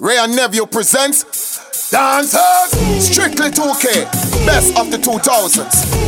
Wray 0.00 0.16
and 0.16 0.34
Nephew 0.34 0.64
presents 0.64 1.60
Dancers. 1.92 2.72
Strictly 3.04 3.52
2K 3.52 4.08
Best 4.48 4.72
of 4.80 4.90
the 4.90 4.96
2000s 4.96 5.60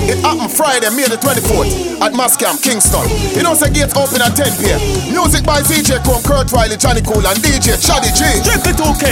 It 0.09 0.17
happened 0.25 0.51
Friday, 0.51 0.89
May 0.97 1.05
the 1.05 1.21
24th 1.21 2.01
At 2.01 2.17
Mas 2.17 2.35
Camp, 2.35 2.63
Kingston. 2.63 3.05
You 3.37 3.45
know, 3.45 3.53
the 3.53 3.69
gates 3.69 3.93
open 3.93 4.25
at 4.25 4.33
10 4.33 4.49
p.m. 4.65 4.81
Music 5.13 5.45
by 5.45 5.61
DJ 5.61 6.01
Chrome, 6.09 6.25
Kurt 6.25 6.49
Riley, 6.53 6.81
Johnny 6.81 7.05
Cool 7.05 7.21
And 7.21 7.37
DJ 7.45 7.77
Shaddy 7.77 8.09
G. 8.17 8.25
Strictly 8.41 8.73
2K 8.73 9.05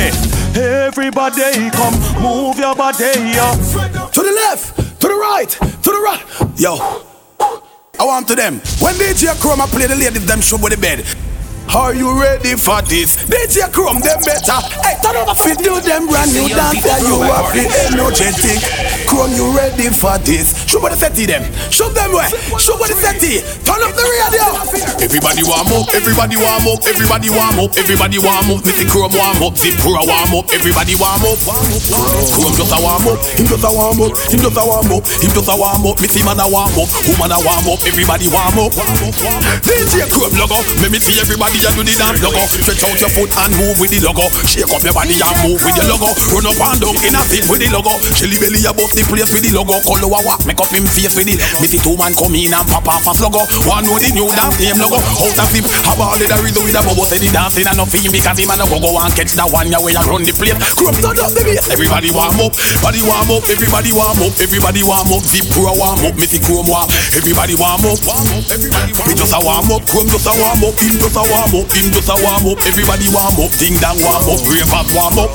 Everybody 0.88 1.68
come, 1.76 2.00
move 2.16 2.56
your 2.56 2.72
body 2.74 3.04
yo. 3.36 3.52
To 4.16 4.20
the 4.24 4.32
left, 4.48 4.80
to 4.96 5.06
the 5.12 5.18
right, 5.20 5.50
to 5.60 5.90
the 5.92 6.00
right. 6.00 6.24
Yo. 6.56 7.04
I 8.00 8.04
want 8.08 8.28
to 8.28 8.34
them. 8.34 8.54
When 8.80 8.96
DJ 8.96 9.36
Chrome 9.44 9.60
play 9.68 9.88
the 9.88 9.96
ladies 9.96 10.24
them 10.24 10.40
show 10.40 10.56
with 10.56 10.72
the 10.72 10.80
bed 10.80 11.04
are 11.74 11.94
you 11.94 12.10
ready 12.18 12.58
for 12.58 12.82
this? 12.82 13.14
DJ 13.30 13.70
Chrome 13.70 14.02
them 14.02 14.18
better. 14.26 14.58
Hey, 14.82 14.98
turn 14.98 15.14
over 15.22 15.34
fit 15.38 15.58
do 15.62 15.78
them 15.78 16.10
brand 16.10 16.34
new 16.34 16.50
dance 16.50 16.82
that 16.82 16.98
you 17.06 17.22
have 17.22 17.46
the 17.54 17.62
energetic. 17.86 18.58
Chrome, 19.06 19.30
you 19.38 19.46
ready 19.54 19.86
for 19.94 20.18
this? 20.26 20.50
Show 20.66 20.82
what 20.82 20.90
the 20.90 20.98
setty 20.98 21.30
them. 21.30 21.46
Show 21.70 21.86
them 21.94 22.10
where. 22.10 22.26
Show 22.58 22.74
what 22.74 22.90
the 22.90 22.98
setty. 22.98 23.38
Turn 23.62 23.78
up 23.86 23.94
the 23.94 24.02
radio. 24.02 24.46
Everybody 24.98 25.46
warm 25.46 25.70
up. 25.70 25.86
Everybody 25.94 26.36
warm 26.42 26.66
up. 26.66 26.82
Everybody 26.86 27.30
warm 27.30 27.58
up. 27.62 27.70
Everybody 27.78 28.18
warm 28.18 28.48
up. 28.50 28.60
Missy 28.66 28.86
Chrome 28.90 29.14
warm 29.14 29.38
up. 29.38 29.54
Zip 29.54 29.78
Pura 29.78 30.02
warm 30.02 30.42
up. 30.42 30.50
Everybody 30.50 30.98
warm 30.98 31.22
up. 31.22 31.38
Chrome 31.38 32.54
just 32.58 32.74
a 32.74 32.78
warm 32.82 33.06
up. 33.06 33.18
Him 33.38 33.46
just 33.46 33.62
a 33.62 33.70
warm 33.70 34.00
up. 34.02 34.12
Him 34.26 34.42
just 34.42 34.58
a 34.58 34.62
warm 34.66 34.90
up. 34.90 35.06
Him 35.06 35.30
just 35.30 35.50
a 35.50 35.54
warm 35.54 35.86
up. 35.86 35.96
Missy 36.02 36.22
man 36.26 36.42
a 36.42 36.46
warm 36.50 36.74
up. 36.74 36.90
Woman 37.06 37.30
a 37.30 37.38
warm 37.46 37.66
up. 37.70 37.78
Everybody 37.86 38.26
warm 38.26 38.58
up. 38.58 38.74
DJ 39.62 40.10
Chrome 40.10 40.34
logo. 40.34 40.58
Let 40.82 40.90
me 40.90 40.98
see 40.98 41.14
everybody 41.22 41.59
you 41.60 41.72
do 41.76 41.82
the 41.84 41.94
dance 41.96 42.20
logo. 42.24 42.40
Stretch 42.48 42.84
out 42.88 42.96
your 42.96 43.12
foot 43.12 43.30
and 43.36 43.52
move 43.60 43.76
with 43.76 43.92
the 43.92 44.00
logo. 44.00 44.24
Shake 44.48 44.70
up 44.72 44.80
your 44.80 44.96
body 44.96 45.20
and 45.20 45.36
move 45.44 45.60
with 45.60 45.76
the 45.76 45.84
logo. 45.84 46.08
Run 46.32 46.48
up 46.48 46.60
and 46.60 46.78
down 46.80 46.96
in 47.04 47.16
a 47.16 47.22
fit 47.28 47.44
with 47.52 47.60
the 47.60 47.68
logo. 47.68 47.92
Chili 48.16 48.40
belly 48.40 48.64
above 48.64 48.92
the 48.96 49.04
place 49.04 49.28
with 49.28 49.44
the 49.44 49.52
logo. 49.52 49.76
Color 49.84 50.08
a 50.08 50.20
walk, 50.24 50.40
make 50.48 50.60
up 50.60 50.72
him 50.72 50.88
face 50.88 51.12
with 51.12 51.28
the. 51.28 51.36
Missy 51.60 51.76
two 51.76 51.96
man 52.00 52.16
come 52.16 52.32
in 52.32 52.52
and 52.56 52.66
pop 52.68 52.88
off 52.88 53.04
a 53.04 53.12
logo. 53.20 53.44
One 53.68 53.84
know 53.84 54.00
the 54.00 54.08
new 54.16 54.28
dance 54.32 54.56
name 54.56 54.80
logo. 54.80 54.96
Out 55.00 55.36
of 55.36 55.50
him, 55.52 55.64
how 55.84 55.96
about 55.96 56.16
the 56.16 56.26
rhythm 56.40 56.64
with 56.64 56.78
a 56.78 56.80
bubble? 56.80 57.04
Say 57.04 57.20
the 57.20 57.28
dancing 57.28 57.68
and 57.68 57.76
no 57.76 57.84
fee 57.84 58.08
because 58.08 58.40
him 58.40 58.48
and 58.48 58.60
no 58.60 58.64
go 58.64 58.80
go 58.80 58.96
and 58.96 59.12
catch 59.12 59.36
that 59.36 59.48
one 59.52 59.68
your 59.68 59.84
way 59.84 59.92
and 59.92 60.08
run 60.08 60.24
the 60.24 60.32
place. 60.32 60.56
Crop 60.72 60.96
turn 60.96 61.20
up 61.20 61.32
the 61.36 61.44
bass. 61.44 61.68
Everybody 61.68 62.08
warm 62.08 62.40
up, 62.40 62.56
body 62.80 63.04
warm 63.04 63.28
up, 63.28 63.44
everybody 63.52 63.92
warm 63.92 64.20
up, 64.24 64.32
everybody 64.40 64.80
warm 64.80 65.12
up. 65.12 65.22
Zip 65.28 65.44
pro 65.52 65.76
warm 65.76 66.00
up, 66.08 66.16
Missy 66.16 66.40
chrome 66.40 66.68
warm. 66.70 66.88
Everybody 67.12 67.52
warm 67.58 67.84
up, 67.84 68.00
warm 68.08 68.28
up, 68.32 68.48
everybody 68.48 68.96
warm 68.96 69.04
up. 69.04 69.08
We 69.10 69.14
just 69.18 69.36
a 69.36 69.40
warm 69.44 69.68
up, 69.68 69.84
chrome 69.84 70.08
just 70.08 70.24
a 70.24 70.32
warm 70.40 70.64
up, 70.64 70.76
him 70.80 70.96
just 70.96 71.18
a 71.18 71.22
warm 71.26 71.49
warm 71.50 71.66
up, 71.66 71.72
him 71.74 71.90
just 71.90 72.08
a 72.08 72.14
warm 72.22 72.46
up. 72.46 72.58
Everybody 72.66 73.06
warm 73.10 73.38
up, 73.42 73.52
ding 73.58 73.74
dong 73.82 73.98
warm 74.02 74.22
up, 74.30 74.40
ravers 74.46 74.88
warm 74.94 75.18
up. 75.18 75.30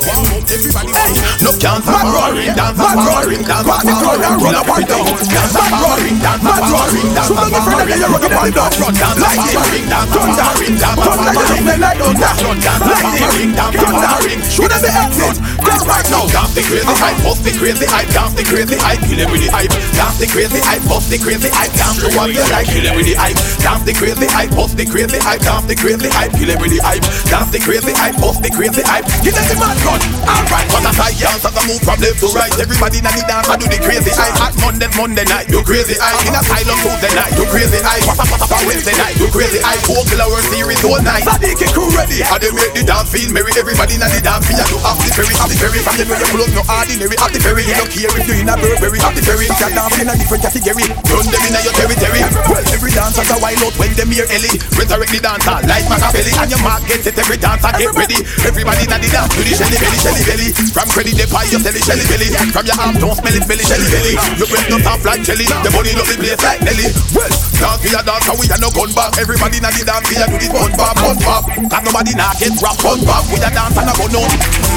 Everybody 0.48 0.92
hey, 0.96 1.12
no 1.44 1.52
cancer, 1.60 1.92
mad 1.92 2.08
roaring, 2.08 2.52
dance, 2.56 2.78
mad 2.78 2.96
roaring, 3.04 3.44
dance, 3.44 3.66
mad 3.66 3.84
roaring, 3.84 4.36
run 4.40 4.56
up 4.56 4.68
and 4.68 4.86
down, 4.88 5.04
dance, 5.04 5.52
mad 5.52 5.76
roaring, 5.76 6.16
dance, 6.16 6.42
mad 6.42 6.64
roaring, 6.72 7.08
dance, 7.12 7.32
mad 7.36 7.52
roaring, 7.52 8.00
rocking 8.00 8.32
up 8.32 8.40
and 8.40 8.54
down, 8.56 8.72
dance, 8.96 9.20
lightning, 9.20 9.86
dance, 9.86 10.10
thundering, 10.16 10.76
dance, 10.80 11.00
thundering, 11.04 11.80
like 11.84 11.98
thunder, 12.00 12.32
dance, 12.64 12.84
lightning, 12.86 13.52
dance, 13.52 13.76
thundering. 13.76 14.40
Should 14.46 14.72
have 14.72 14.82
the 14.82 14.92
exit, 14.92 15.36
dance 15.36 15.84
right 15.84 16.08
now, 16.08 16.24
dance 16.32 16.52
the 16.56 16.62
crazy 16.64 16.96
hype, 16.96 17.18
bust 17.20 17.42
the 17.44 17.52
crazy 17.60 17.86
hype, 17.86 18.08
dance 18.16 18.34
the 18.34 18.44
crazy 18.46 18.76
hype, 18.80 19.00
kill 19.04 19.20
it 19.20 19.28
with 19.28 19.42
the 19.44 19.50
hype, 19.52 19.72
dance 19.92 20.16
the 20.16 20.26
crazy 20.30 20.60
hype, 20.64 20.82
bust 20.88 21.10
the 21.12 21.18
crazy 21.20 21.50
hype, 21.52 21.72
dance 21.76 22.00
the 22.00 22.08
one 22.16 22.32
you 22.32 22.44
like, 22.48 22.66
kill 22.70 22.86
it 22.86 22.94
with 22.96 23.04
the 23.04 23.14
hype, 23.18 23.36
dance 23.60 23.84
the 23.84 23.92
crazy 23.92 24.26
hype, 24.30 24.50
bust 24.56 24.76
the 24.78 24.86
crazy 24.86 25.18
hype, 25.20 25.42
dance 25.44 25.66
the 25.66 25.76
crazy 25.76 26.05
hype, 26.10 26.32
kill 26.34 26.50
it 26.50 26.58
the 26.58 26.78
hype. 26.82 27.04
Dance 27.30 27.50
the 27.54 27.60
crazy 27.62 27.94
hype, 27.94 28.16
bust 28.18 28.42
the 28.42 28.50
crazy 28.50 28.82
hype. 28.82 29.06
Give 29.22 29.34
them 29.34 29.46
the 29.46 29.56
mad 29.56 29.78
gun. 29.86 30.00
Alright, 30.26 30.68
but 30.74 30.82
as 30.84 30.98
I 30.98 31.10
dance, 31.14 31.44
as 31.46 31.54
I 31.54 31.62
move 31.64 31.82
from 31.86 31.98
left 32.02 32.18
to 32.20 32.28
right, 32.34 32.52
everybody 32.58 32.98
in 32.98 33.06
the 33.06 33.22
dance, 33.24 33.46
I 33.46 33.54
do 33.56 33.66
the 33.70 33.78
crazy 33.78 34.10
hype. 34.10 34.34
Hot 34.42 34.54
Monday, 34.58 34.90
Monday 34.98 35.26
night, 35.30 35.46
do 35.46 35.62
crazy 35.62 35.94
hype. 35.96 36.18
In 36.26 36.34
a 36.34 36.42
silent 36.42 36.78
Tuesday 36.82 37.12
night, 37.14 37.32
do 37.38 37.44
crazy 37.48 37.78
hype. 37.80 38.02
What's 38.04 38.20
up, 38.20 38.28
what's 38.30 38.50
up, 38.50 38.65
Wednesday 38.86 39.02
night, 39.02 39.18
do 39.18 39.26
crazy 39.34 39.58
hype. 39.58 39.82
Four 39.82 40.06
hour 40.14 40.38
series 40.46 40.78
all 40.86 41.02
night. 41.02 41.26
Sadiq 41.26 41.58
crew 41.74 41.90
ready. 41.98 42.22
I 42.22 42.38
they 42.38 42.54
make 42.54 42.70
the 42.70 42.86
dance 42.86 43.10
feel 43.10 43.26
merry. 43.34 43.50
Everybody 43.58 43.98
in 43.98 44.06
the 44.06 44.22
dance 44.22 44.46
feel 44.46 44.62
you 44.62 44.78
have 44.78 44.94
the 45.02 45.10
ferry, 45.10 45.34
have 45.34 45.50
the 45.50 45.58
ferry. 45.58 45.82
From 45.82 45.98
the 45.98 46.06
way 46.06 46.14
you 46.22 46.28
pull 46.30 46.42
up, 46.46 46.50
no 46.54 46.62
ordinary, 46.70 47.16
have 47.18 47.34
the 47.34 47.42
ferry. 47.42 47.66
You 47.66 47.74
don't 47.74 47.90
care 47.90 48.14
if 48.14 48.30
you 48.30 48.38
in 48.38 48.46
a 48.46 48.54
Burberry, 48.54 49.02
have 49.02 49.18
the 49.18 49.26
ferry. 49.26 49.50
You 49.50 49.58
dance 49.58 49.98
in 49.98 50.06
a 50.06 50.14
different 50.14 50.42
category. 50.46 50.86
Run 50.86 51.26
them 51.26 51.42
in 51.50 51.58
your 51.66 51.74
territory. 51.74 52.22
Well, 52.46 52.62
every 52.70 52.92
dancer 52.94 53.26
a 53.26 53.36
wild 53.42 53.62
out 53.66 53.74
when 53.74 53.90
them 53.98 54.10
hear 54.14 54.28
Ellie. 54.30 54.54
Resurrect 54.78 55.10
the 55.10 55.18
dancer 55.18 55.58
like 55.66 55.86
Machiavelli 55.90 56.32
and 56.38 56.50
your 56.54 56.62
mark 56.62 56.82
get 56.86 57.02
set 57.02 57.18
every 57.18 57.38
dancer 57.42 57.74
get 57.74 57.90
ready. 57.90 58.22
Everybody 58.46 58.86
that 58.86 59.02
the 59.02 59.10
dance 59.10 59.34
to 59.34 59.42
the 59.42 59.50
shelly 59.50 59.78
belly, 59.82 59.98
shelly 59.98 60.22
belly. 60.22 60.48
From 60.70 60.86
credit 60.94 61.26
pie, 61.26 61.50
you 61.50 61.58
sell 61.58 61.74
it 61.74 61.82
shelly 61.82 62.06
belly. 62.06 62.30
From 62.54 62.62
your 62.62 62.78
arm, 62.78 62.94
don't 63.02 63.18
smell 63.18 63.34
it 63.34 63.46
belly, 63.50 63.66
shelly 63.66 63.88
belly. 63.90 64.14
Your 64.38 64.46
breath 64.46 64.70
not 64.70 64.86
soft 64.86 65.02
like 65.02 65.26
jelly. 65.26 65.50
The 65.66 65.74
body 65.74 65.90
love 65.98 66.06
the 66.06 66.22
place 66.22 66.38
like 66.46 66.62
Nelly. 66.62 66.86
Well, 67.10 67.34
dance 67.58 67.82
we 67.82 67.90
a 67.90 68.00
dance, 68.06 68.30
we 68.38 68.46
a 68.46 68.56
no 68.62 68.70
gun 68.76 68.92
back. 68.92 69.16
Everybody 69.16 69.56
that 69.64 69.72
the 69.72 69.88
dance, 69.88 70.04
we 70.12 70.20
a 70.20 70.28
do 70.28 70.36
this 70.36 70.52
bun 70.52 70.68
bop, 70.76 71.00
bun 71.00 71.16
bop. 71.24 71.48
Cause 71.48 71.82
nobody 71.88 72.12
not 72.12 72.36
get 72.36 72.52
rap, 72.60 72.76
bun 72.84 73.00
bop. 73.08 73.24
We 73.32 73.40
a 73.40 73.48
dance 73.48 73.72
and 73.72 73.88
a 73.88 73.94
gun 73.96 74.12
on. 74.12 74.28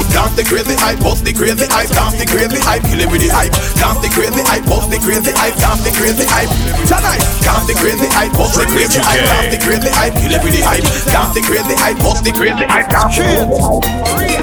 Dance 0.08 0.34
the 0.40 0.42
crazy 0.48 0.72
hype, 0.80 1.04
bust 1.04 1.20
the 1.22 1.36
crazy 1.36 1.68
hype, 1.68 1.92
dance 1.92 2.16
the 2.16 2.24
crazy 2.24 2.56
hype, 2.64 2.80
kill 2.88 3.04
it 3.04 3.08
with 3.12 3.20
the 3.20 3.28
hype. 3.28 3.52
Dance 3.76 4.00
the 4.00 4.08
crazy 4.08 4.40
hype, 4.40 4.64
bust 4.64 4.88
the 4.88 4.98
crazy 5.04 5.32
hype, 5.36 5.54
dance 5.60 5.84
the 5.84 5.92
crazy 5.92 6.24
hype. 6.24 6.48
Tonight, 6.88 7.20
dance 7.44 7.66
the 7.68 7.76
crazy 7.76 8.08
hype, 8.08 8.32
bust 8.32 8.56
the 8.56 8.64
crazy 8.64 8.98
hype, 9.04 9.20
dance 9.20 9.52
the 9.52 9.58
crazy 9.60 9.92
hype, 9.92 10.16
kill 10.16 10.32
it 10.32 10.40
with 10.40 10.54
the 10.56 10.62
hype. 10.64 10.84
Dance 11.04 11.32
the 11.36 11.42
crazy 11.44 11.76
hype, 11.76 11.98
bust 12.00 12.24
the 12.24 12.32
crazy 12.32 12.64
hype, 12.64 12.88
dance 12.88 13.20
the 13.20 14.40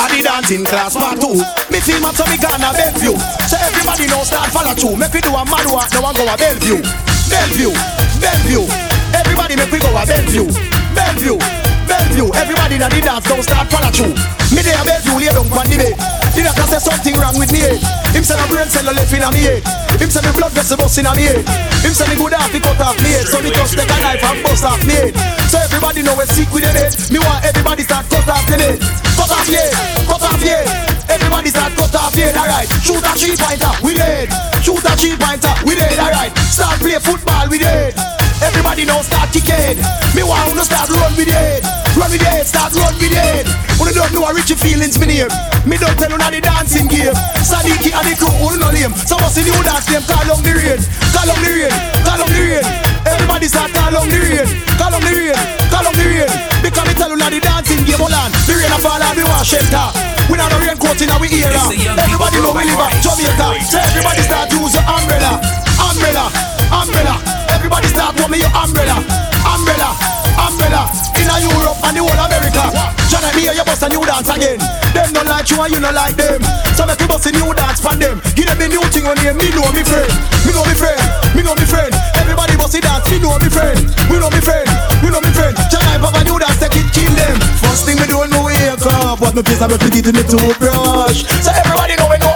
I 0.00 0.08
the 0.08 0.24
dancing 0.24 0.64
class 0.64 0.96
part 0.96 1.20
two. 1.20 1.40
Me 1.72 1.80
team 1.80 2.04
up 2.04 2.16
so 2.16 2.24
me 2.28 2.36
gonna 2.36 2.72
Bellevue. 2.76 3.16
So 3.48 3.56
everybody 3.60 4.06
know 4.08 4.24
start 4.24 4.52
follow 4.52 4.72
through. 4.72 4.96
Make 4.96 5.12
we 5.12 5.20
do 5.20 5.32
a 5.32 5.44
mad 5.44 5.68
walk, 5.72 5.92
no 5.92 6.00
one 6.00 6.14
go 6.14 6.24
a 6.24 6.36
Bellevue. 6.36 6.80
Bellevue, 7.28 7.72
Bellevue. 8.20 8.89
Everybody 9.14 9.56
make 9.56 9.70
we 9.70 9.78
go 9.78 9.90
a 9.94 10.06
Bellevue. 10.06 10.46
Bellevue, 10.94 11.38
Bellevue. 11.86 12.28
Everybody 12.34 12.74
in 12.76 12.86
the 12.86 13.00
dance 13.02 13.26
don't 13.26 13.42
start 13.42 13.70
follow 13.70 13.90
through. 13.90 14.14
Me 14.54 14.62
there 14.62 14.78
a 14.78 14.84
Bellevue, 14.84 15.18
lay 15.18 15.32
down 15.32 15.46
on 15.50 15.66
the 15.66 15.76
bed. 15.76 16.20
The 16.30 16.46
doctor 16.46 16.66
say 16.72 16.80
something 16.80 17.14
wrong 17.18 17.36
with 17.36 17.50
me. 17.50 17.60
Eh? 17.66 17.76
Him 18.14 18.22
say 18.22 18.38
my 18.38 18.46
brain 18.46 18.70
cell 18.70 18.86
left 18.86 19.12
in 19.12 19.20
me 19.34 19.40
head. 19.44 19.62
Him 19.98 20.08
say 20.08 20.22
my 20.22 20.32
blood 20.32 20.52
vessel 20.54 20.78
bust 20.78 20.96
in 20.96 21.10
me 21.10 21.26
head. 21.26 21.42
Him 21.82 21.92
say 21.92 22.06
me 22.06 22.14
good 22.14 22.32
half 22.32 22.54
he 22.54 22.62
cut 22.62 22.78
off 22.80 22.96
me 23.02 23.10
head. 23.12 23.26
So 23.26 23.42
me 23.42 23.50
just 23.50 23.74
take 23.74 23.90
a 23.90 23.96
knife 23.98 24.22
and 24.22 24.38
bust 24.40 24.64
off 24.64 24.80
me 24.86 24.94
head. 24.94 25.12
So 25.50 25.58
everybody 25.58 26.00
know 26.06 26.14
we 26.14 26.24
sick 26.30 26.48
with 26.54 26.64
the 26.64 26.72
head. 26.72 26.94
Me 27.10 27.18
want 27.18 27.44
everybody 27.44 27.82
start 27.82 28.06
cut 28.08 28.24
off 28.30 28.46
the 28.46 28.56
head. 28.56 28.78
Cut 29.18 29.30
off 29.30 29.48
yeah, 29.50 29.68
cut 30.06 30.22
off 30.22 30.40
yeah. 30.40 30.64
Everybody 31.10 31.50
start 31.50 31.74
cut 31.74 31.94
off 31.98 32.14
yeah, 32.14 32.32
alright. 32.38 32.70
Shoot 32.80 33.02
a 33.02 33.12
three 33.18 33.34
pointer, 33.34 33.74
we 33.82 33.92
dead. 33.98 34.30
Shoot 34.62 34.86
a 34.86 34.94
three 34.94 35.18
pointer, 35.18 35.54
we 35.66 35.74
dead, 35.74 35.98
alright. 35.98 36.32
Start 36.46 36.78
play 36.78 36.98
football, 37.02 37.50
we 37.50 37.58
dead. 37.58 38.19
Everybody 38.40 38.88
know 38.88 39.00
start 39.04 39.28
kick 39.32 39.44
head. 39.44 39.76
Me 40.16 40.24
want 40.24 40.56
to 40.56 40.64
start 40.64 40.88
run 40.88 41.12
with 41.16 41.28
it. 41.28 41.60
Run 41.96 42.08
with 42.08 42.24
it, 42.24 42.46
start 42.48 42.72
run 42.72 42.94
with 42.96 43.12
it. 43.12 43.44
When 43.76 43.92
you 43.92 43.96
don't 43.96 44.12
know 44.16 44.24
a 44.24 44.32
Richie 44.32 44.56
feelings 44.56 44.96
me 44.96 45.06
name. 45.06 45.32
Me 45.68 45.76
don't 45.76 45.92
tell 46.00 46.08
you 46.08 46.16
not 46.16 46.32
the 46.32 46.40
dancing 46.40 46.88
game. 46.88 47.12
Sadiki 47.44 47.92
and 47.92 48.06
the 48.08 48.16
crew 48.16 48.32
who 48.40 48.56
know 48.56 48.72
name. 48.72 48.96
So 49.04 49.20
what's 49.20 49.36
the 49.36 49.44
new 49.44 49.56
dance 49.60 49.88
name? 49.92 50.04
Call 50.08 50.24
on 50.32 50.40
the 50.40 50.52
rain. 50.56 50.80
Call 51.12 51.28
on 51.28 51.36
the 51.36 51.50
rain. 51.52 51.74
Call 52.00 52.20
on 52.20 52.28
the 52.32 52.40
rain. 52.40 52.64
Everybody 53.04 53.46
start 53.48 53.70
call 53.76 53.92
on 53.92 54.08
the 54.08 54.18
rain. 54.18 54.46
Call 54.80 54.92
on 54.96 55.02
the 55.04 55.12
rain. 55.12 55.36
Call 55.68 55.84
on 55.84 55.94
the 55.96 56.04
rain. 56.08 56.30
Because 56.64 56.86
me 56.88 56.94
tell 56.96 57.12
you 57.12 57.20
not 57.20 57.30
the 57.32 57.40
dancing 57.44 57.84
game. 57.84 58.00
Hold 58.00 58.16
on. 58.16 58.32
The 58.48 58.56
rain 58.56 58.72
a 58.72 58.78
fall 58.80 59.00
and 59.00 59.16
we 59.20 59.24
want 59.28 59.44
shelter. 59.44 59.86
We 60.32 60.40
not 60.40 60.48
a 60.48 60.58
raincoat 60.64 60.96
in 60.96 61.12
our 61.12 61.28
era. 61.28 61.60
Everybody 62.00 62.40
know 62.40 62.56
we 62.56 62.64
live 62.64 62.80
at 62.88 62.96
Jamaica. 63.04 63.46
So 63.68 63.76
everybody 63.76 64.22
start 64.24 64.48
use 64.48 64.72
your 64.72 64.86
umbrella. 64.88 65.44
Umbrella. 65.76 66.24
Umbrella. 66.72 67.39
Everybody 67.60 67.92
start 67.92 68.16
put 68.16 68.32
me 68.32 68.40
your 68.40 68.48
umbrella. 68.56 69.04
Umbrella. 69.44 69.92
Umbrella. 70.40 70.88
In 71.20 71.28
a 71.28 71.36
Europe 71.44 71.76
and 71.84 71.92
the 71.92 72.00
whole 72.00 72.16
America. 72.16 72.72
John 73.12 73.20
and 73.20 73.36
me 73.36 73.44
here 73.44 73.52
you 73.52 73.60
bust 73.68 73.84
a 73.84 73.88
new 73.92 74.00
dance 74.00 74.32
again. 74.32 74.56
Them 74.96 75.12
don't 75.12 75.28
like 75.28 75.44
you 75.52 75.60
and 75.60 75.68
you 75.68 75.76
don't 75.76 75.92
like 75.92 76.16
them. 76.16 76.40
So 76.72 76.88
make 76.88 76.96
we 76.96 77.04
bust 77.04 77.28
a 77.28 77.36
new 77.36 77.52
dance 77.52 77.84
for 77.84 77.92
them. 77.92 78.16
Give 78.32 78.48
them 78.48 78.56
the 78.56 78.64
new 78.64 78.80
thing 78.88 79.04
on 79.04 79.12
them. 79.20 79.36
Me 79.36 79.52
know 79.52 79.68
me 79.76 79.84
friend. 79.84 80.08
Me 80.48 80.56
know 80.56 80.64
me 80.64 80.72
friend. 80.72 81.04
Me 81.36 81.44
know 81.44 81.52
me 81.52 81.68
friend. 81.68 81.92
Everybody 82.16 82.56
bust 82.56 82.72
a 82.72 82.80
dance. 82.80 83.04
Me 83.12 83.20
know 83.20 83.36
me 83.36 83.52
friend. 83.52 83.76
We 84.08 84.16
know 84.16 84.32
me 84.32 84.40
friend. 84.40 84.64
We 85.04 85.12
know 85.12 85.20
me 85.20 85.28
friend. 85.28 85.52
John 85.68 85.84
and 85.92 86.00
Papa 86.00 86.24
new 86.24 86.40
dance 86.40 86.56
take 86.64 86.80
it 86.80 86.88
kill 86.96 87.12
them. 87.12 87.36
First 87.60 87.84
thing 87.84 88.00
me 88.00 88.08
do 88.08 88.24
when 88.24 88.32
me 88.32 88.40
wake 88.40 88.72
up. 88.88 89.20
What 89.20 89.36
me 89.36 89.44
face 89.44 89.60
I 89.60 89.68
repeat 89.68 90.00
it 90.00 90.08
in 90.08 90.16
me 90.16 90.24
toothbrush. 90.24 91.28
So 91.44 91.52
everybody 91.52 92.00
know 92.00 92.08
we 92.08 92.16
know 92.24 92.32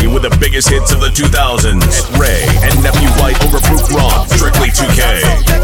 Party 0.00 0.14
with 0.14 0.22
the 0.22 0.34
biggest 0.38 0.70
hits 0.70 0.92
of 0.92 1.00
the 1.00 1.08
2000s. 1.08 2.18
Wray 2.18 2.46
and 2.64 2.82
Nephew 2.82 3.10
White 3.20 3.36
over 3.44 3.58
Overproof 3.58 3.92
Rum. 3.94 4.26
Strictly 4.28 4.68
2K. 4.68 5.60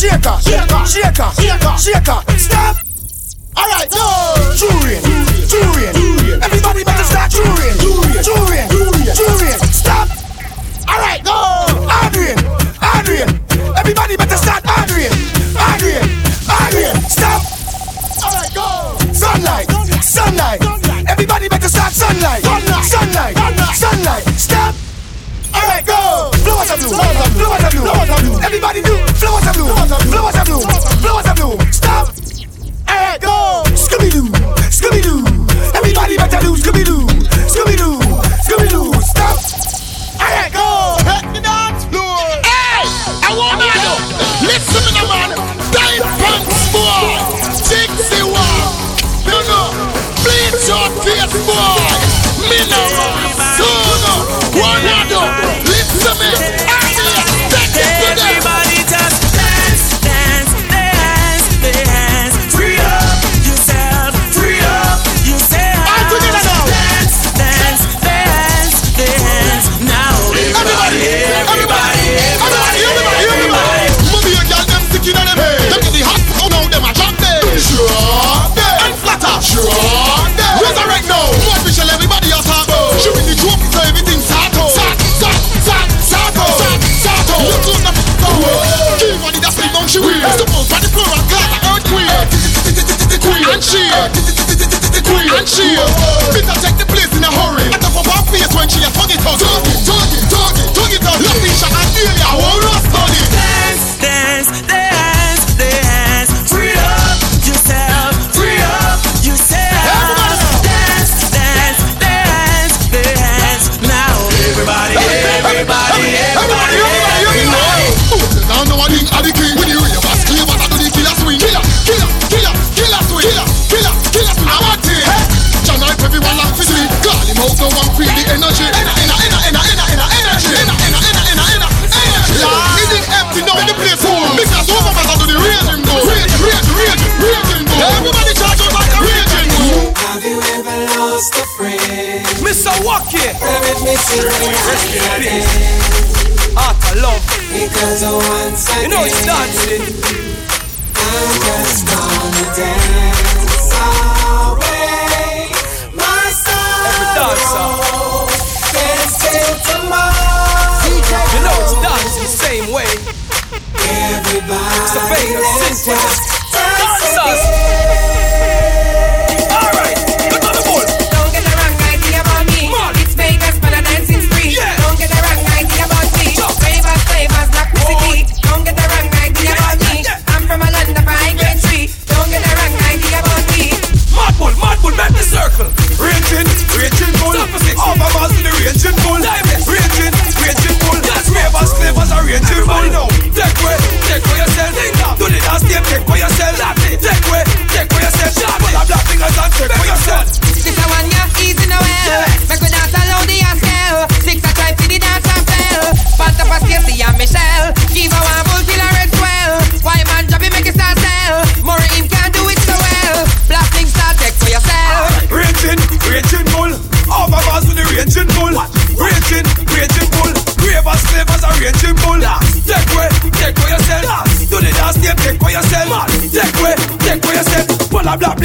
shaker, 0.00 0.40
shaker, 0.40 0.86
shaker, 0.86 1.76
shaker, 1.76 2.19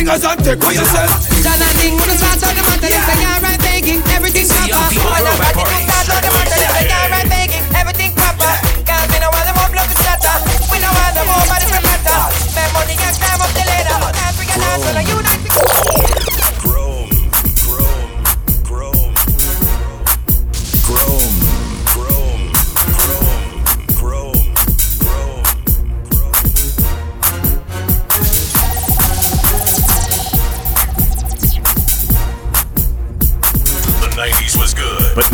fingers 0.06 0.24
and 0.24 0.46
take 0.46 0.62
for 0.62 0.72
yourself. 0.72 1.10
John 1.42 2.75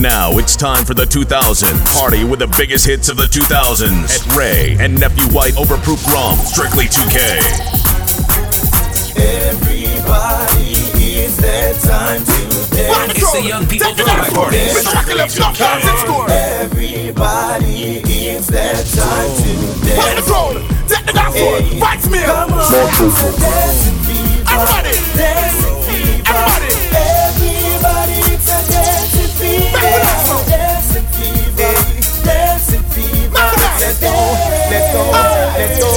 Now 0.01 0.39
it's 0.39 0.55
time 0.55 0.83
for 0.83 0.95
the 0.95 1.05
2000s. 1.05 1.93
Party 1.93 2.23
with 2.23 2.39
the 2.39 2.47
biggest 2.57 2.87
hits 2.87 3.07
of 3.07 3.17
the 3.17 3.29
2000s 3.29 4.25
at 4.25 4.35
Wray 4.35 4.75
and 4.79 4.99
Nephew 4.99 5.25
White 5.31 5.53
Overproof 5.53 6.01
Rum, 6.09 6.39
strictly 6.39 6.85
2K. 6.85 7.37
Everybody 9.45 10.73
is 11.05 11.37
that 11.37 11.77
time 11.85 12.25
today. 12.25 12.89
Rock 12.89 13.13
it's 13.13 13.31
the 13.31 13.43
young 13.43 13.67
people 13.67 13.93
from 13.93 14.07
my 14.07 14.27
party. 14.33 14.57
Everybody 16.57 18.01
is 18.25 18.47
that 18.47 18.83
time 18.97 19.29
today. 19.37 19.97
Rock 20.01 20.17
the 20.17 20.23
roll, 20.33 20.57
take 20.89 21.05
the 21.05 21.13
gospel, 21.13 21.61
fight 21.77 22.01
me. 22.09 22.25
More 22.49 22.89
truthful. 22.89 23.37
Everybody. 24.49 25.60
Let's 33.81 33.97
go, 33.97 34.13
let's 34.69 34.93
go, 34.93 35.01
let's 35.57 35.79
go. 35.81 35.89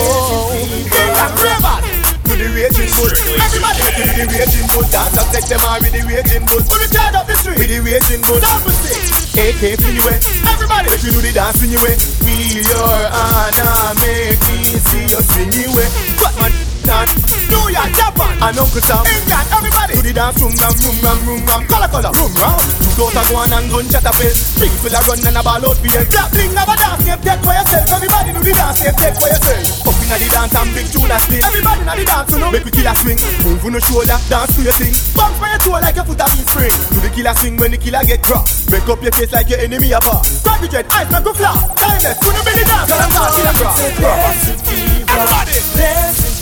With 2.25 2.41
the 2.41 2.49
waiting 2.57 2.89
mood, 2.97 3.13
everybody 3.37 3.85
with 3.93 4.17
the 4.17 4.25
waiting 4.25 4.67
mood. 4.73 4.89
Dancers 4.89 5.29
take 5.29 5.45
them 5.53 5.61
out 5.69 5.85
with 5.85 5.93
the 5.93 6.01
waiting 6.09 6.49
mood. 6.49 6.65
With 6.65 6.81
the 6.81 6.89
turn 6.89 7.15
up 7.15 7.27
the 7.29 7.37
street, 7.37 7.59
with 7.61 7.69
the 7.69 7.85
waiting 7.85 8.25
mood. 8.25 8.41
Down 8.41 8.65
with 8.65 8.89
it, 8.89 9.05
AK 9.37 9.77
for 9.77 9.93
you 9.93 10.01
Everybody, 10.49 10.89
let 10.89 11.05
you 11.05 11.13
do 11.13 11.21
the 11.21 11.33
dance 11.37 11.61
when 11.61 11.77
you 11.77 11.81
wet. 11.85 12.01
Feel 12.01 12.65
your 12.65 13.01
honor, 13.13 13.77
make 14.01 14.41
me 14.49 14.65
see 14.65 15.05
your 15.13 15.21
swing 15.21 15.53
you 15.53 15.69
wet. 15.77 15.93
What 16.25 16.33
man? 16.41 16.74
Not 16.87 17.09
New 17.49 17.67
York, 17.73 17.91
Japan, 17.97 18.35
and 18.41 18.57
Uncle 18.57 18.83
Sam. 18.85 19.05
England, 19.05 19.49
everybody 19.53 19.93
to 19.97 20.03
the 20.05 20.13
dance 20.13 20.39
room, 20.41 20.55
ram, 20.61 20.75
room, 20.81 20.97
ram, 21.01 21.19
room, 21.25 21.43
ram, 21.49 21.63
color, 21.69 21.89
color, 21.89 22.13
room, 22.17 22.33
ram. 22.37 22.57
Two 22.81 22.93
daughter 22.97 23.25
go 23.29 23.41
on 23.41 23.53
and 23.53 23.67
gun 23.73 23.87
chat 23.89 24.05
a 24.05 24.13
face. 24.17 24.57
People 24.57 24.93
a 24.93 25.01
run 25.09 25.21
and 25.25 25.39
a 25.39 25.43
ball 25.45 25.65
out 25.65 25.79
beer. 25.81 26.05
That 26.13 26.29
bling 26.33 26.53
have 26.57 26.69
a 26.69 26.77
dance, 26.77 27.05
name 27.05 27.21
take 27.25 27.41
for 27.45 27.53
yourself. 27.53 27.89
Everybody 27.89 28.31
do 28.33 28.41
the 28.45 28.53
dance, 28.53 28.81
name 28.81 28.97
take 28.97 29.17
for 29.17 29.29
yourself. 29.29 29.89
Up 29.89 29.97
inna 30.05 30.17
the 30.21 30.29
dance 30.29 30.55
and 30.55 30.71
big 30.73 30.87
tune 30.93 31.13
a 31.13 31.17
spin. 31.21 31.41
Everybody 31.45 31.81
inna 31.85 31.95
the 31.97 32.05
dance, 32.05 32.31
you 32.33 32.39
know. 32.41 32.51
Make 32.53 32.65
we 32.65 32.71
kill 32.73 32.89
a 32.89 32.95
swing. 33.01 33.21
Move 33.45 33.65
on 33.65 33.73
the 33.77 33.81
shoulder, 33.85 34.19
dance 34.29 34.53
to 34.57 34.61
your 34.65 34.77
thing. 34.77 34.95
Bounce 35.17 35.37
by 35.41 35.49
your 35.53 35.61
toe 35.65 35.81
like 35.81 35.97
your 35.97 36.07
foot 36.09 36.21
a 36.21 36.27
in 36.37 36.45
spring. 36.49 36.75
Do 36.93 36.99
the 37.01 37.11
killer 37.13 37.35
swing 37.41 37.57
when 37.57 37.71
the 37.73 37.79
killer 37.81 38.05
get 38.05 38.21
crossed. 38.25 38.69
Break 38.69 38.87
up 38.89 39.01
your 39.01 39.13
face 39.13 39.33
like 39.33 39.49
your 39.49 39.61
enemy 39.61 39.93
a 39.93 40.01
bar. 40.01 40.21
Grab 40.45 40.61
your 40.61 40.71
dread, 40.71 40.87
eyes 40.93 41.09
make 41.09 41.25
go 41.25 41.33
flop. 41.33 41.57
Timeless, 41.81 42.19
up 42.19 42.47
in 42.49 42.55
the 42.57 42.65
dance, 42.67 42.91
and 42.93 43.01
I'm 43.03 43.11
talking 43.13 43.47
across. 43.49 43.79
Everybody. 43.81 44.05
Dancing 44.05 44.61
fever. 44.69 46.34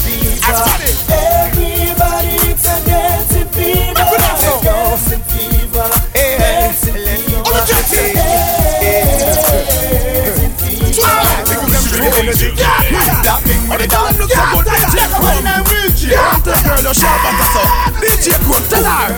Everybody, 0.45 2.35
it's 2.51 2.67
a 2.67 2.75
dancing 2.85 3.47
fever. 3.55 3.95
Dancing 3.95 5.23
fever. 5.31 5.87
Dancing 6.15 6.95
fever. 6.95 7.43
That 13.23 13.39
thing 13.45 13.63
with 13.71 13.79
the 13.79 13.87
dance. 13.87 14.19
After 16.13 16.59
girl, 16.67 16.83
you 16.83 16.95
sharp 16.95 17.25
and 17.25 17.39
that's 17.39 17.57
up. 17.57 17.69
DJ 18.03 18.35
Chrome, 18.43 18.67
tell 18.69 18.83
her. 18.83 19.15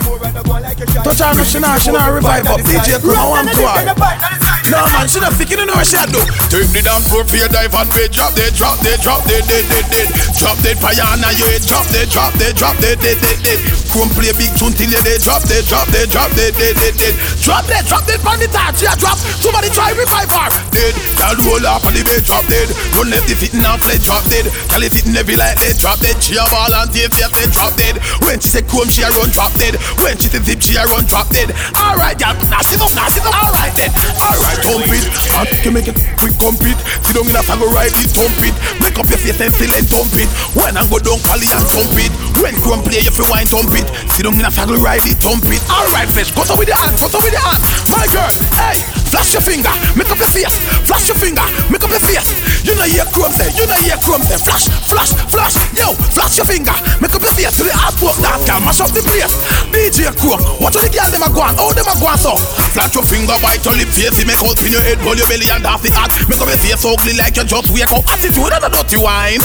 Touch 1.03 1.21
her, 1.21 1.45
she 1.45 1.59
now, 1.59 1.79
she 1.79 1.91
now 1.91 2.13
revive 2.13 2.47
up. 2.47 2.61
DJ 2.61 3.01
Chrome, 3.01 3.17
I 3.17 3.29
want 3.29 3.49
to 3.49 3.57
her. 3.67 4.44
No 4.71 4.81
man, 4.97 5.09
she 5.09 5.21
not 5.21 5.37
you 5.37 5.67
know 5.67 5.77
what 5.77 5.87
she 5.87 5.97
a 5.97 6.07
do. 6.09 6.21
Take 6.49 6.71
the 6.71 6.95
for 7.27 7.37
your 7.37 7.51
dive 7.51 7.75
and 7.75 7.91
bed 7.91 8.15
Drop 8.15 8.31
dead, 8.33 8.55
drop 8.55 8.79
dead, 8.81 9.03
drop 9.03 9.27
dead, 9.27 9.43
dead, 9.45 9.67
dead, 9.67 9.87
dead 9.91 10.09
Drop 10.39 10.57
dead 10.63 10.79
fire 10.79 10.95
your 11.35 11.51
head 11.51 11.67
Drop 11.67 11.83
dead, 11.91 12.07
drop 12.09 12.33
dead, 12.39 12.55
drop 12.55 12.79
dead, 12.79 12.97
dead, 13.03 13.19
dead, 13.19 13.39
dead 13.43 13.59
Chrome 13.91 14.11
play 14.15 14.31
big 14.39 14.55
tune 14.55 14.71
till 14.71 14.87
you 14.87 15.03
dead 15.03 15.19
Drop 15.19 15.43
dead, 15.51 15.67
drop 15.67 15.91
dead, 15.91 16.09
drop 16.15 16.31
dead, 16.39 16.55
dead, 16.55 16.79
dead, 16.79 16.95
dead 16.95 17.15
Drop 17.43 17.67
dead, 17.67 17.85
drop 17.91 18.07
dead 18.07 18.23
on 18.23 18.39
the 18.39 18.49
touch 18.49 18.87
Yeah, 18.87 18.95
drop. 18.97 19.19
Somebody 19.43 19.69
try 19.75 19.91
revive 19.99 20.31
her 20.31 20.49
Dead, 20.71 20.95
girl 21.19 21.39
roll 21.43 21.67
up 21.67 21.85
on 21.85 21.95
the 21.95 22.07
bed 22.07 22.23
Drop 22.23 22.47
dead, 22.47 22.71
left 23.11 23.27
the 23.27 23.35
fitting 23.35 23.67
off 23.67 23.83
leg 23.91 24.01
Drop 24.01 24.25
dead, 24.31 24.47
girl 24.47 24.83
it 24.83 24.95
sitting 24.95 25.15
heavy 25.15 25.35
like 25.35 25.59
lead 25.59 25.77
Drop 25.77 25.99
dead, 25.99 26.17
she 26.23 26.39
a 26.39 26.45
ball 26.49 26.71
and 26.71 26.89
tear 26.95 27.11
face 27.11 27.35
dead 27.35 27.51
Drop 27.51 27.75
dead, 27.75 27.99
when 28.25 28.39
she 28.39 28.49
say 28.49 28.63
chrome 28.63 28.89
she 28.89 29.03
a 29.03 29.11
run 29.11 29.29
Drop 29.35 29.53
dead, 29.59 29.75
when 30.01 30.15
she 30.17 30.31
say 30.31 30.41
zip 30.41 30.63
she 30.63 30.79
a 30.79 30.87
run 30.89 31.05
Drop 31.05 31.29
dead, 31.35 31.51
alright 31.75 32.15
girl, 32.15 32.35
now 32.47 32.63
sit 32.63 32.79
up, 32.79 32.95
now 32.95 33.11
sit 33.11 33.27
up 33.27 33.35
Alright 33.35 33.75
then, 33.75 33.91
alright 34.23 34.54
thump 34.63 34.87
it 34.93 35.05
And 35.35 35.49
you 35.65 35.73
make 35.73 35.89
it 35.89 35.99
quick 36.21 36.37
compete 36.39 36.79
Sit 37.03 37.17
down 37.17 37.27
in 37.27 37.37
a 37.37 37.43
sago 37.43 37.67
ride 37.75 37.95
it, 37.95 38.11
thump 38.15 38.39
it. 38.43 38.55
Make 38.79 38.99
up 38.99 39.09
your 39.09 39.19
face 39.19 39.41
and 39.41 39.53
still 39.53 39.73
and 39.75 39.87
thump 39.89 40.15
it. 40.19 40.29
When 40.55 40.77
I 40.77 40.83
go 40.87 40.99
down 41.03 41.19
Cali 41.27 41.49
and 41.51 41.67
thump 41.73 41.97
it 41.99 42.13
When 42.39 42.55
chrome 42.63 42.83
play 42.85 43.03
you 43.03 43.13
wine 43.31 43.49
thump 43.49 43.75
it. 43.75 43.87
Sit 44.15 44.25
down 44.25 44.39
in 44.39 44.47
a 44.47 44.51
sago 44.51 44.77
ride 44.79 45.05
it, 45.05 45.19
thump 45.19 45.47
it. 45.51 45.63
Alright 45.67 46.11
flesh, 46.11 46.31
cut 46.31 46.51
up 46.51 46.59
with 46.59 46.71
the 46.71 46.77
hand, 46.77 46.95
cut 47.01 47.15
up 47.15 47.23
with 47.25 47.35
the 47.35 47.43
hand 47.43 47.63
My 47.91 48.07
girl, 48.13 48.31
hey, 48.61 48.79
flash 49.11 49.35
your 49.35 49.43
finger 49.43 49.73
Make 49.99 50.11
up 50.11 50.19
your 50.19 50.31
face, 50.31 50.55
flash 50.87 51.07
your 51.11 51.19
finger 51.19 51.47
Make 51.73 51.83
up 51.83 51.91
your 51.91 52.03
face. 52.03 52.31
You 52.65 52.73
know 52.77 52.89
hear 52.89 53.05
chrome 53.13 53.35
there, 53.37 53.53
you 53.53 53.67
know 53.69 53.77
hear 53.85 53.99
chrome 54.01 54.25
there. 54.25 54.41
Flash, 54.41 54.69
flash, 54.89 55.13
flash, 55.29 55.55
yo, 55.77 55.93
flash 56.13 56.37
your 56.37 56.49
finger 56.49 56.73
Make 57.01 57.13
up 57.13 57.21
your 57.21 57.35
face. 57.37 57.53
To 57.59 57.63
the 57.65 57.75
artwork 57.77 58.17
dance 58.21 58.45
girl 58.49 58.61
Mash 58.65 58.81
up 58.81 58.91
the 58.91 59.05
place. 59.05 59.35
DJ 59.75 60.11
Chrome, 60.17 60.41
watch 60.61 60.77
how 60.77 60.83
the 60.83 60.91
girl 60.91 61.09
them 61.11 61.25
a 61.25 61.29
go 61.29 61.45
on? 61.45 61.55
How 61.55 61.73
them 61.73 61.87
a 61.87 61.95
go 62.01 62.09
on 62.09 62.19
so 62.19 62.35
Flash 62.73 62.95
your 62.95 63.05
finger, 63.05 63.37
bite 63.43 63.65
your 63.65 63.77
lip, 63.77 63.89
face 63.89 64.17
Make 64.25 64.41
out 64.45 64.61
in 64.61 64.73
your 64.73 64.85
head, 64.85 65.01
hold 65.01 65.17
your 65.17 65.29
belly 65.29 65.49
and 65.49 65.65
dance 65.65 65.83
the 65.83 65.91
heart 65.91 66.13
Make 66.29 66.41
up 66.41 66.49
your 66.49 66.61
face 66.61 66.85
ugly 66.85 67.17
like 67.17 67.37
you 67.37 67.45
just 67.45 67.69
wake 67.73 67.91
up. 67.93 68.05
Attitude 68.13 68.53
and 68.53 68.65
a 68.65 68.69
dirty 68.69 69.01
wine. 69.01 69.41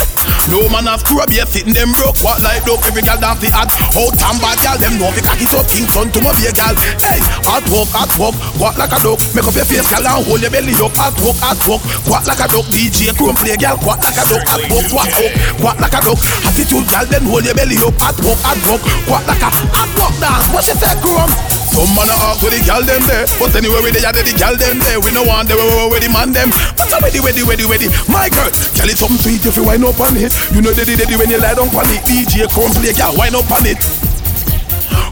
No 0.48 0.68
man 0.72 0.88
has 0.88 1.00
screw 1.04 1.20
up, 1.20 1.32
sitting 1.32 1.72
them 1.72 1.92
broke. 1.96 2.16
What 2.20 2.40
like 2.44 2.64
dog, 2.64 2.80
every 2.84 3.04
girl 3.04 3.16
dance 3.20 3.40
the 3.40 3.48
heart 3.52 3.68
Out 3.96 4.16
and 4.16 4.38
bad 4.40 4.58
girl, 4.60 4.76
them 4.80 4.94
know 5.00 5.12
fi 5.12 5.20
cocky 5.24 5.46
so 5.48 5.60
things 5.64 5.88
son 5.92 6.08
to 6.12 6.18
my 6.20 6.32
be 6.36 6.48
a 6.48 6.52
girl 6.52 6.76
Hey, 7.00 7.20
hard 7.48 7.64
work, 7.72 7.88
hard 7.92 8.12
work, 8.20 8.36
walk 8.60 8.76
like 8.76 8.92
a 8.92 8.98
dog? 9.00 9.20
Make 9.32 9.48
up 9.48 9.56
your 9.56 9.68
face, 9.68 9.88
girl, 9.88 10.04
and 10.04 10.24
hold 10.24 10.40
your 10.40 10.52
belly 10.52 10.76
up. 10.80 10.92
Hard 10.96 11.16
work, 11.24 11.38
hard 11.40 11.60
work, 11.64 11.82
walk 12.08 12.24
like 12.28 12.40
a 12.40 12.46
dog? 12.48 12.66
DJ 12.72 13.12
Chrome 13.16 13.36
play, 13.36 13.56
girl, 13.56 13.76
walk 13.84 14.00
like 14.04 14.16
a 14.16 14.24
dog? 14.28 14.44
Hard 14.48 14.64
work, 14.68 14.88
walk 14.92 15.12
up, 15.16 15.32
walk 15.60 15.78
like 15.80 15.96
a 15.96 16.00
dog? 16.04 16.20
Attitude, 16.44 16.88
girl, 16.88 17.06
then 17.08 17.24
hold 17.28 17.44
your 17.44 17.56
belly 17.56 17.76
up. 17.80 17.96
Hard 18.00 18.16
work, 18.24 18.40
hard 18.44 18.60
work, 18.68 18.82
walk 19.08 19.24
like 19.28 19.44
a 19.44 19.50
hard 19.72 19.90
work 19.96 20.14
dance? 20.20 20.46
What 20.52 20.64
she 20.64 20.74
say, 20.76 20.92
Chrome? 21.00 21.32
Some 21.80 21.96
man 21.96 22.12
a 22.12 22.16
ask 22.28 22.44
where 22.44 22.52
the 22.52 22.60
girl 22.68 22.84
them 22.84 23.00
there. 23.08 23.24
But 23.40 23.56
anyway, 23.56 23.80
where 23.80 23.88
they 23.88 24.04
are, 24.04 24.12
the 24.12 24.36
girl 24.36 24.52
them 24.52 24.84
there. 24.84 25.00
We 25.00 25.16
no 25.16 25.24
want 25.24 25.48
them, 25.48 25.56
where, 25.56 25.88
where 25.88 25.96
the 25.96 26.12
man 26.12 26.28
them. 26.28 26.52
But 26.76 26.92
I'm 26.92 27.00
ready, 27.00 27.24
ready, 27.24 27.40
ready, 27.40 27.64
ready. 27.64 27.88
My 28.04 28.28
girl, 28.28 28.52
girl, 28.76 28.92
it's 28.92 29.00
something 29.00 29.16
sweet 29.16 29.40
if 29.48 29.56
you 29.56 29.64
wind 29.64 29.80
up 29.88 29.96
on 29.96 30.12
it. 30.12 30.28
You 30.52 30.60
know, 30.60 30.76
daddy, 30.76 30.92
daddy, 30.92 31.16
when 31.16 31.32
you 31.32 31.40
lie 31.40 31.56
down 31.56 31.72
on 31.72 31.88
it 31.88 32.04
DJ 32.04 32.44
Chrome 32.52 32.76
play, 32.76 32.92
girl, 32.92 33.16
wind 33.16 33.32
up 33.32 33.48
on 33.48 33.64
it. 33.64 33.80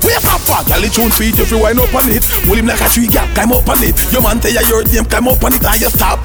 We 0.04 0.12
a 0.12 0.20
top 0.20 0.44
part, 0.44 0.68
girl, 0.68 0.84
it 0.84 0.92
tune 0.92 1.08
sweet 1.08 1.40
if 1.40 1.48
you 1.48 1.56
wind 1.56 1.80
up 1.80 1.88
on 1.96 2.04
it. 2.12 2.28
Pull 2.44 2.60
him 2.60 2.68
like 2.68 2.84
a 2.84 2.88
tree, 2.92 3.08
girl, 3.08 3.25
climb 3.32 3.56
up 3.56 3.64
on 3.64 3.80
it. 3.80 3.96
Your 4.12 4.20
man 4.20 4.37
tell 4.37 4.52
you 4.52 4.60
your 4.68 4.84
name, 4.92 5.08
climb 5.08 5.25
up 5.25 5.40
on 5.40 5.56
it. 5.56 5.64
And 5.64 5.80
you 5.80 5.88
stop 5.88 6.20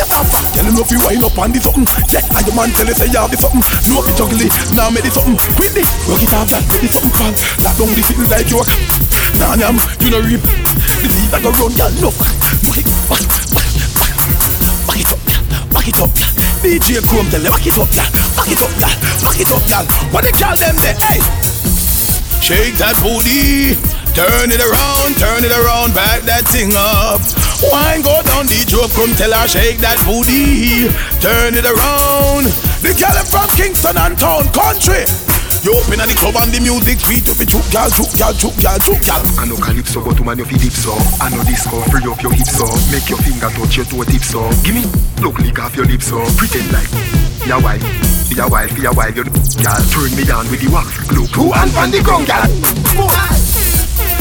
part, 0.00 0.28
girl, 0.54 0.64
you 0.64 0.72
know 0.72 0.84
if 0.84 0.90
you 0.92 1.00
wind 1.04 1.24
up 1.24 1.36
on 1.36 1.52
this 1.52 1.64
something 1.64 1.84
Yeah, 2.08 2.24
and 2.24 2.44
your 2.46 2.56
man 2.56 2.70
tell 2.72 2.88
you 2.88 2.96
say 2.96 3.08
you 3.12 3.20
have 3.20 3.28
this 3.28 3.40
something 3.44 3.60
up 3.60 4.08
it 4.08 4.20
ugly, 4.20 4.48
now 4.72 4.88
make 4.88 5.04
this 5.04 5.16
something 5.16 5.36
Pretty, 5.58 5.84
rock 6.08 6.22
it 6.22 6.32
off 6.32 6.48
like 6.52 6.64
this 6.80 6.96
something 6.96 7.12
fall 7.12 7.32
Lock 7.60 7.76
down 7.76 7.90
the 7.92 8.02
city 8.04 8.24
like 8.32 8.48
you 8.48 8.60
a 8.60 8.64
Nah, 9.36 9.56
nah, 9.58 9.74
you 10.00 10.08
know 10.08 10.22
reap 10.24 10.40
The 10.40 11.08
beat 11.12 11.30
that 11.32 11.44
go 11.44 11.52
run, 11.60 11.72
girl, 11.76 11.92
no 12.00 12.10
Back 12.68 12.78
it, 12.80 12.88
back, 13.10 13.24
back, 13.52 13.68
back, 14.88 15.00
it 15.00 15.10
up, 15.12 15.20
back 15.72 15.88
it 15.88 15.98
up, 16.00 16.10
DJ 16.64 17.02
Chrome 17.04 17.28
tell 17.28 17.42
you 17.42 17.52
back 17.52 17.66
it 17.66 17.76
up, 17.76 17.90
Back 17.92 18.48
it 18.48 18.62
up, 18.62 18.72
back 18.80 19.38
it 19.40 19.50
up, 19.52 19.64
girl 19.68 19.86
What 20.14 20.24
they 20.24 20.32
call 20.32 20.56
them 20.56 20.76
there, 20.80 20.96
hey 21.10 21.20
Shake 22.42 22.74
that 22.82 22.98
booty, 22.98 23.78
turn 24.18 24.50
it 24.50 24.58
around, 24.58 25.14
turn 25.14 25.44
it 25.46 25.54
around, 25.54 25.94
back 25.94 26.22
that 26.26 26.42
thing 26.50 26.74
up. 26.74 27.51
Wine 27.70 28.02
go 28.02 28.18
down 28.26 28.46
the 28.50 28.64
joke, 28.66 28.90
come 28.92 29.14
tell 29.14 29.30
her 29.30 29.46
shake 29.46 29.78
that 29.78 29.98
booty, 30.02 30.90
turn 31.22 31.54
it 31.54 31.62
around. 31.62 32.50
The 32.82 32.90
girl 32.98 33.14
from 33.22 33.48
Kingston 33.54 33.94
and 33.94 34.18
Town 34.18 34.50
Country. 34.50 35.06
You 35.62 35.78
open 35.78 36.02
at 36.02 36.10
the 36.10 36.18
club 36.18 36.34
and 36.42 36.50
the 36.50 36.58
music 36.58 36.98
sweet 36.98 37.22
up, 37.30 37.38
it 37.38 37.46
juke 37.46 37.70
gal, 37.70 37.86
juke 37.94 38.10
gal, 38.18 38.34
juke 38.34 38.58
gal, 38.58 38.74
juke 38.82 38.98
gal. 39.06 39.22
I 39.38 39.46
know 39.46 39.54
calypso, 39.54 40.02
but 40.02 40.18
woman 40.18 40.42
you 40.42 40.44
fi 40.44 40.58
dip 40.58 40.74
so. 40.74 40.90
I 41.22 41.30
know 41.30 41.38
disco, 41.46 41.78
free 41.86 42.02
up 42.02 42.18
your 42.18 42.34
hips 42.34 42.58
so. 42.58 42.66
Make 42.90 43.06
your 43.06 43.22
finger 43.22 43.46
touch 43.46 43.78
your 43.78 43.86
toe 43.86 44.02
tips 44.02 44.34
so. 44.34 44.42
Give 44.66 44.74
me, 44.74 44.82
look 45.22 45.38
lick 45.38 45.62
off 45.62 45.78
your 45.78 45.86
lips 45.86 46.10
so. 46.10 46.18
Pretend 46.34 46.66
like 46.74 46.90
your 47.46 47.62
wife, 47.62 47.78
your 48.34 48.50
wife, 48.50 48.74
your 48.74 48.90
wife, 48.90 49.14
your 49.14 49.30
gal. 49.62 49.78
Turn 49.94 50.10
me 50.18 50.26
down 50.26 50.50
with 50.50 50.58
the 50.58 50.68
wax 50.74 50.98
glue. 51.06 51.30
Two 51.30 51.54
hands 51.54 51.78
on 51.78 51.94
the 51.94 52.02
ground, 52.02 52.26
gal. 52.26 52.50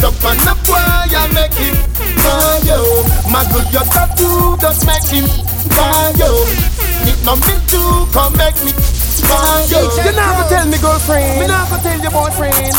Up 0.01 0.17
and 0.25 0.47
up 0.47 0.57
why 0.67 1.05
I 1.09 1.27
make 1.33 1.53
him 1.53 1.75
for 2.21 2.57
you 2.65 2.81
My 3.29 3.45
good 3.53 3.67
your 3.73 3.85
tattoo 3.85 4.57
just 4.57 4.85
make 4.85 5.05
him 5.09 5.29
for 5.73 6.09
you 6.17 6.31
It 7.05 7.19
no 7.25 7.35
me 7.37 7.55
to 7.73 7.81
come 8.13 8.33
make 8.37 8.57
me 8.65 8.73
for 8.73 9.61
you 9.69 9.81
You 10.01 10.11
never 10.13 10.43
tell 10.49 10.65
me 10.67 10.77
girlfriend 10.77 11.39
Me 11.39 11.47
never 11.47 11.77
tell 11.81 11.99
your 12.01 12.11
boyfriend 12.11 12.75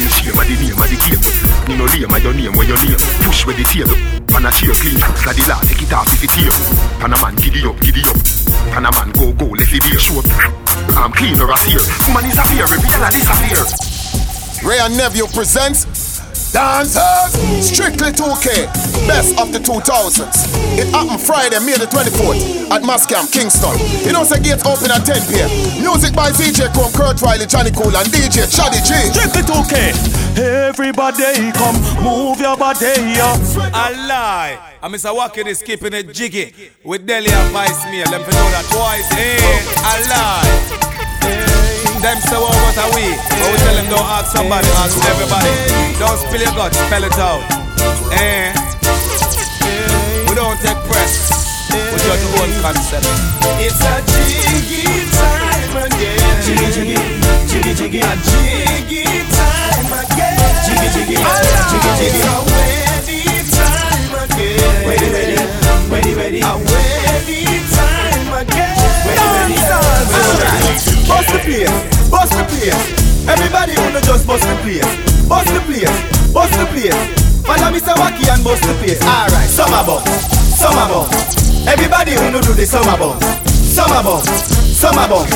Feel 0.00 0.08
shame 0.16 0.38
of 0.38 0.46
the 0.48 0.56
name 0.56 0.80
of 0.80 0.88
the 0.88 0.96
game. 0.96 1.20
Me 1.68 1.76
no 1.76 1.84
lame 1.92 2.08
of 2.08 2.22
your 2.24 2.32
name 2.32 2.56
where 2.56 2.64
your 2.64 2.80
name. 2.88 2.96
Push 3.20 3.44
where 3.44 3.52
the 3.52 3.64
tail 3.68 3.90
up. 3.90 4.00
And 4.32 4.46
a 4.46 4.50
cheer 4.50 4.72
clean. 4.80 4.96
Slide 4.96 5.36
the 5.36 5.44
take 5.68 5.82
it 5.82 5.92
off 5.92 6.08
if 6.08 6.24
it 6.24 6.30
tear. 6.32 6.52
Pan 7.04 7.12
a 7.12 7.16
man 7.20 7.36
giddy 7.36 7.60
up, 7.68 7.76
giddy 7.84 8.00
up. 8.08 8.16
Pan 8.72 8.86
a 8.86 8.90
man 8.96 9.12
go 9.12 9.28
go, 9.36 9.52
let 9.52 9.68
the 9.68 9.76
beer 9.84 10.00
show. 10.00 10.24
I'm 10.96 11.12
clean 11.12 11.36
or 11.36 11.52
a 11.52 11.56
tear. 11.68 11.84
Woman 12.08 12.24
is 12.32 12.38
a 12.40 12.44
fear, 12.48 12.64
reveal 12.64 13.02
a 13.04 13.10
disappear. 13.12 13.60
Wray 14.64 14.80
and 14.80 14.96
Nephew 14.96 15.26
presents 15.28 16.09
Dancers 16.52 17.30
Strictly 17.62 18.10
2K 18.10 18.66
Best 19.06 19.38
of 19.40 19.52
the 19.52 19.58
2000s 19.58 20.50
It 20.78 20.88
happened 20.90 21.20
Friday, 21.20 21.58
May 21.62 21.78
the 21.78 21.86
24th 21.86 22.70
At 22.70 22.82
Mas 22.82 23.06
Camp, 23.06 23.30
Kingston. 23.30 23.74
You 24.04 24.12
know 24.12 24.24
say 24.24 24.40
gates 24.42 24.66
open 24.66 24.90
at 24.90 25.06
10 25.06 25.30
p.m. 25.30 25.50
Music 25.82 26.14
by 26.14 26.30
DJ 26.30 26.72
Chrome, 26.74 26.92
Kurt 26.92 27.22
Riley, 27.22 27.46
Johnny 27.46 27.70
Cool 27.70 27.94
and 27.94 28.08
DJ 28.10 28.50
Chaddy 28.50 28.82
G. 28.82 28.94
Strictly 29.14 29.42
2K 29.46 29.74
Everybody 30.38 31.52
come 31.54 31.78
move 32.02 32.40
your 32.40 32.56
body 32.56 32.98
yo. 33.14 33.30
I 33.74 33.94
lie. 34.06 34.58
I'm 34.82 34.92
Mr. 34.92 35.14
Wacky 35.14 35.46
is 35.46 35.62
keeping 35.62 35.92
it 35.92 36.12
jiggy 36.12 36.54
With 36.84 37.06
Deli 37.06 37.30
and 37.30 37.52
Vice 37.52 37.84
Meal 37.86 38.06
Them 38.10 38.24
for 38.24 38.32
know 38.32 38.48
that 38.50 38.66
twice 38.70 39.10
eh? 39.12 39.38
I 39.84 39.94
lie 40.08 41.49
well, 43.00 43.16
what 43.16 43.24
are 43.24 43.40
we? 43.40 43.40
But 43.40 43.48
we 43.52 43.58
tell 43.58 43.76
them 43.76 43.88
don't 43.88 44.08
ask 44.08 44.36
somebody, 44.36 44.68
ask 44.80 44.98
everybody. 45.08 45.52
Don't 45.98 46.18
spill 46.18 46.40
your 46.40 46.52
guts, 46.52 46.76
spell 46.76 47.04
it 47.04 47.18
out. 47.18 47.42
Eh? 48.12 48.52
We 50.28 50.34
don't 50.34 50.58
take 50.60 50.78
press. 50.88 51.32
We 51.70 51.98
judge 52.02 52.20
the 52.20 52.28
whole 52.36 52.52
concept. 52.62 53.06
It's 53.62 53.80
a 53.80 54.02
jiggy 54.04 54.84
time 55.14 55.76
again. 55.86 56.18
Jiggy, 56.44 56.68
jiggy, 56.74 56.98
jiggy, 57.46 57.72
jiggy, 57.74 58.00
a 58.00 58.12
jiggy 58.20 59.04
time 59.32 59.92
again. 60.02 60.38
Jiggy, 60.66 60.88
jiggy, 60.94 61.16
jiggy, 61.70 61.90
jiggy, 61.98 62.20
a 62.20 62.36
ready 62.50 63.22
time 63.54 64.14
again. 64.24 64.88
Ready, 64.88 65.08
ready, 65.10 65.36
ready, 65.90 66.12
ready, 66.14 66.40
a 66.40 66.52
ready 66.58 67.40
time 67.70 68.30
again. 68.42 68.76
Ready, 69.06 69.26
ready, 69.30 69.56
ready. 69.56 69.90
bust 71.08 71.28
the 71.32 71.38
place, 71.40 71.99
bust 72.10 72.34
the 72.34 72.44
place, 72.44 72.76
Everybody 73.30 73.78
wanna 73.78 74.00
just 74.02 74.26
bust 74.26 74.42
the 74.42 74.56
place. 74.66 74.84
Bust 75.28 75.46
the 75.54 75.60
place. 75.62 75.94
Bust 76.34 76.52
the 76.58 76.66
place. 76.66 76.94
Follow 77.46 77.70
Mr. 77.70 77.94
Wacky 77.94 78.26
and 78.30 78.42
bust 78.42 78.62
the 78.66 78.74
place. 78.82 79.00
Alright, 79.02 79.48
summer 79.48 79.82
bump, 79.86 80.06
summer 80.06 80.86
bump. 80.90 81.10
Everybody 81.66 82.14
know 82.30 82.40
do 82.40 82.52
the 82.54 82.66
summer 82.66 82.96
bump, 82.96 83.22
summer 83.48 84.02
bump, 84.02 84.24
summer 84.24 85.06
bump. 85.08 85.28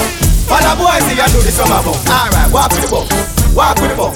Follow 0.50 0.74
boys 0.76 1.06
here 1.10 1.26
do 1.30 1.40
the 1.42 1.52
summer 1.52 1.80
bump. 1.82 1.98
Alright, 2.08 2.50
walk 2.52 2.70
with 2.72 2.82
the 2.82 2.90
bump, 2.90 3.08
walk 3.54 3.78
with 3.80 3.90
the 3.90 3.96
bump. 3.96 4.14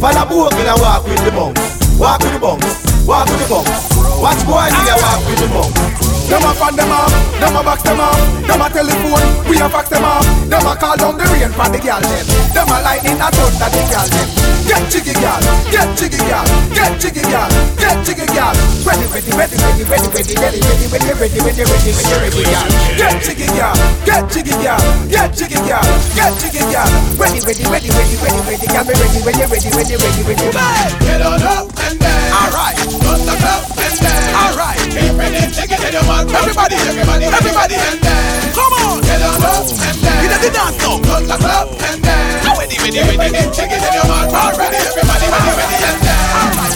Follow 0.00 0.24
here 0.56 0.68
and 0.68 0.80
walk 0.80 1.04
with 1.04 1.24
the 1.24 1.30
bump, 1.30 1.58
walk 1.98 2.20
with 2.20 2.32
the 2.32 2.40
bump, 2.40 2.60
walk 3.06 3.28
with 3.28 3.40
the 3.40 3.48
bump. 3.48 3.94
Watch 4.20 4.46
boys 4.46 4.72
here 4.84 4.96
walk 5.00 5.26
with 5.28 5.38
the 5.40 5.48
bump. 5.48 6.03
Them 6.28 6.42
a 6.42 6.52
fan 6.54 6.74
them 6.76 6.90
off, 6.90 7.12
them 7.38 7.56
a 7.56 7.62
box 7.62 7.82
them 7.82 8.00
off, 8.00 8.18
them 8.46 8.60
a 8.60 8.68
telephone, 8.70 9.48
we 9.48 9.60
a 9.60 9.68
fax 9.68 9.88
them 9.88 10.04
off. 10.04 10.24
Them 10.48 10.66
a 10.66 10.76
call 10.76 10.96
down 10.96 11.18
the 11.18 11.24
rain 11.24 11.52
for 11.52 11.68
the 11.68 11.78
girl 11.78 12.00
them. 12.00 12.26
Them 12.54 12.68
a 12.68 12.76
lightning 12.82 13.20
a 13.20 13.28
thunder 13.30 13.68
the 13.68 13.82
girl 13.90 14.08
them. 14.08 14.63
Get 14.64 14.90
jiggy 14.90 15.12
girl, 15.20 15.40
get 15.70 15.88
jiggy 15.96 16.18
girl, 16.24 16.44
get 16.72 16.96
jiggy 17.00 17.20
girl, 17.28 17.48
get 17.76 18.00
jiggy 18.04 18.26
girl. 18.32 18.52
Ready, 18.84 19.06
ready, 19.12 19.32
ready, 19.36 19.56
ready, 19.60 19.84
ready, 19.84 20.08
ready, 20.08 20.34
ready, 20.40 20.60
ready, 20.64 20.88
ready, 20.88 21.06
ready, 21.14 21.38
ready, 21.40 21.62
ready, 21.62 21.62
ready, 21.62 21.92
ready, 21.92 22.42
girl. 22.48 22.66
Get 22.96 23.14
jiggy 23.22 23.46
girl, 23.52 23.76
get 24.08 24.24
jiggy 24.32 24.56
girl, 24.64 24.80
get 25.12 25.28
jiggy 25.36 25.60
girl, 25.68 25.84
get 26.16 26.32
jiggy 26.40 26.64
girl. 26.72 26.88
Ready, 27.20 27.40
ready, 27.44 27.64
ready, 27.68 27.88
ready, 27.92 28.16
ready, 28.24 28.40
ready, 28.48 28.66
girl. 28.72 28.84
Ready, 28.84 29.20
ready, 29.20 29.42
ready, 29.44 29.68
ready, 29.68 29.96
ready, 30.00 30.22
ready, 30.24 30.48
ready. 30.48 30.96
Get 31.04 31.20
on 31.20 31.42
up 31.44 31.68
and 31.84 31.98
dance. 32.00 32.32
Alright, 32.32 32.76
Bust 33.04 33.24
the 33.28 33.34
club 33.36 33.62
and 33.84 33.96
dance. 34.00 34.32
alright. 34.32 34.80
Keep 34.80 35.20
it 35.20 35.52
chicken 35.52 35.80
in 35.86 35.92
your 35.92 36.04
mouth. 36.08 36.32
Everybody, 36.32 36.76
everybody, 36.76 37.24
everybody 37.24 37.74
and 37.74 38.00
dance. 38.00 38.23
Come 38.54 38.72
on. 38.86 39.02
Get 39.02 39.22
on 39.22 39.42
up 39.42 39.66
and 39.66 39.98
dance. 39.98 40.30
Know 40.30 40.38
the 40.38 40.50
dance 40.54 40.78
now. 40.78 40.98
Bust 41.02 41.26
the 41.26 41.36
club 41.42 41.68
and 41.90 42.02
dance. 42.02 42.46
Ready, 42.58 42.76
ready, 42.78 43.18
ready. 43.18 43.36
It 43.36 43.52
chicken 43.52 43.82
in 43.82 43.92
your 43.92 44.06
mouth. 44.06 44.32
Already, 44.32 44.76
everybody, 44.76 45.26
ready, 45.28 45.52
ready. 45.58 46.03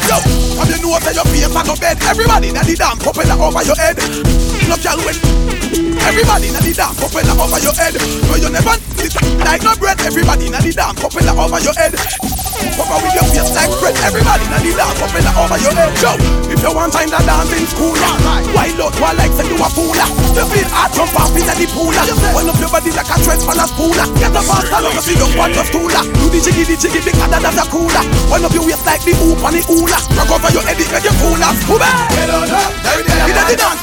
Yo, 0.08 0.16
have 0.56 0.72
you 0.72 0.80
know 0.80 0.96
that 0.96 1.12
your 1.12 1.28
face 1.28 1.44
a 1.44 1.60
go 1.68 1.76
bed? 1.76 2.00
Everybody 2.08 2.48
na 2.48 2.64
the 2.64 2.72
dance 2.72 2.96
propeller 2.96 3.36
over 3.36 3.60
your 3.60 3.76
head. 3.76 4.00
No 4.64 4.80
girl 4.80 4.96
when 5.04 5.16
Everybody 6.08 6.48
na 6.48 6.64
the 6.64 6.72
dance 6.72 6.96
propeller 6.96 7.36
over 7.36 7.60
your 7.60 7.76
head. 7.76 7.92
No 8.24 8.40
you 8.40 8.48
never 8.48 8.72
sit 8.96 9.12
like 9.44 9.60
no 9.60 9.76
bread. 9.76 10.00
Everybody 10.00 10.48
na 10.48 10.64
the 10.64 10.72
dance 10.72 10.96
propeller 10.96 11.36
over 11.36 11.60
your 11.60 11.76
head. 11.76 11.92
Cover 11.92 12.98
with 13.04 13.14
your 13.20 13.26
face 13.28 13.52
like 13.52 13.68
bread. 13.84 13.96
Everybody 14.00 14.48
na 14.48 14.56
the 14.64 14.72
dance 14.72 14.96
propeller 14.96 15.34
over 15.36 15.58
your 15.60 15.74
head. 15.76 15.92
Yo, 16.00 16.12
if 16.48 16.56
you 16.56 16.72
want 16.72 16.96
time 16.96 17.12
to 17.12 17.20
dance 17.28 17.52
in 17.52 17.68
school, 17.68 17.92
wild 18.56 18.80
out 18.80 18.96
while 18.96 19.12
like 19.20 19.34
say 19.36 19.44
you 19.44 19.60
a 19.60 19.68
fool. 19.68 19.92
You 19.92 20.44
feel 20.48 20.68
hard 20.72 20.90
jump 20.96 21.12
off 21.20 21.36
in 21.36 21.44
the 21.44 21.66
pool. 21.68 21.92
Wind 21.92 22.48
up 22.48 22.56
your 22.56 22.72
body 22.72 22.90
like 22.96 23.12
a 23.12 23.16
transparent 23.20 23.68
spool. 23.68 23.92
Get 24.16 24.32
and 24.32 24.40
stand 24.40 24.86
up 24.88 24.94
and 24.96 25.04
see 25.04 25.20
your 25.20 25.28
squat 25.28 25.52
your 25.52 25.68
stool. 25.68 25.92
Do 25.92 26.26
the 26.32 26.40
jiggy, 26.40 26.64
the 26.64 26.80
jiggy, 26.80 27.04
big 27.04 27.18
harder 27.20 27.44
than 27.44 27.52
the 27.52 27.64
cooler. 27.68 28.04
Wind 28.32 28.48
up 28.48 28.54
your 28.56 28.64
waist 28.64 28.88
like 28.88 29.04
the 29.04 29.12
hoop 29.20 29.44
and 29.44 29.52
the 29.52 29.62
hula 29.68 29.97
ass. 29.98 30.06
Over 30.28 30.50
your 30.52 30.62
head, 30.62 30.78
make 30.78 31.04
you 31.04 31.14
fool 31.18 31.42
ass. 31.42 31.58
Who 31.66 31.78
bad? 31.78 32.10
Get 32.12 32.30
on 32.30 32.50
up, 32.50 32.72
get 32.84 33.46
the 33.48 33.56
dance 33.56 33.82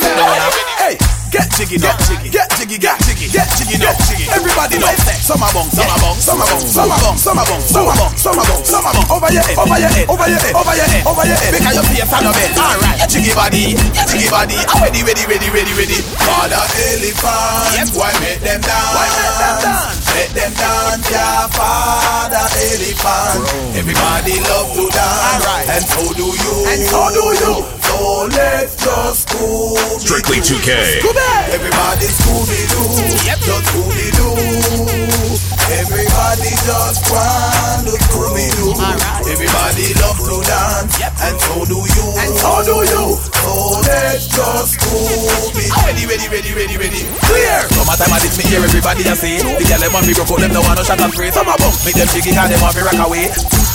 now. 0.00 0.40
Hey, 0.78 0.96
get 1.30 1.50
jiggy, 1.56 1.78
get 1.78 1.98
jiggy, 2.08 2.30
get 2.30 2.48
jiggy, 2.56 2.78
get 2.78 2.98
jiggy, 3.00 3.28
get 3.28 3.96
jiggy, 4.08 4.26
everybody 4.32 4.78
know. 4.78 4.95
Summer 5.26 5.50
bong, 5.50 5.66
summer 5.74 5.98
bong, 5.98 6.14
summer 6.22 6.46
bong, 6.46 6.62
summer 6.70 6.94
bong, 7.02 7.18
summer 7.18 7.42
bong, 7.50 7.58
summer 7.66 7.90
bong, 7.98 8.14
summer 8.14 8.46
bong, 8.46 8.62
summer 8.62 8.92
bong. 8.94 9.10
Over 9.10 9.26
your 9.34 9.42
head, 9.42 9.58
over 9.58 9.74
your 9.74 9.90
head, 9.90 10.06
over 10.06 10.22
your 10.30 10.38
head, 10.38 10.54
over 10.54 10.74
your 10.78 10.86
head, 10.86 11.02
over 11.02 11.26
your 11.26 11.34
head. 11.34 11.50
Because 11.50 11.74
your 11.74 11.82
face 11.82 12.14
on 12.14 12.22
the 12.22 12.30
bed. 12.30 12.54
All 12.54 12.78
right, 12.78 12.94
your 13.02 13.10
jiggy 13.10 13.34
body, 13.34 13.74
your 13.74 14.06
jiggy 14.06 14.30
body. 14.30 14.54
I'm 14.70 14.86
ready, 14.86 15.02
ready, 15.02 15.26
ready, 15.26 15.50
ready, 15.50 15.74
ready. 15.74 15.98
Father 16.22 16.62
elephant, 16.62 17.90
why 17.98 18.14
make 18.22 18.38
them 18.38 18.62
dance? 18.62 18.94
Why 18.94 19.06
make 19.18 19.34
them 19.34 19.56
dance? 19.66 20.06
Let 20.14 20.30
them 20.30 20.52
dance, 20.54 21.10
yeah, 21.10 21.50
father 21.58 22.46
elephant. 22.46 23.74
Everybody 23.74 24.38
love 24.46 24.78
to 24.78 24.84
dance, 24.94 25.42
Alright. 25.42 25.66
and 25.74 25.82
so 25.90 26.06
do 26.14 26.26
you. 26.38 26.54
And 26.70 26.80
so 26.86 27.02
do 27.10 27.24
you. 27.34 27.75
So 28.06 28.22
let's 28.30 28.78
just 28.78 29.26
Scooby 29.26 29.98
Strictly 29.98 30.38
2K. 30.38 31.02
Everybody 31.50 32.06
Scooby 32.06 32.62
Doo, 32.70 32.86
Yep. 33.26 33.38
just 33.42 33.66
Scooby 33.66 34.06
Doo. 34.14 34.30
Everybody 35.74 36.54
just 36.54 37.02
want 37.10 37.82
to 37.90 37.98
Scooby 38.06 38.46
Doo. 38.62 38.78
Everybody 39.26 39.90
love 39.98 40.22
to 40.22 40.38
dance, 40.46 41.02
and 41.02 41.34
so 41.34 41.66
do 41.66 41.82
you. 41.82 42.06
And 42.22 42.30
so 42.38 42.62
do 42.62 42.76
you. 42.86 43.18
So 43.42 43.74
let's 43.82 44.30
just 44.30 44.78
Scooby. 44.78 45.66
Ready, 45.82 46.06
ready, 46.06 46.30
ready, 46.30 46.54
ready, 46.54 46.76
ready. 46.78 47.02
Clear. 47.26 47.58
Summertime 47.74 48.14
I 48.14 48.22
did 48.22 48.38
me 48.38 48.44
hear 48.46 48.62
everybody 48.62 49.02
a 49.02 49.16
say. 49.18 49.42
The 49.42 49.66
girl 49.66 49.82
them 49.82 49.92
want 49.92 50.06
me 50.06 50.14
broke 50.14 50.30
out 50.30 50.38
them 50.46 50.52
no 50.54 50.62
want 50.62 50.78
no 50.78 50.84
shot 50.86 51.00
and 51.02 51.10
spray. 51.12 51.34
Summer 51.34 51.58
bum, 51.58 51.74
make 51.82 51.98
them 51.98 52.06
jiggy 52.14 52.30
'cause 52.30 52.54
them 52.54 52.60
want 52.62 52.76
me 52.78 52.82
rock 52.86 53.02
away 53.02 53.26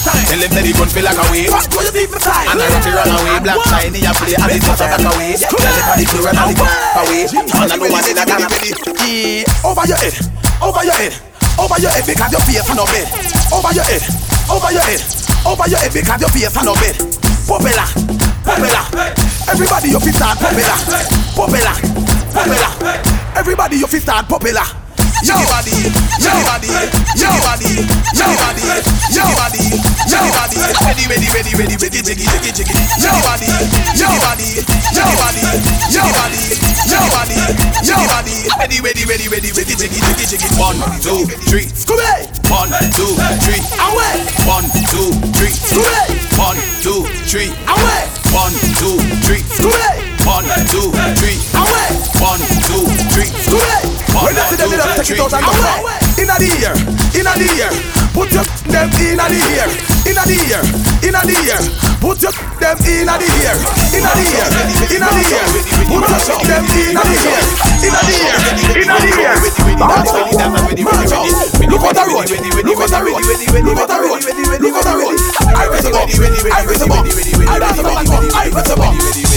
time. 0.01 0.25
Tell 0.25 0.41
him 0.41 0.51
that 0.51 0.65
he 0.65 0.73
run 0.73 0.89
feel 0.89 1.05
like 1.05 1.17
a 1.17 1.25
wave. 1.29 1.51
And 1.51 2.59
I 2.59 2.65
run 2.65 2.81
to 2.81 2.91
run 2.91 3.09
away. 3.09 3.37
Black 3.41 3.59
shine, 3.69 3.93
he 3.93 4.01
a 4.05 4.11
play 4.17 4.35
and 4.35 4.51
he 4.51 4.59
touch 4.59 4.81
like 4.81 4.97
a 4.97 5.11
wave. 5.17 5.39
Tell 5.41 5.61
him 5.61 5.85
that 5.85 5.99
he 6.01 6.05
run 6.21 6.35
and 6.35 6.49
he 6.49 6.55
away. 6.57 7.23
And 7.29 7.69
I 7.69 7.75
know 7.77 7.89
what 7.89 8.05
he 8.05 8.13
not 8.13 8.27
gonna. 8.27 8.49
Over 9.61 9.85
your 9.85 9.99
head, 10.01 10.15
over 10.61 10.83
your 10.83 10.97
head, 10.97 11.13
over 11.59 11.77
your 11.79 11.91
head 11.91 12.05
because 12.05 12.31
your 12.31 12.41
face 12.41 12.69
no 12.73 12.85
bed. 12.89 13.07
Over 13.53 13.71
your 13.73 13.85
head, 13.85 14.03
over 14.49 14.71
your 14.71 14.85
head, 14.85 15.01
over 15.45 15.67
your 15.69 15.79
head 15.79 15.93
because 15.93 16.21
your 16.21 16.31
face 16.33 16.55
no 16.63 16.73
bed. 16.73 16.95
Popela, 17.45 17.85
popela. 18.45 18.81
Everybody 19.49 19.89
you 19.89 19.99
fi 19.99 20.11
start 20.11 20.37
popela, 20.39 20.75
popela, 21.35 21.73
popela. 22.31 22.69
Everybody 23.35 23.77
you 23.77 23.87
fi 23.87 23.99
start 23.99 24.27
popela. 24.27 24.80
Body, 25.21 25.45
body, 25.45 26.69
body, 27.45 27.69
jiggy 28.17 28.35
body, 28.41 28.65
jiggy 29.13 29.35
body, 29.37 29.61
jiggy 30.09 30.31
body. 30.33 30.57
Ready, 30.81 31.05
ready, 31.07 31.27
ready, 31.29 31.53
ready, 31.53 31.77
ready, 31.77 32.01
jiggy, 32.01 32.25
jiggy, 32.25 32.51
jiggy. 32.51 32.73
Body, 33.21 33.45
body, 34.17 34.17
body, 34.17 34.49
jiggy 34.97 35.13
body, 35.21 36.41
jiggy 36.89 37.09
body, 37.13 37.37
jiggy 37.85 38.07
body. 38.09 38.35
Ready, 38.57 38.81
ready, 38.81 39.05
ready, 39.05 39.27
ready, 39.29 39.49
ready, 39.53 39.75
jiggy, 39.77 40.01
jiggy, 40.01 40.25
jiggy. 40.25 40.49
One, 40.57 40.81
two, 41.05 41.29
three, 41.45 41.69
Scooby. 41.69 42.25
One, 42.49 42.73
two, 42.97 43.13
three, 43.45 43.61
away. 43.77 44.25
One, 44.49 44.65
two, 44.89 45.13
three, 45.37 45.53
Scooby. 45.53 46.17
One, 46.41 46.57
two, 46.81 47.05
three, 47.29 47.53
away. 47.69 48.09
One, 48.33 48.53
two, 48.81 48.97
three, 49.21 49.45
Scooby. 49.53 50.10
One, 50.21 50.45
two, 50.69 50.93
three, 51.17 51.37
away. 51.57 51.89
One, 52.21 52.41
two, 52.69 52.85
three, 53.09 53.25
Scooby. 53.41 53.89
When 54.13 54.37
I 54.37 54.45
see 54.45 54.55
them, 54.55 54.69
just 54.69 55.09
take 55.09 55.17
it 55.17 55.23
out 55.25 55.33
and 55.33 55.41
go 55.41 55.49
away. 55.49 55.97
Inna 56.21 56.37
the 56.37 56.45
ear, 56.61 56.77
inna 57.17 57.33
the 57.33 57.47
ear. 57.57 57.73
Put 58.13 58.29
your 58.29 58.45
them 58.69 58.91
inna 59.01 59.25
the 59.25 59.41
ear, 59.41 59.65
inna 60.05 60.21
the 60.29 60.37
ear, 60.45 60.61
inna 61.01 61.25
the 61.25 61.33
ear. 61.41 61.57
Put 61.97 62.21
your 62.21 62.29
them 62.61 62.77
inna 62.85 63.17
the 63.17 63.25
ear, 63.41 63.57
inna 63.97 64.13
the 64.13 64.21
ear, 64.29 64.45
inna 64.93 65.09
the 65.09 65.25
ear. 65.25 65.41
Put 65.89 66.05
your 66.05 66.37
them 66.45 66.69
inna 66.69 67.01
the 67.01 67.17
ear, 67.17 67.41
inna 67.81 68.01
the 68.05 68.13
ear, 68.21 68.37
inna 68.77 69.01
the 69.01 69.09
ear. 69.25 69.33
Look 71.65 71.81
at 71.81 71.97
the 71.97 72.05
road, 72.05 72.29
look 72.61 72.77
at 72.77 72.93
the 72.93 72.99
road, 73.01 73.25
look 73.65 73.81
at 73.81 73.89
the 73.89 73.97
road, 74.05 74.21
look 74.61 74.77
at 74.77 74.85
the 74.85 74.93
road. 75.01 75.17
I 75.49 75.65
raise 75.65 75.81
them 75.81 75.97
up, 75.97 76.05
I 76.05 76.61
raise 76.61 76.77
them 76.77 76.91
up, 76.93 77.09
I 77.09 77.57
raise 77.57 77.77
them 77.77 77.89
up, 77.89 78.05
I 78.35 78.53
raise 78.53 78.69
them 78.69 78.81
up. 78.81 79.30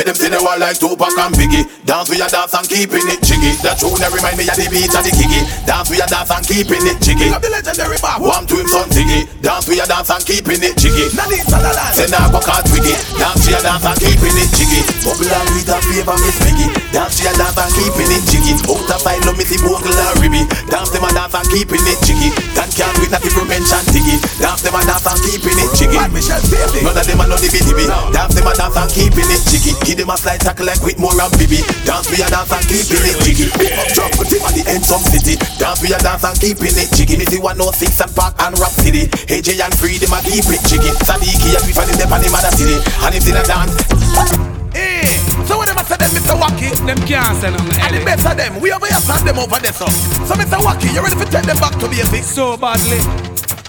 Me 0.00 0.08
them 0.08 0.16
see 0.16 0.32
the 0.32 0.40
wall 0.40 0.56
like 0.56 0.80
Tupac 0.80 1.12
and 1.12 1.36
Biggie. 1.36 1.68
Dance 1.84 2.08
we 2.08 2.16
a 2.16 2.24
dance 2.24 2.56
and 2.56 2.64
keeping 2.64 3.04
it 3.04 3.20
jiggy. 3.20 3.52
That 3.60 3.76
tune 3.76 4.00
remind 4.00 4.40
me 4.40 4.48
of 4.48 4.56
the 4.56 4.64
beach 4.72 4.96
and 4.96 5.04
the 5.04 5.12
kiggy. 5.12 5.44
Dance 5.68 5.92
we 5.92 6.00
a 6.00 6.08
dance 6.08 6.32
and 6.32 6.40
keeping 6.40 6.80
it 6.88 6.96
jiggy. 7.04 7.28
Up 7.28 7.44
The 7.44 7.52
legendary 7.52 8.00
Bob. 8.00 8.24
Warm 8.24 8.48
to 8.48 8.56
him 8.56 8.64
son 8.64 8.88
Ziggy. 8.88 9.28
Dance 9.44 9.68
we 9.68 9.76
a 9.76 9.84
dance 9.84 10.08
and 10.08 10.24
keeping 10.24 10.64
it 10.64 10.80
jiggy. 10.80 11.12
Nadine 11.12 11.44
Sutherland. 11.44 11.92
Send 11.92 12.16
a 12.16 12.32
buck 12.32 12.48
out 12.48 12.64
wiggy. 12.72 12.96
Dance 13.20 13.44
we 13.44 13.52
a 13.52 13.60
dance 13.60 13.84
and 13.84 14.00
keeping 14.00 14.36
it 14.40 14.48
jiggy. 14.56 14.80
Bubble 15.04 15.28
and 15.36 15.48
Rita 15.52 15.76
favor 15.84 16.16
Miss 16.24 16.38
Piggy. 16.48 16.66
Dance 16.96 17.20
we 17.20 17.28
a 17.28 17.32
dance 17.36 17.60
and 17.60 17.72
keeping 17.76 18.08
it 18.08 18.24
jiggy. 18.24 18.52
Out 18.72 18.88
of 18.88 19.00
sight 19.04 19.20
love 19.28 19.36
me 19.36 19.44
see 19.44 19.60
Bogle 19.60 19.92
and 19.92 20.16
Ribby. 20.16 20.48
Dance 20.72 20.96
them 20.96 21.04
a 21.04 21.12
dance 21.12 21.36
and 21.36 21.44
keeping 21.52 21.84
it 21.84 22.00
jiggy. 22.08 22.32
Dan 22.56 22.72
can't 22.72 22.96
wait 23.04 23.12
not 23.12 23.20
if 23.20 23.36
you 23.36 23.44
mention 23.44 23.84
Tiggy. 23.92 24.16
Dance 24.40 24.64
them 24.64 24.72
a 24.72 24.80
dance 24.80 25.04
and 25.04 25.20
keeping 25.28 25.60
it 25.60 25.70
jiggy. 25.76 26.00
Bad 26.00 26.08
Michelle 26.16 26.40
Bailey. 26.48 26.88
None 26.88 26.96
of 26.96 27.04
them 27.04 27.20
a 27.20 27.24
know 27.28 27.36
the 27.36 27.52
bitty 27.52 27.76
Dance 28.16 28.32
them 28.32 28.48
a 28.48 28.52
dance 28.56 28.80
and 28.80 28.88
keeping 28.96 29.28
it 29.28 29.44
jiggy. 29.44 29.89
Give 29.90 30.06
them 30.06 30.14
a 30.14 30.16
slide 30.16 30.38
tackle 30.38 30.70
like 30.70 30.78
Whitmore 30.86 31.18
and 31.18 31.34
Bibi. 31.34 31.66
Dance 31.82 32.06
we 32.14 32.22
a 32.22 32.30
dance 32.30 32.54
and 32.54 32.62
keeping 32.70 33.02
it 33.10 33.18
jiggy. 33.26 33.50
Big 33.58 33.74
up 33.74 33.90
drop 33.90 34.14
with 34.22 34.30
him 34.30 34.38
at 34.46 34.54
the 34.54 34.62
end 34.70 34.86
some 34.86 35.02
city. 35.02 35.34
Dance 35.58 35.82
we 35.82 35.90
a 35.90 35.98
dance 35.98 36.22
and 36.22 36.38
keeping 36.38 36.78
it 36.78 36.94
jiggy. 36.94 37.18
Me 37.18 37.26
see 37.26 37.42
106 37.42 37.98
and 37.98 38.14
Park 38.14 38.38
and 38.38 38.54
Rock 38.62 38.70
City. 38.70 39.10
AJ 39.26 39.58
and 39.58 39.74
Freedom 39.74 40.14
a 40.14 40.22
keep 40.22 40.46
it 40.46 40.62
jiggy. 40.70 40.94
Sadiki 41.02 41.58
and 41.58 41.66
we 41.66 41.74
find 41.74 41.90
him 41.90 41.98
there 41.98 42.06
on 42.06 42.22
the 42.22 42.30
mother 42.30 42.54
city. 42.54 42.78
And 43.02 43.18
him 43.18 43.34
in 43.34 43.34
a 43.34 43.42
dance. 43.42 43.74
Eh, 44.78 45.10
so 45.50 45.58
when 45.58 45.66
them 45.66 45.74
a 45.74 45.82
say 45.82 45.98
them 45.98 46.14
Mr. 46.14 46.38
Wacky, 46.38 46.70
Them 46.86 47.00
can't 47.02 47.34
send 47.42 47.58
them 47.58 47.66
and 47.66 47.90
the 47.90 48.06
best 48.06 48.22
of 48.30 48.38
them, 48.38 48.62
we 48.62 48.70
over 48.70 48.86
here 48.86 49.02
send 49.02 49.26
them 49.26 49.42
over 49.42 49.58
there 49.58 49.74
so. 49.74 49.90
So 50.22 50.38
Mr. 50.38 50.62
Wacky, 50.62 50.94
you 50.94 51.02
ready 51.02 51.18
to 51.18 51.26
take 51.26 51.50
them 51.50 51.58
back 51.58 51.74
to 51.82 51.90
basics? 51.90 52.30
so 52.30 52.54
badly. 52.54 53.02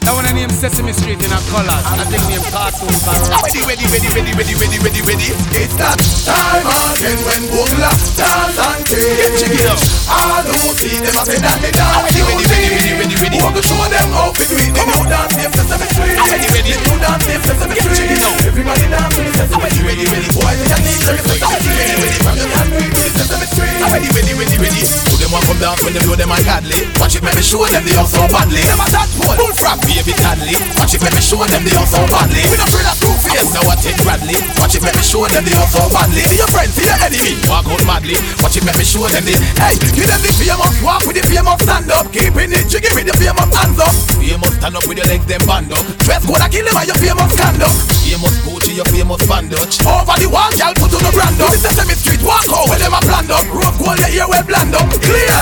That 0.01 0.17
one 0.17 0.25
I 0.25 0.33
name 0.33 0.49
Sesame 0.49 0.97
Street 0.97 1.21
in 1.21 1.29
a 1.29 1.37
colors. 1.53 1.85
I 1.85 2.01
think 2.09 2.25
name 2.25 2.41
cartoon 2.49 2.89
parrot. 3.05 3.29
Ready, 3.45 3.61
ready, 3.69 3.85
ready, 3.93 4.09
ready, 4.09 4.33
ready, 4.33 4.53
ready, 4.57 4.77
ready, 4.81 5.01
ready. 5.05 5.27
It's 5.53 5.77
that 5.77 6.01
time 6.25 6.65
again 6.65 7.21
when 7.21 7.45
Bogle 7.53 7.85
dance 8.17 8.57
and 8.57 8.81
take. 8.81 8.97
Get 8.97 9.37
jiggy 9.37 9.61
up. 9.69 9.77
All 10.09 10.41
who 10.41 10.73
see 10.73 10.97
them 10.97 11.13
I 11.13 11.21
say 11.21 11.37
that 11.37 11.53
they 11.61 11.69
dance. 11.69 12.17
Ready, 12.17 12.21
ready, 12.25 12.45
ready, 12.49 12.69
ready, 12.73 12.91
ready, 12.97 13.15
ready. 13.21 13.37
Who 13.45 13.49
to 13.53 13.61
show 13.61 13.77
them 13.77 14.09
how 14.09 14.33
to 14.33 14.41
do 14.41 14.57
it? 14.57 14.73
The 14.73 14.83
new 14.89 15.05
dance 15.05 15.33
name 15.37 15.53
Sesame 15.53 15.85
Street. 15.93 16.17
Ready, 16.17 16.47
ready. 16.49 16.71
The 16.73 16.81
new 16.81 16.97
dance 16.97 17.25
name 17.29 17.43
Sesame 17.45 17.75
Street. 17.77 17.85
Get 17.85 17.93
jiggy 17.93 18.17
now. 18.17 18.33
Everybody 18.41 18.85
dance 18.89 19.13
to 19.13 19.21
the 19.21 19.31
Sesame 19.37 19.69
Street. 19.69 19.85
Ready, 19.85 20.05
ready. 20.09 20.29
Boys 20.33 20.57
they 20.57 20.65
can 20.65 20.81
the 20.81 20.91
Sesame 20.97 21.21
Street. 21.29 21.77
Ready, 21.77 21.95
ready. 22.01 22.17
From 22.25 22.35
the 22.41 22.45
dance 22.49 22.73
to 22.73 22.81
the 22.89 23.11
Sesame 23.21 23.47
Street. 23.53 23.77
Ready, 23.85 24.09
ready, 24.17 24.33
ready, 24.33 24.57
ready. 24.57 24.81
Who 24.81 25.15
them 25.21 25.29
want 25.29 25.45
come 25.45 25.61
dance 25.61 25.85
when 25.85 25.93
them 25.93 26.03
know 26.09 26.17
them 26.17 26.33
are 26.33 26.41
godly? 26.41 26.89
Watch 26.97 27.13
it, 27.13 27.21
make 27.21 27.37
me 27.37 27.45
show 27.45 27.61
them 27.69 27.85
they 27.85 27.93
are 27.93 28.09
so 28.09 28.25
badly. 28.33 28.65
A 28.65 28.73
that 28.89 29.09
one. 29.29 29.37
Bullfrog 29.37 29.77
baby 29.95 30.15
godly. 30.19 30.55
Watch 30.79 30.95
it, 30.95 31.01
make 31.03 31.15
me 31.15 31.21
show 31.21 31.41
them 31.43 31.63
they 31.63 31.75
are 31.75 31.87
so 31.87 31.99
badly. 32.07 32.41
We 32.47 32.55
not 32.55 32.71
afraid 32.71 32.87
of 32.87 32.97
two 32.99 33.11
face. 33.19 33.51
Now 33.51 33.67
I 33.67 33.75
take 33.79 33.99
Bradley. 34.03 34.37
Watch 34.59 34.75
it, 34.75 34.83
make 34.83 34.95
me 34.95 35.03
show 35.03 35.23
them 35.27 35.43
they 35.43 35.55
are 35.55 35.67
so 35.67 35.83
badly. 35.91 36.23
See 36.27 36.39
your 36.39 36.49
friends, 36.51 36.73
see 36.75 36.87
your 36.87 36.99
enemy. 37.01 37.33
Walk 37.51 37.67
out 37.67 37.83
madly. 37.83 38.17
Watch 38.39 38.55
it, 38.57 38.63
make 38.63 38.77
me 38.79 38.85
show 38.87 39.03
them 39.07 39.23
they. 39.27 39.35
Hey, 39.59 39.75
give 39.93 40.07
them 40.07 40.21
the 40.23 40.31
famous 40.39 40.75
walk 40.79 41.03
with 41.03 41.19
the 41.19 41.23
famous 41.27 41.59
stand 41.63 41.91
up. 41.91 42.07
Keeping 42.15 42.51
it 42.55 42.65
jiggy 42.71 42.91
with 42.95 43.07
the 43.07 43.15
famous 43.19 43.51
hands 43.51 43.79
up. 43.79 43.93
Famous 44.15 44.53
stand 44.55 44.75
up 44.75 44.85
with 44.87 44.97
your 44.97 45.07
legs 45.11 45.25
them 45.27 45.43
band 45.43 45.71
up. 45.75 45.83
Dress 46.07 46.23
code 46.23 46.41
I 46.41 46.47
kill 46.47 46.65
them 46.65 46.77
and 46.77 46.87
your 46.87 46.99
famous 46.99 47.29
stand 47.35 47.61
up. 47.61 47.73
Famous 48.01 48.35
Gucci, 48.43 48.75
your 48.75 48.87
famous 48.91 49.23
bandage. 49.27 49.75
Over 49.83 50.15
the 50.19 50.27
wall, 50.31 50.51
y'all 50.55 50.75
put 50.75 50.91
on 50.95 51.03
the 51.03 51.11
brand 51.11 51.39
up. 51.41 51.51
This 51.51 51.63
is 51.63 51.75
Sesame 51.75 51.95
Street, 51.95 52.21
walk 52.23 52.47
out 52.51 52.67
where 52.67 52.79
them 52.79 52.93
a 52.95 52.99
planned 53.03 53.31
up. 53.31 53.45
Rope 53.51 53.77
gold, 53.79 53.99
your 53.99 54.11
ear 54.11 54.27
well 54.27 54.43
bland 54.43 54.75
up. 54.75 54.87
Clear. 54.99 55.39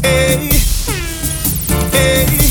Hey, 0.00 0.48
hey, 1.92 2.49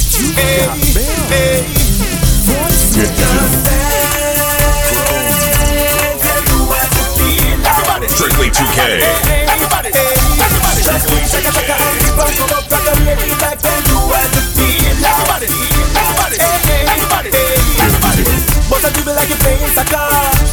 Strictly 8.09 8.49
2K. 8.49 8.79
But 18.69 18.85
I 18.85 18.89
dribble 18.91 19.15
like 19.15 19.29
you 19.29 19.35
playing 19.35 19.71
soccer 19.73 19.95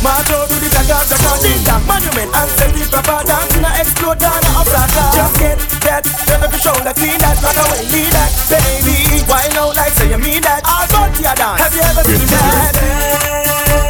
March 0.02 0.30
out 0.30 0.55
to 1.04 1.16
the 1.16 1.32
Ding 1.42 1.62
dong, 1.64 1.84
monument 1.84 2.30
and 2.32 2.50
send 2.56 2.72
the 2.76 2.86
proper 2.88 3.20
dance 3.26 3.52
In 3.56 3.64
a 3.64 3.70
explode 3.80 4.18
down 4.18 4.40
a 4.40 4.50
Osaka 4.60 5.04
Just 5.12 5.34
get 5.36 5.58
that, 5.84 6.02
turn 6.24 6.42
up 6.42 6.50
your 6.50 6.60
shoulder 6.60 6.92
Clean 6.96 7.18
that, 7.20 7.36
rock 7.44 7.58
away, 7.60 7.84
lead 7.92 8.12
that. 8.12 8.30
Baby, 8.48 9.22
why 9.28 9.48
out 9.58 9.76
like 9.76 9.92
say 9.92 10.10
you 10.10 10.18
mean 10.18 10.42
that. 10.42 10.62
All 10.64 10.86
but 10.88 11.12
your 11.20 11.34
dance, 11.34 11.60
have 11.60 11.74
you 11.74 11.82
ever 11.82 12.02
seen 12.04 12.26
that? 12.28 13.85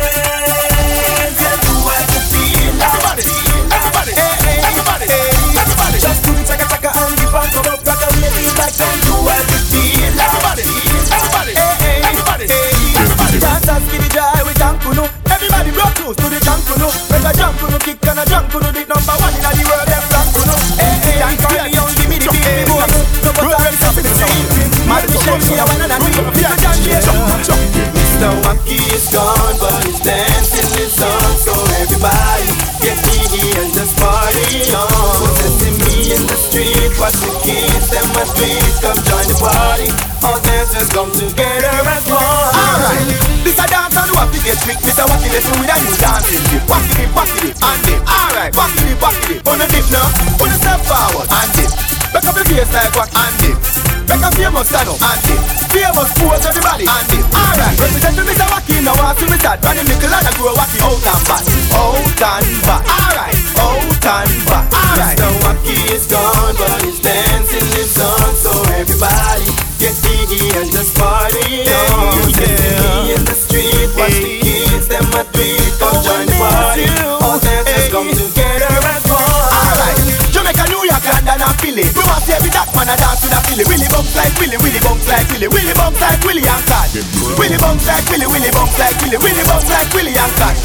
And 18.16 18.24
a 18.24 18.32
Jankuno 18.32 18.72
The 18.72 18.80
number 18.88 19.12
one 19.20 19.34
in 19.36 19.44
the 19.44 19.60
world, 19.68 19.84
them 19.92 20.04
Jankuno 20.08 20.56
Hey, 20.80 20.88
eh, 20.88 20.96
eh, 20.96 21.20
hey, 21.20 21.20
and 21.20 21.36
call 21.36 21.52
me 21.52 21.76
on, 21.76 21.92
give 22.00 22.08
me 22.08 22.16
the 22.16 22.32
baby 22.32 22.48
eh, 22.48 22.64
boy 22.64 22.88
So 22.88 23.28
what's 23.28 23.52
all 23.52 23.68
this 23.68 23.84
up 23.84 23.92
in 23.92 24.08
the 24.08 24.12
scene? 24.16 24.88
Mad 24.88 25.04
Michelle, 25.04 25.36
she 25.44 25.52
a 25.52 25.64
one 25.68 25.84
and 25.84 25.92
a 25.92 26.00
Mr. 26.00 26.32
Mr. 27.92 28.32
Wacky 28.40 28.80
is 28.96 29.12
gone, 29.12 29.56
but 29.60 29.84
he's 29.84 30.00
dancing 30.00 30.55
watch 37.00 37.16
the 37.20 37.30
kids, 37.44 37.88
them 37.92 38.06
my 38.16 38.24
street 38.24 38.62
Come 38.80 38.98
join 39.04 39.26
the 39.28 39.36
party, 39.36 39.88
all 40.24 40.40
dancers 40.40 40.88
come 40.92 41.10
together 41.12 41.72
as 41.88 42.04
one. 42.08 42.20
Alright, 42.20 43.06
this 43.44 43.58
a 43.60 43.66
dance 43.68 43.96
and 43.96 44.12
wacky 44.16 44.40
get 44.44 44.58
trick 44.64 44.80
Mr. 44.84 45.04
Wacky 45.04 45.28
let's 45.32 45.46
with. 45.48 45.68
A 45.68 45.76
new 45.76 45.96
dancing 46.00 46.44
dip 46.50 46.64
Wacky 46.68 46.92
dip, 46.96 47.10
wacky 47.12 47.38
dip, 47.44 47.56
and 47.60 47.80
dip 47.84 48.00
Alright, 48.04 48.52
wacky 48.56 48.80
dip, 48.84 48.98
wacky 49.00 49.24
dip 49.28 49.48
On 49.48 49.58
the 49.58 49.66
dip 49.68 49.86
now, 49.92 50.08
on 50.40 50.48
the 50.48 50.56
step 50.56 50.80
forward, 50.84 51.28
and 51.28 51.50
dip. 51.56 51.70
Back 52.12 52.26
up 52.26 52.36
your 52.36 52.44
face 52.44 52.72
like 52.72 52.92
what, 52.96 53.10
and 53.12 53.34
dip 53.40 53.85
Make 54.06 54.22
a 54.22 54.30
famous 54.38 54.70
stand 54.70 54.86
up, 54.86 55.02
and 55.02 55.20
dip 55.26 55.40
Famous 55.74 56.10
pose 56.14 56.46
everybody, 56.46 56.86
and 56.86 57.06
dip 57.10 57.26
Alright, 57.34 57.74
represent 57.74 58.14
to 58.14 58.22
Mr. 58.22 58.46
Wacky 58.46 58.78
now 58.86 58.94
I 59.02 59.18
see 59.18 59.26
me 59.26 59.38
start 59.38 59.58
Running 59.66 59.86
nickel 59.90 60.14
and 60.14 60.26
I 60.26 60.32
grow 60.38 60.54
wacky. 60.54 60.78
Out 60.78 60.94
and 60.94 61.22
back. 61.26 61.42
Out 61.74 61.98
and 61.98 62.60
back. 62.62 62.82
Alright, 62.86 63.34
out 63.58 63.82
and 63.82 64.40
back. 64.46 64.64
Alright, 64.70 65.18
Mr. 65.18 65.30
Wacky 65.42 65.76
is 65.90 66.06
gone 66.06 66.54
but 66.54 66.86
he's 66.86 67.00
dancing 67.02 67.66
his 67.74 67.90
song 67.90 68.30
So 68.38 68.54
everybody 68.78 69.50
get 69.82 69.94
jiggy 70.06 70.54
and 70.54 70.70
just 70.70 70.94
party 70.94 71.66
on. 71.66 72.22
Sesame 72.30 73.10
in 73.10 73.22
the 73.26 73.34
street, 73.34 73.90
watch 73.98 74.14
the 74.14 74.38
kids, 74.38 74.86
them 74.86 75.02
a 75.18 75.26
do 75.34 75.42
it 75.42 75.74
Come 75.82 75.90
oh, 75.90 76.06
join 76.06 76.26
the 76.30 76.36
party, 76.38 76.86
all 77.20 77.38
dancers 77.42 77.65
Philly 81.60 81.86
We 81.92 82.02
want 82.04 82.24
to 82.26 82.32
every 82.36 82.50
dark 82.50 82.70
man 82.76 82.88
a 82.90 82.94
dance 82.96 83.22
with 83.24 83.36
a 83.36 83.40
Philly 83.48 83.64
Willy 83.68 83.88
bumps 83.92 84.12
like 84.16 84.34
Willy, 84.40 84.58
Willy 84.60 84.80
bumps 84.82 85.06
like 85.08 85.26
Willy 85.32 85.48
Willy 85.48 85.74
bumps 85.76 86.00
like 86.00 86.20
Willy 86.24 86.44
and 86.44 86.64
Cat. 86.68 86.90
Willy 87.38 87.58
bumps 87.58 87.86
like 87.86 88.06
Willy, 88.10 88.26
Willy 88.28 88.50
bumps 88.52 88.76
like 88.78 88.96
Willy 89.02 89.18
Willy 89.20 89.44
bumps 89.44 89.68
like 89.70 89.90
Willy 89.94 90.14
and 90.16 90.34
Cat. 90.36 90.56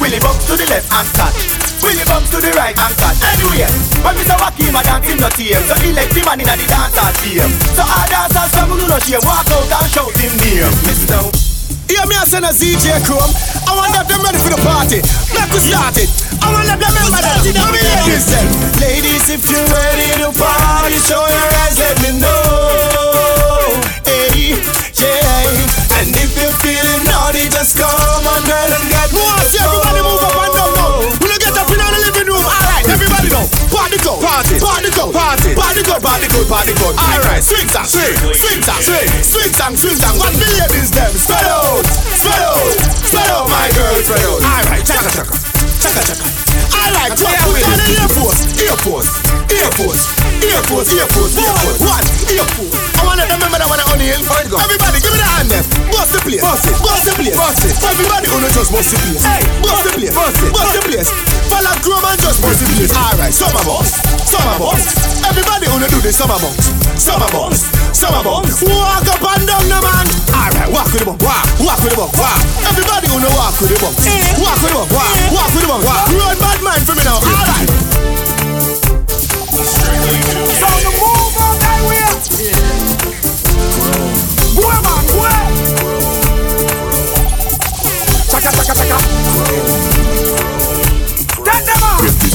Willy 0.00 0.18
bumps 0.20 0.44
to 0.48 0.54
the 0.56 0.66
left 0.68 0.88
and 0.92 1.08
catch 1.16 1.38
Willy 1.82 2.04
bumps 2.08 2.28
to 2.34 2.38
the 2.42 2.50
right 2.58 2.74
and 2.74 2.94
catch 2.98 3.18
Anyway, 3.36 3.68
when 4.02 4.14
Mr. 4.18 4.36
Wacky 4.40 4.66
ma 4.72 4.82
dance 4.82 5.06
him 5.06 5.18
no 5.22 5.28
team 5.32 5.58
So 5.68 5.74
he 5.82 5.92
let 5.92 6.10
the 6.10 6.20
man 6.26 6.40
in 6.40 6.48
the 6.48 6.66
dance 6.66 6.96
hall 6.96 7.12
team 7.22 7.48
So 7.76 7.82
all 7.86 8.06
dancers 8.08 8.50
from 8.54 8.72
who 8.74 8.84
no 8.88 8.98
shame 8.98 9.22
Walk 9.24 9.48
out 9.48 9.68
and 9.68 9.88
shout 9.90 10.12
him 10.18 10.34
name. 10.42 10.72
Mr. 10.86 11.48
Hear 11.88 12.04
me 12.04 12.14
I 12.16 12.24
send 12.28 12.44
a 12.44 12.52
ZJ 12.52 13.00
Chrome. 13.08 13.47
I 13.68 13.76
want 13.76 13.92
them 13.92 14.08
them 14.08 14.24
ready 14.24 14.40
for 14.40 14.48
the 14.48 14.60
party. 14.64 15.04
Make 15.36 15.52
we 15.52 15.60
start 15.60 16.00
it. 16.00 16.08
I 16.40 16.48
want 16.48 16.64
them 16.64 16.80
remember 16.80 17.20
that. 17.20 17.44
Let 17.44 17.68
me 17.68 17.80
hear 17.84 18.16
then. 18.16 18.48
Ladies, 18.80 19.28
if 19.28 19.44
you're 19.52 19.68
ready 19.68 20.08
to 20.24 20.32
party, 20.32 20.96
show 20.96 21.20
your 21.20 21.48
eyes, 21.60 21.76
let 21.76 22.00
me 22.00 22.16
know. 22.16 23.76
Hey, 24.08 24.56
yeah. 24.96 26.00
And 26.00 26.16
if 26.16 26.32
you're 26.32 26.56
feeling 26.64 27.04
naughty, 27.04 27.52
just 27.52 27.76
come 27.76 28.24
on, 28.24 28.40
girl, 28.48 28.72
and 28.72 28.86
get 28.88 29.12
to 29.12 29.44
see 29.44 29.60
everybody 29.60 30.00
move 30.00 30.24
up 30.24 30.48
and 30.48 30.57
know. 34.04 34.20
Party. 34.20 34.58
Go, 34.58 34.60
party, 34.60 34.60
party 34.60 34.90
go, 34.90 35.12
party, 35.12 35.54
party 35.54 35.82
go, 35.82 35.94
party 36.00 36.26
go, 36.28 36.42
party 36.48 36.74
go. 36.74 36.90
Alright, 36.98 37.42
swing 37.44 37.68
song, 37.68 37.86
swing, 37.86 38.16
swing 38.34 38.62
song, 38.62 38.82
swing, 38.82 39.08
swing 39.22 39.52
song, 39.54 39.76
swing 39.76 39.94
song. 39.94 40.18
What 40.18 40.32
the 40.34 40.48
ladies 40.58 40.90
them? 40.90 41.12
Spread 41.14 41.46
out, 41.46 41.86
spread 41.86 42.42
out, 42.42 42.74
spread 43.06 43.30
out, 43.30 43.46
my 43.48 43.70
girl, 43.74 43.94
spread 44.02 44.24
out. 44.26 44.42
Alright, 44.42 44.84
chaka 44.84 45.10
chaka, 45.10 45.47
chaka 45.78 46.02
chaka. 46.02 46.26
Alright, 46.74 47.12
put 47.14 47.30
on 47.30 47.54
the 47.54 47.94
Air 47.98 48.08
Force, 48.10 48.40
Air 48.58 48.76
Force, 48.82 49.08
Air 49.50 49.70
Force, 49.78 50.02
Air 50.42 50.60
Force, 50.68 50.88
Air 50.92 51.08
Force, 51.14 51.32
Air 51.38 51.54
Force. 51.62 51.80
What? 51.80 52.04
Air 52.28 52.46
Force. 52.54 52.76
I 52.98 53.02
wanna 53.06 53.24
remember 53.30 53.58
that 53.58 53.68
one 53.70 53.80
on 53.88 53.98
the 53.98 54.06
hill. 54.10 54.22
Everybody, 54.26 54.98
give 55.00 55.12
me 55.14 55.18
the 55.22 55.28
hand 55.28 55.48
there. 55.48 55.64
Bust 55.94 56.12
the 56.12 56.20
place, 56.22 56.42
bust 56.42 56.66
it, 56.66 56.76
bust 56.82 57.02
the 57.06 57.12
place, 57.14 57.36
bust 57.36 57.64
it. 57.64 57.74
Everybody, 57.78 58.26
wanna 58.28 58.50
just 58.50 58.70
bust 58.74 58.90
the 58.90 58.98
place. 58.98 59.22
Hey, 59.22 59.42
bust 59.62 59.82
the 59.86 59.92
place, 59.94 60.12
bust 60.14 60.42
it, 60.42 60.50
bust 60.52 60.72
the 60.74 60.82
place. 60.82 61.08
Follow 61.48 61.74
Chrome 61.80 62.06
and 62.10 62.20
just 62.20 62.38
bust 62.42 62.58
the 62.60 62.66
place. 62.74 62.92
Alright, 62.92 63.34
summer 63.34 63.62
boss, 63.64 63.88
summer 64.26 64.56
boss. 64.58 64.82
Everybody, 65.24 65.70
wanna 65.70 65.88
do 65.88 65.98
the 66.02 66.12
summer 66.12 66.38
box, 66.38 66.74
summer 66.98 67.30
box, 67.98 68.06
summer 68.06 68.22
box. 68.22 68.62
Walk 68.62 69.06
up 69.08 69.22
and 69.22 69.46
down 69.46 69.66
the 69.66 69.78
man. 69.82 70.06
Alright, 70.30 70.70
walk 70.70 70.86
with 70.92 71.02
the 71.02 71.06
box, 71.10 71.22
walk, 71.24 71.46
walk 71.58 71.82
with 71.82 71.92
the 71.92 71.98
box, 71.98 72.18
walk. 72.18 72.38
Everybody, 72.70 73.06
wanna 73.10 73.30
walk 73.34 73.60
with 73.60 73.70
the 73.70 73.76
eh. 73.76 73.82
box, 73.82 73.96
walk 74.38 74.58
with 74.62 74.70
the 74.70 74.78
box, 74.78 74.92
walk, 74.94 75.10
eh. 75.18 75.34
walk 75.34 75.50
with 75.54 75.62
the 75.62 75.68
box, 75.68 75.84
walk. 75.84 76.06
Road 76.14 76.38
bad 76.38 76.62
man 76.62 76.80
for 76.86 76.94
me 76.94 77.02
now. 77.04 77.18
Alright. 77.18 77.68
So 79.58 80.68
the 80.78 80.90
move 80.94 81.34
on 81.42 81.58
that 81.58 81.80
way. 81.90 82.06
Go 84.54 84.66
man, 84.86 85.04
go. 85.10 85.26
Chaka 88.30 88.50
chaka 88.54 88.74
chaka. 88.86 89.97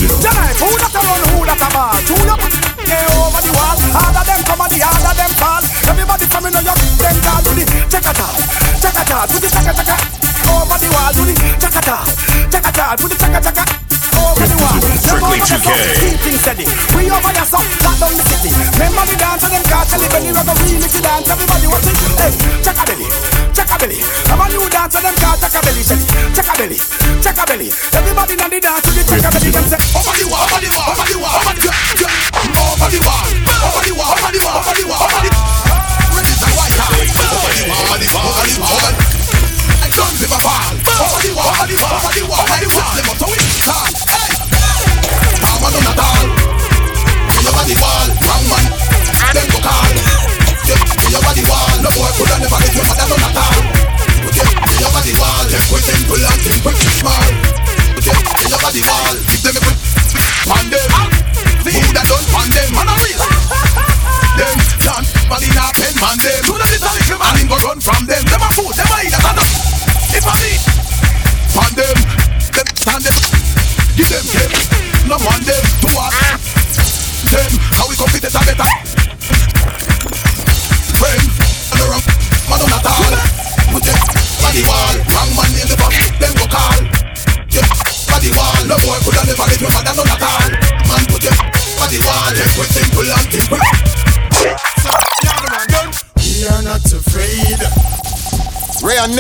Tonight, 0.03 0.57
who 0.59 0.67
that 0.75 0.95
a 0.95 0.99
run, 0.99 1.23
who 1.31 1.45
that 1.47 1.63
a 1.63 1.67
ball? 1.71 1.95
Tune 2.03 2.27
up. 2.27 2.41
Hey, 2.83 3.03
over 3.15 3.39
the 3.39 3.51
wall. 3.55 3.77
All 3.95 4.15
of 4.15 4.25
them 4.27 4.41
come 4.43 4.61
and 4.61 4.71
the 4.71 4.79
all 4.83 5.05
of 5.07 5.15
them 5.15 5.31
fall. 5.39 5.63
Everybody 5.87 6.25
from 6.27 6.45
in 6.47 6.53
New 6.53 6.63
York, 6.63 6.79
them 6.99 7.17
call 7.23 7.39
to 7.39 7.51
the 7.55 7.63
chaka 7.87 8.11
chaka, 8.11 8.27
chaka 8.83 9.03
chaka, 9.07 9.23
to 9.31 9.37
the 9.39 9.47
chaka 9.47 9.71
chaka. 9.71 9.95
Over 10.51 10.77
the 10.81 10.87
wall, 10.91 11.11
to 11.15 11.23
the 11.23 11.35
chaka 11.55 11.79
chaka, 11.79 11.95
chaka 12.51 12.71
chaka, 12.75 12.97
to 12.99 13.05
the 13.07 13.15
chaka 13.15 13.39
chaka. 13.39 13.92
Over 14.19 14.47
the 14.47 14.58
wall. 14.62 14.78
Them 14.80 14.93
Strictly 14.97 15.39
2K. 15.41 15.69
Keep 16.02 16.17
things 16.21 16.41
steady. 16.41 16.65
We 16.97 17.10
over 17.10 17.34
your 17.34 17.47
stuff, 17.47 17.65
lock 17.84 17.97
down 17.99 18.13
the 18.13 18.23
city. 18.26 18.52
Remember 18.78 19.04
the 19.10 19.15
dance 19.17 19.43
of 19.43 19.52
them 19.52 19.63
cars, 19.69 19.88
tell 19.89 20.02
it 20.02 20.10
when 20.13 20.23
you 20.26 20.34
rock 20.34 20.49
a 20.49 20.54
really 20.62 20.88
to 20.88 20.99
dance. 21.02 21.28
Everybody 21.30 21.67
watch 21.67 21.88
it. 21.88 21.97
Hey, 22.19 22.34
check 22.62 22.78
a 22.78 22.84
belly, 22.86 23.08
check 23.54 23.69
a 23.69 23.76
belly. 23.78 23.99
Have 24.30 24.41
a 24.41 24.45
new 24.49 24.65
dance 24.69 24.95
of 24.95 25.02
them 25.04 25.15
cars, 25.17 25.39
check 25.41 25.56
a 25.56 25.60
belly, 25.63 25.82
shelly. 25.84 26.06
Check 26.34 26.49
a 26.49 26.54
belly, 26.58 26.80
check 27.21 27.38
a 27.38 27.43
belly. 27.45 27.69
Everybody 27.93 28.34
on 28.41 28.49
the 28.49 28.60
dance 28.60 28.86
with 28.86 28.95
the 28.97 29.04
check 29.08 29.26
a 29.26 29.30
belly. 29.34 29.49
Them 29.54 29.65
say, 29.69 29.80
Over 29.93 30.13
the 30.13 30.26
wall, 30.30 30.45
over 30.45 30.60
the 30.62 30.69
wall, 30.73 30.89
over 30.89 31.06
the 31.08 31.17
wall, 31.21 31.38
over 31.38 31.54
the 31.54 31.67
wall, 31.69 32.73
over 32.73 32.89
the 32.89 32.99
wall, 33.02 33.26
over 33.63 33.82
the 33.84 33.93
wall, 33.93 34.13
over 34.13 34.32
the 34.34 34.41
wall, 34.43 34.58
over 34.60 34.73
the 34.73 34.86
wall, 34.89 35.06
over 35.06 35.21
the 35.23 35.32
Red 36.13 36.28
is 36.30 36.41
a 36.43 36.49
white 36.54 36.78
eye. 36.78 37.10
Over 37.10 37.52
the 37.54 37.65
wall, 37.69 37.82
over 37.82 37.97
the 37.97 38.08
wall, 38.13 38.30
over 38.30 38.45
the 38.45 38.58
wall, 38.62 39.22
over 39.93 40.17
never 40.21 40.39
fall. 40.41 40.73
Over 40.73 41.21
the 41.21 41.32
wall, 41.36 41.53
over 41.53 41.67
the 41.69 41.77
wall, 41.77 41.97
over 42.01 42.13
the 42.13 42.25
wall, 42.25 42.41
over 42.41 42.60
the 42.62 42.69
wall. 42.73 42.93
Them 42.97 43.10
up 43.10 43.17
to 43.21 43.27
it, 43.29 43.41
call. 43.62 43.93
Hey, 44.10 44.34
I'm 45.43 45.63
on 45.63 45.73
a 45.73 45.93
tall. 45.93 46.25
On 47.34 47.65
the 47.67 47.77
wall, 47.77 48.08
wrong 48.25 48.43
man. 48.49 48.65
Them 49.34 49.47
go 49.51 49.60
call. 49.62 50.33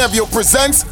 Nephew 0.03 0.25
presents 0.35 0.83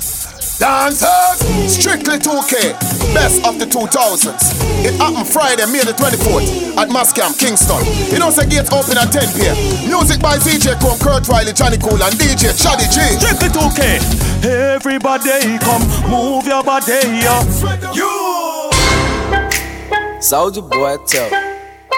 Dancers 0.56 1.44
Strictly 1.68 2.16
2K 2.16 2.72
Best 3.12 3.44
of 3.44 3.60
the 3.60 3.68
2000s 3.68 4.40
It 4.88 4.96
happened 4.96 5.28
Friday, 5.28 5.68
May 5.68 5.84
the 5.84 5.92
24th 5.92 6.48
At 6.80 6.88
Mas 6.88 7.12
Camp, 7.12 7.36
Kingston 7.36 7.84
You 8.08 8.24
know 8.24 8.32
the 8.32 8.48
gates 8.48 8.72
open 8.72 8.96
at 8.96 9.12
10 9.12 9.36
p.m. 9.36 9.60
Music 9.92 10.24
by 10.24 10.40
DJ 10.40 10.80
Chrome, 10.80 10.96
Kurt 11.04 11.28
Riley, 11.28 11.52
Johnny 11.52 11.76
Cool 11.76 12.00
and 12.00 12.16
DJ 12.16 12.56
Chaddy 12.56 12.88
G 12.88 13.04
Strictly 13.20 13.52
2K. 13.52 14.80
Everybody 14.80 15.60
come, 15.60 15.84
move 16.08 16.48
your 16.48 16.64
body, 16.64 16.96
up 17.28 17.44
You 17.92 18.72
Soldier 20.24 20.64
boy, 20.64 20.96
tell. 21.04 21.28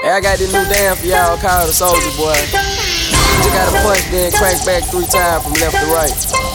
Hey, 0.01 0.09
I 0.09 0.19
got 0.19 0.41
this 0.41 0.49
new 0.49 0.65
dance 0.65 0.97
for 0.97 1.05
y'all 1.05 1.37
called 1.37 1.69
the 1.69 1.77
Soldier 1.77 2.09
Boy. 2.17 2.33
You 2.33 3.37
just 3.45 3.53
gotta 3.53 3.77
punch, 3.85 4.01
then 4.09 4.31
crank 4.33 4.65
back 4.65 4.81
three 4.89 5.05
times 5.05 5.45
from 5.45 5.53
left 5.61 5.77
to 5.77 5.85
right. 5.93 6.52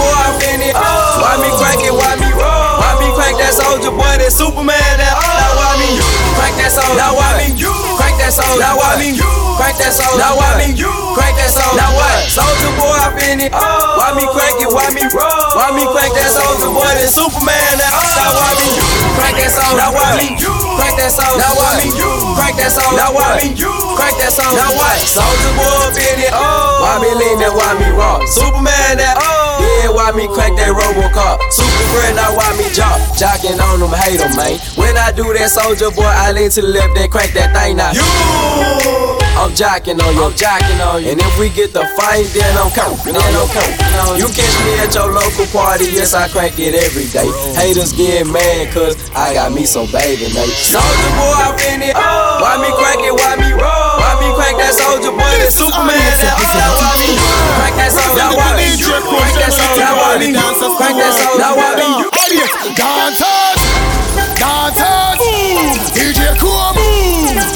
Boy, 0.00 0.16
I'm 0.16 0.40
in 0.48 0.60
it. 0.64 0.74
Why 0.74 1.36
me 1.36 1.52
crank 1.60 1.84
it? 1.84 1.92
Why 1.92 2.16
me 2.16 2.32
roll? 2.32 2.80
Why 2.80 2.96
me 2.96 3.12
crank 3.12 3.36
that 3.36 3.52
soldier 3.52 3.92
boy? 3.92 4.16
That 4.16 4.32
Superman? 4.32 4.80
That 4.96 5.12
now 5.12 5.52
why 5.60 5.76
me 5.76 6.00
you 6.00 6.08
crank 6.40 6.56
that 6.56 6.72
soldier? 6.72 6.96
Now 6.96 7.12
why 7.12 7.36
me 7.36 7.52
you 7.52 7.72
crank 8.00 8.16
that 8.18 8.32
soldier? 8.32 8.56
Now 8.56 8.80
why 8.80 8.96
me 8.96 9.12
you 9.12 9.28
crank 9.60 9.76
that 9.76 9.92
soldier? 9.92 10.16
Now 10.16 10.40
why 10.40 10.56
me 10.56 10.72
you 10.72 10.92
crank 11.12 11.36
that 11.36 11.52
soldier? 11.52 11.76
Now 11.76 11.92
what? 11.92 12.24
Soldier 12.32 12.72
boy, 12.80 12.96
I'm 12.96 13.16
in 13.20 13.44
it. 13.44 13.52
Why 13.52 14.16
me 14.16 14.24
crank 14.32 14.64
it? 14.64 14.70
Why 14.72 14.88
me 14.96 15.04
roll? 15.12 15.52
Why 15.52 15.68
me 15.76 15.84
crank 15.92 16.16
that 16.16 16.32
soldier 16.32 16.72
boy? 16.72 16.88
That 16.88 17.12
Superman? 17.12 17.76
That 17.76 17.92
now 18.16 18.32
why 18.40 18.50
me 18.56 18.66
you 18.72 18.88
crank 19.20 19.36
that 19.36 19.52
soldier? 19.52 19.76
Now 19.76 19.92
why 19.92 20.08
me 20.16 20.26
you 20.40 20.52
crank 20.80 20.96
that 20.96 21.12
soldier? 21.12 21.36
Now 21.36 21.52
why 21.52 21.76
me 21.76 21.92
you 21.92 22.10
crank 22.36 22.56
that 22.56 22.72
soldier? 22.72 22.96
Now 22.96 23.12
why 23.12 23.28
me 23.36 23.52
you 23.52 23.72
crank 23.94 24.16
that 24.24 24.32
soldier? 24.32 24.56
Now 24.56 24.72
what? 24.72 24.96
Soldier 25.04 25.52
boy, 25.54 25.92
in 26.00 26.24
it. 26.24 26.32
Why 26.32 26.96
me 27.04 27.10
lean 27.12 27.36
that? 27.44 27.52
Why 27.52 27.76
me 27.76 27.88
rock? 27.92 28.24
Superman? 28.24 28.96
That 28.96 29.20
yeah, 29.60 29.92
why 29.92 30.10
me 30.16 30.26
crank 30.32 30.56
that 30.58 30.72
Robocop? 30.72 31.38
Super 31.52 31.84
friend, 31.92 32.16
now 32.16 32.32
why 32.34 32.48
me 32.56 32.66
jock? 32.72 32.96
Jocking 33.16 33.60
on 33.60 33.80
them, 33.80 33.92
hate 33.92 34.18
them, 34.18 34.32
man. 34.36 34.58
When 34.74 34.96
I 34.96 35.12
do 35.12 35.28
that 35.36 35.52
soldier 35.52 35.90
boy, 35.92 36.08
I 36.08 36.32
lean 36.32 36.50
to 36.56 36.60
the 36.62 36.68
left, 36.68 36.96
then 36.96 37.08
crank 37.10 37.32
that 37.34 37.52
thing 37.52 37.76
now. 37.76 37.92
You! 37.92 38.04
I'm 39.40 39.56
jocking 39.56 39.96
on 39.96 40.12
you, 40.12 40.24
I'm 40.28 40.36
jocking 40.36 40.80
on 40.84 41.00
you. 41.02 41.16
And 41.16 41.20
if 41.20 41.34
we 41.38 41.48
get 41.48 41.72
the 41.72 41.86
fight, 41.96 42.28
then 42.36 42.50
I'm 42.60 42.68
counting, 42.76 43.14
then 43.16 43.32
I'm 43.32 43.48
counting. 43.48 44.20
You 44.20 44.28
catch 44.28 44.56
me 44.68 44.72
at 44.84 44.92
your 44.92 45.08
local 45.08 45.46
party, 45.48 45.88
yes, 45.88 46.12
I 46.12 46.28
crank 46.28 46.58
it 46.58 46.74
every 46.76 47.08
day. 47.08 47.28
Haters 47.56 47.92
get 47.92 48.26
mad, 48.26 48.72
cause 48.74 48.96
I 49.16 49.32
got 49.34 49.52
me 49.52 49.64
some 49.64 49.86
baby, 49.92 50.28
mate. 50.36 50.52
Soldier 50.60 51.12
boy, 51.16 51.40
I'm 51.40 51.56
in 51.72 51.88
it. 51.88 51.96
Why 51.96 52.60
me 52.60 52.68
crank 52.76 53.00
it, 53.00 53.14
why 53.16 53.36
me 53.40 53.52
roll? 53.56 53.79
Crank 54.50 54.66
that 54.66 54.74
soldier 54.74 55.14
boy, 55.14 55.30
that 55.38 55.54
Superman, 55.54 55.94
that 55.94 56.34
oh, 56.34 56.74
why 56.74 56.98
me 56.98 57.14
crank 57.54 57.78
that 57.78 57.94
soldier, 57.94 58.18
now 58.18 58.34
why 58.34 58.58
me 58.58 58.74
crank 58.82 59.30
that 59.38 59.54
soldier, 59.54 59.78
now 59.78 59.94
why 59.94 60.18
me 60.18 60.34
crank 60.34 60.98
that 60.98 61.14
soldier, 61.14 61.54
why 61.54 61.78
me 61.78 62.10
Dancers. 62.74 63.62
Dancers. 64.42 65.22
DJ 65.94 66.34
Chrome 66.34 66.82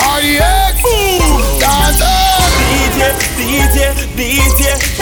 RDX 0.07 0.87
Dancers. 1.59 2.63
DJ, 2.63 3.11
DJ, 3.43 3.91
DJ. 4.15 4.94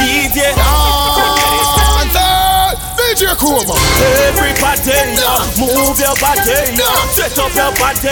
Move 5.58 5.98
your 6.02 6.16
body, 6.18 6.74
set 7.14 7.38
up 7.38 7.54
your 7.54 7.70
body. 7.78 8.10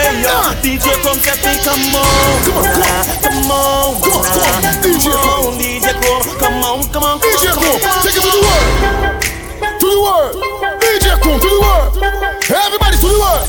DJ 0.62 0.94
come 1.02 1.18
set 1.18 1.42
me, 1.42 1.58
come 1.62 1.94
on, 1.98 2.06
come 2.46 2.62
on, 2.62 2.66
come 2.70 2.86
on, 2.86 3.04
come 3.18 3.50
on, 3.50 3.98
come 3.98 4.46
on, 4.46 4.62
DJ 4.78 5.10
Chrome, 5.10 5.58
DJ 5.58 5.90
Chrome, 5.98 6.22
come 6.38 6.62
on, 6.62 6.86
come 6.94 7.04
on, 7.04 7.18
DJ 7.18 7.50
Chrome, 7.50 7.80
take 8.06 8.14
it 8.14 8.22
to 8.22 8.30
the 8.30 8.42
world. 8.46 8.66
To 9.80 9.86
the 9.90 10.00
world. 10.00 10.34
DJ 10.78 11.18
Chrome, 11.18 11.40
to 11.40 11.48
the 11.50 11.60
world. 11.60 11.98
Everybody 12.46 12.96
to 13.00 13.08
the 13.10 13.18
world. 13.18 13.48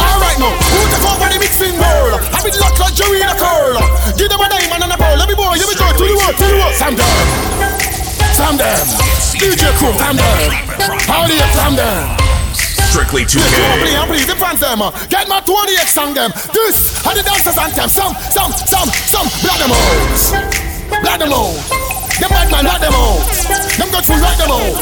Alright 0.00 0.38
now, 0.40 0.50
who 0.50 0.80
take 0.90 1.04
over 1.06 1.28
the 1.30 1.38
mixing 1.38 1.76
bowl? 1.78 2.18
I 2.34 2.42
be 2.42 2.50
luck 2.58 2.74
like 2.80 2.94
Jerry 2.94 3.22
in 3.22 3.28
a 3.28 3.36
curl. 3.38 3.78
Give 4.18 4.28
them 4.28 4.40
a 4.40 4.48
diamond 4.48 4.82
and 4.82 4.92
a 4.92 4.98
bowl, 4.98 5.14
let 5.14 5.28
me 5.28 5.34
boy, 5.38 5.54
let 5.54 5.68
me 5.68 5.76
go. 5.78 5.86
To 5.94 6.04
the 6.10 6.16
world, 6.16 6.34
to 6.34 6.46
the 6.48 6.56
world. 6.58 6.74
Sam 6.74 6.96
them. 6.96 7.06
Sam 8.34 8.56
them. 8.58 8.82
DJ 9.38 9.70
Chrome, 9.78 9.94
Sam 9.94 10.16
them. 10.16 10.50
How 11.06 11.26
do 11.26 11.34
you 11.34 11.46
Sam 11.54 11.76
them? 11.76 12.29
Strictly 12.90 13.22
Yes, 13.22 13.38
come 13.38 13.70
on, 13.70 13.78
2K. 13.78 13.86
please, 13.86 14.06
please, 14.10 14.26
the 14.26 14.34
fans 14.34 14.58
them. 14.58 14.82
Get 15.06 15.28
my 15.30 15.38
20x 15.46 15.94
song 15.94 16.10
them. 16.10 16.34
This 16.50 16.98
are 17.06 17.14
the 17.14 17.22
dancers 17.22 17.54
anthem. 17.54 17.88
Some, 17.88 18.14
some, 18.34 18.50
some, 18.66 18.90
some. 19.06 19.28
Blood 19.46 19.62
them 19.62 19.70
out. 19.70 20.98
Blood 20.98 21.20
them 21.22 21.30
out. 21.30 21.54
Them 22.18 22.30
bad 22.34 22.50
man, 22.50 22.66
blood 22.66 22.82
them 22.82 22.92
out. 22.92 23.22
Them 23.78 23.88
got 23.94 24.02
full 24.04 24.18
right 24.18 24.36
them 24.36 24.50
out. 24.50 24.74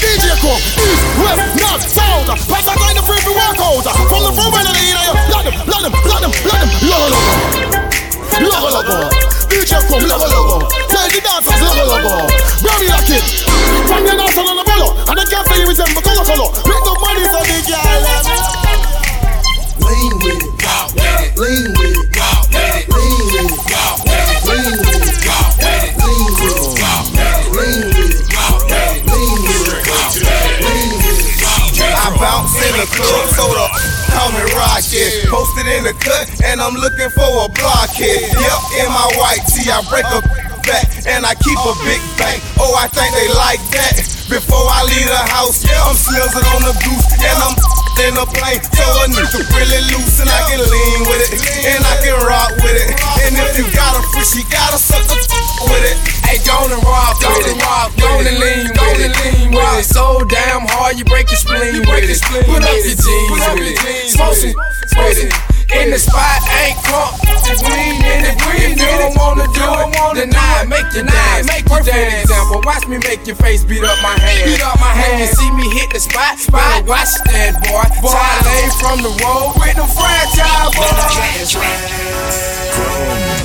DJ 0.00 0.32
Cook, 0.40 0.56
East, 0.80 1.04
West, 1.20 1.44
North, 1.60 1.84
South. 1.84 2.26
Pass 2.48 2.64
that 2.64 2.80
line 2.80 2.96
the 2.96 3.04
free 3.04 3.20
to 3.28 3.32
walk 3.36 3.60
out. 3.60 3.84
From 4.08 4.24
the 4.24 4.32
front 4.32 4.56
when 4.56 4.64
they 4.64 4.80
in 4.80 4.96
here. 4.96 5.14
Blood 5.28 5.44
them, 5.44 5.54
blood 5.68 5.82
them, 5.84 5.92
blood 6.00 6.22
them, 6.24 6.32
blood 6.40 6.60
them. 6.64 6.70
Logo, 6.88 7.12
logo. 7.12 7.60
Logo, 8.40 8.68
logo. 8.72 9.19
DJ 9.50 9.82
Cook, 9.90 10.02
logo, 10.06 10.26
logo. 10.30 10.70
Tell 10.86 11.10
the 11.10 11.20
dancers, 11.20 11.58
logo, 11.58 11.82
logo. 11.90 12.30
Grab 12.62 12.86
a 12.86 13.02
kid. 13.02 13.24
From 13.90 14.06
the 14.06 14.14
dance 14.14 14.38
on 14.38 14.46
the 14.46 14.62
bolo. 14.62 14.94
And 15.10 15.18
they 15.18 15.26
can't 15.26 15.42
say 15.50 15.58
you 15.58 15.74
color, 15.74 16.22
color. 16.22 16.48
Make 16.70 16.82
the 16.86 16.94
money 17.02 17.26
so 17.26 17.42
the 17.42 17.58
girl. 17.66 18.30
Lean 19.82 20.14
with 20.22 20.38
it, 20.38 20.54
it, 21.02 21.34
lean 21.36 21.74
with 21.74 21.98
it, 21.98 22.14
it, 22.54 22.86
lean 22.94 23.26
with 23.26 23.50
it, 23.50 23.66
it, 23.66 24.46
lean 24.46 24.78
with 24.78 24.94
it, 24.94 25.18
it, 25.18 25.98
lean 25.98 26.30
with 26.38 26.62
it, 26.62 26.69
bounce 32.20 32.52
in 32.60 32.76
the 32.76 32.86
club, 32.92 33.24
soda, 33.32 33.66
call 34.12 34.30
me 34.36 34.44
rocket. 34.52 35.24
Posted 35.26 35.66
in 35.66 35.82
the 35.88 35.96
cut, 35.96 36.28
and 36.44 36.60
I'm 36.60 36.76
looking 36.76 37.08
for 37.10 37.26
a 37.26 37.48
blockhead. 37.48 38.28
Yep, 38.30 38.60
in 38.84 38.88
my 38.92 39.08
white 39.16 39.42
tee, 39.48 39.72
I 39.72 39.80
break 39.88 40.06
a 40.12 40.20
back, 40.68 40.86
and 41.08 41.24
I 41.24 41.32
keep 41.40 41.58
a 41.58 41.74
big 41.82 41.98
bang. 42.20 42.38
Oh, 42.60 42.76
I 42.76 42.86
think 42.92 43.10
they 43.16 43.28
like 43.32 43.64
that. 43.72 43.96
Before 44.28 44.68
I 44.68 44.84
leave 44.86 45.08
the 45.08 45.24
house, 45.32 45.64
I'm 45.66 45.96
slizzing 45.96 46.46
on 46.54 46.62
the 46.68 46.76
goose, 46.84 47.08
and 47.24 47.38
I'm 47.40 47.56
in 48.06 48.14
a 48.16 48.24
plane. 48.28 48.62
So 48.76 48.84
a 49.02 49.08
nigga 49.12 49.40
really 49.56 49.80
loose 49.92 50.20
and 50.20 50.30
I 50.30 50.40
can 50.48 50.60
lean 50.60 51.00
with 51.04 51.20
it. 51.28 51.40
And 51.68 51.82
I 51.84 51.94
can 52.00 52.16
rock 52.24 52.52
with 52.64 52.76
it. 52.76 52.96
And 53.28 53.36
if 53.36 53.58
you 53.58 53.66
got 53.76 53.92
a 53.92 54.00
free, 54.08 54.24
she 54.24 54.40
gotta 54.48 54.78
suck 54.78 55.04
a 55.04 55.16
with 55.68 55.84
it. 55.84 55.96
Hey, 56.24 56.40
and 56.40 56.80
rock 56.84 57.20
it. 57.20 58.00
Go 58.00 58.08
and 58.20 58.38
lean 58.38 58.79
it. 59.80 59.84
So 59.84 60.24
damn 60.24 60.66
hard, 60.68 60.98
you 60.98 61.04
break 61.04 61.30
your 61.30 61.36
spleen 61.36 61.80
with 61.80 62.04
it. 62.04 62.20
Put 62.46 62.62
up 62.62 62.76
your 62.76 62.94
jeans 62.94 63.44
with 63.56 63.80
it. 63.84 64.10
Smoke 64.10 64.34
some 64.34 64.54
with 64.96 65.24
it. 65.24 65.32
In 65.70 65.94
the 65.94 65.98
spot, 65.98 66.42
ain't 66.58 66.74
crunk. 66.82 67.14
If 67.46 67.62
we 67.62 67.70
ain't 67.70 68.02
in 68.02 68.26
it, 68.26 68.34
if 68.42 68.74
you 68.74 68.90
don't 68.98 69.14
wanna 69.14 69.46
do 69.54 69.62
it, 69.62 69.94
then 70.18 70.34
I 70.34 70.66
make 70.66 70.90
you 70.90 71.06
dance. 71.06 71.46
Make 71.46 71.62
you 71.62 71.78
dance. 71.86 72.26
Example, 72.26 72.60
watch 72.66 72.88
me 72.90 72.98
make 73.06 73.22
your 73.26 73.36
face 73.38 73.62
beat 73.62 73.84
up 73.86 73.94
my 74.02 74.18
hand. 74.18 74.50
Beat 74.50 74.58
up 74.66 74.74
my 74.82 74.90
hand. 74.90 75.22
When 75.22 75.30
you 75.30 75.30
see 75.30 75.50
me 75.54 75.70
hit 75.78 75.94
the 75.94 76.00
spot, 76.02 76.42
better 76.50 76.82
watch 76.90 77.14
that 77.30 77.62
boy. 77.62 77.86
Boy, 78.02 78.18
lay 78.42 78.66
from 78.82 78.98
the 79.06 79.14
road 79.22 79.54
with 79.62 79.78
them 79.78 79.86
fragile 79.94 80.74
boys. 80.74 81.54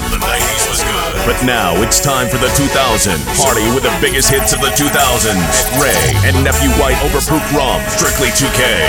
The 0.09 0.17
90s 0.17 0.65
was 0.65 0.81
good. 0.81 1.13
But 1.29 1.37
now 1.45 1.77
it's 1.81 2.01
time 2.01 2.25
for 2.27 2.37
the 2.41 2.49
2000s. 2.57 3.21
party 3.37 3.69
with 3.77 3.83
the 3.85 3.93
biggest 4.01 4.33
hits 4.33 4.53
of 4.53 4.61
the 4.61 4.73
2000s. 4.73 5.37
Wray 5.77 5.93
and 6.25 6.41
Nephew 6.43 6.73
White 6.81 6.97
overproof 7.05 7.45
rum, 7.53 7.85
strictly 7.93 8.33
2K. 8.33 8.81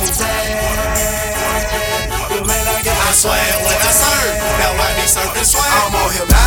I 0.00 0.04
swear 3.12 3.34
when 3.64 3.74
I 3.74 3.90
serve, 3.90 4.38
now 4.60 4.78
I 4.78 4.94
be 4.94 5.06
serving 5.08 5.44
swag. 5.44 5.66
I'm 5.66 5.94
on 5.96 6.12
here. 6.12 6.37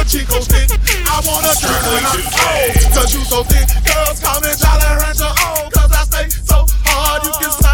I'm 0.00 0.06
Mr. 0.06 0.18
Chico 0.18 0.40
Stick. 0.40 0.70
I 1.06 1.20
wanna 1.28 1.52
it 1.52 2.04
up. 2.04 2.16
Oh, 2.40 2.94
cause 2.94 3.12
you 3.12 3.20
so 3.20 3.44
thick. 3.44 3.68
Girls 3.84 4.18
call 4.20 4.40
me 4.40 4.48
Jolly 4.56 4.96
Rancher. 4.96 5.28
Oh, 5.28 5.68
cause 5.70 5.92
I 5.92 6.04
stay 6.04 6.28
so 6.30 6.64
hard. 6.88 7.22
You 7.22 7.32
can 7.38 7.50
slide 7.50 7.69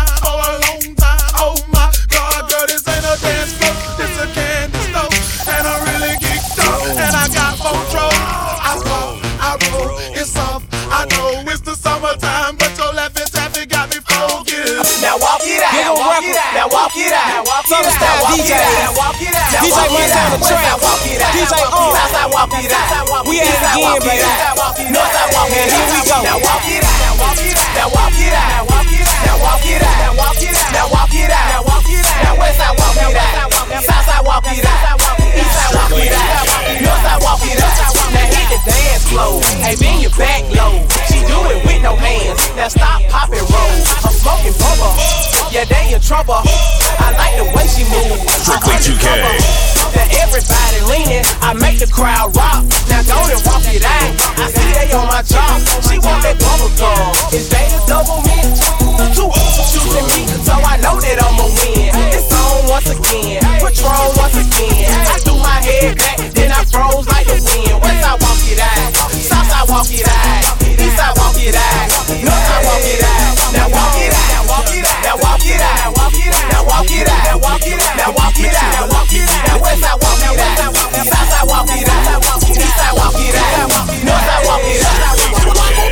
it 16.96 17.12
out. 17.12 17.44
Southern 17.68 17.92
style 17.92 18.24
DJ. 18.32 18.56
DJ 18.56 19.78
runs 19.92 20.12
down 20.12 20.30
the 20.32 20.40
track. 20.40 20.80
DJ 21.36 21.52
on. 21.68 21.92
walk 22.32 22.52
it 22.56 22.72
out. 22.72 23.26
We 23.28 23.40
at 23.40 23.48
it 23.48 23.60
again, 23.60 24.00
baby. 24.00 24.24
Northside 24.92 25.30
walk 25.36 25.50
And 25.52 25.68
here 25.68 25.88
we 25.92 26.00
go. 26.08 26.16
Now 26.24 26.40
walk 26.40 26.64
it 26.64 26.80
out. 26.80 26.96
Now 26.96 27.20
walk 27.20 27.40
it 27.40 27.52
out. 27.52 27.76
Now 27.76 27.88
walk 27.92 28.16
it 28.16 28.32
out. 28.32 28.56
Now 28.56 29.36
walk 29.44 29.64
it 29.64 29.82
out. 29.82 29.96
Now 29.96 30.14
walk 30.16 30.40
it 30.40 30.40
out. 30.40 30.40
Now 30.40 30.40
walk 30.40 30.40
it 30.40 30.56
out. 30.56 30.72
Now 30.72 30.88
walk 30.88 31.12
it 31.12 31.30
out. 31.30 31.48
Now 31.48 31.62
walk 31.68 31.88
it 31.88 32.04
out. 32.06 32.24
Now 32.24 32.40
westside 32.40 32.74
walk 32.80 32.96
it 32.96 33.16
out. 33.16 33.82
Southside 33.84 34.24
walk 34.24 34.46
it 34.48 34.64
out. 34.64 34.96
Eastside 35.36 35.72
walk 35.76 35.92
it 36.00 36.12
out. 36.12 36.48
Northside 36.80 37.20
walk 37.20 37.44
it 37.44 37.60
out. 37.60 37.76
Now 38.14 38.24
hit 38.24 38.48
the 38.48 38.58
dance 38.64 39.04
floor. 39.10 39.42
Hey, 39.60 39.76
bend 39.76 40.00
your 40.00 40.14
back 40.16 40.48
low. 40.54 40.80
She 41.12 41.20
do 41.28 41.38
it 41.52 41.60
with 41.66 41.82
no 41.82 41.96
hands. 41.96 42.40
Now 42.56 42.68
stop, 42.68 43.02
pop 43.12 43.28
and 43.30 43.44
roll. 43.52 43.76
I'm 44.04 44.05
smoking 44.26 44.58
bubble. 44.58 44.90
Yeah, 45.54 45.62
they 45.70 45.94
in 45.94 46.02
trouble. 46.02 46.42
I 46.98 47.14
like 47.14 47.38
the 47.38 47.46
way 47.54 47.66
she 47.70 47.86
move. 47.86 48.18
Strictly 48.42 48.74
2K. 48.82 49.06
Now 49.94 50.06
everybody 50.18 50.78
leaning, 50.90 51.22
I 51.38 51.54
make 51.54 51.78
the 51.78 51.86
crowd 51.86 52.34
rock. 52.34 52.66
Now 52.90 53.06
go 53.06 53.22
and 53.30 53.38
walk 53.46 53.62
it 53.70 53.86
out. 53.86 54.10
I 54.42 54.50
see 54.50 54.70
they 54.74 54.90
on 54.98 55.06
my 55.06 55.22
job. 55.22 55.62
She 55.86 56.02
want 56.02 56.26
that 56.26 56.42
bubble 56.42 56.74
gum. 56.74 57.14
Is 57.30 57.46
they 57.46 57.70
the 57.70 57.78
double 57.86 58.18
mint? 58.26 58.50
Two 59.14 59.30
shooting 59.70 60.06
me, 60.10 60.26
so 60.42 60.58
I 60.58 60.74
know 60.82 60.98
that 60.98 61.22
I'ma 61.22 61.46
win. 61.46 61.94
It's 62.10 62.26
on 62.34 62.66
once 62.66 62.90
again, 62.90 63.38
Patron 63.62 64.10
once 64.18 64.34
again. 64.34 64.90
I 65.06 65.22
threw 65.22 65.38
my 65.38 65.62
head 65.62 65.94
back, 66.02 66.18
then 66.34 66.50
I 66.50 66.66
froze 66.66 67.06
like 67.06 67.30
the 67.30 67.38
wind. 67.38 67.78
West 67.78 68.02
I 68.02 68.18
walk 68.18 68.42
it 68.42 68.58
out, 68.58 68.90
South 69.14 69.52
I 69.54 69.62
walk 69.70 69.86
it 69.94 70.08
out, 70.10 70.58
East 70.66 70.98
I 70.98 71.14
walk 71.14 71.38
it 71.38 71.54
out, 71.54 71.86
North 72.26 72.50
I 72.50 72.58
walk 72.66 72.82
it 72.82 73.04
out. 73.06 73.14
Now 73.54 73.68
walk 73.70 73.96
it 74.02 74.12
out, 74.12 74.15
now 74.32 74.42
walk 74.48 74.70
it 74.72 74.84
out, 74.84 75.00
now 75.02 75.16
walk 75.20 75.44
it 75.44 75.60
out, 75.60 75.76
now 75.76 75.92
walk 75.92 76.16
it 76.16 76.32
out, 76.32 76.50
now 76.52 76.62
walk 76.64 76.90
it 76.90 77.08
out, 77.08 77.22
now 77.26 77.38
walk 77.38 77.66
it 77.66 77.80
out, 77.80 77.96
now 77.96 78.10
walk 78.12 78.38
it 78.38 78.54
out, 78.54 78.70
now 78.72 78.86
walk 78.88 79.12
it 79.12 79.28
out. 79.28 79.46
Now 79.46 79.58
West 79.62 79.84
I 79.84 79.94
walk 79.96 80.20
it 80.24 80.38
out, 80.38 80.72
South 81.06 81.32
I 81.32 81.42
walk 81.46 81.70
it 81.72 81.88
out, 81.88 82.22
East 82.50 82.80
I 82.80 82.92
walk 82.96 83.16
it 83.16 83.36
out, 83.36 83.70
North 84.04 84.30
I 84.30 84.38
walk 84.46 84.64
it 84.64 84.82
out. 84.84 85.16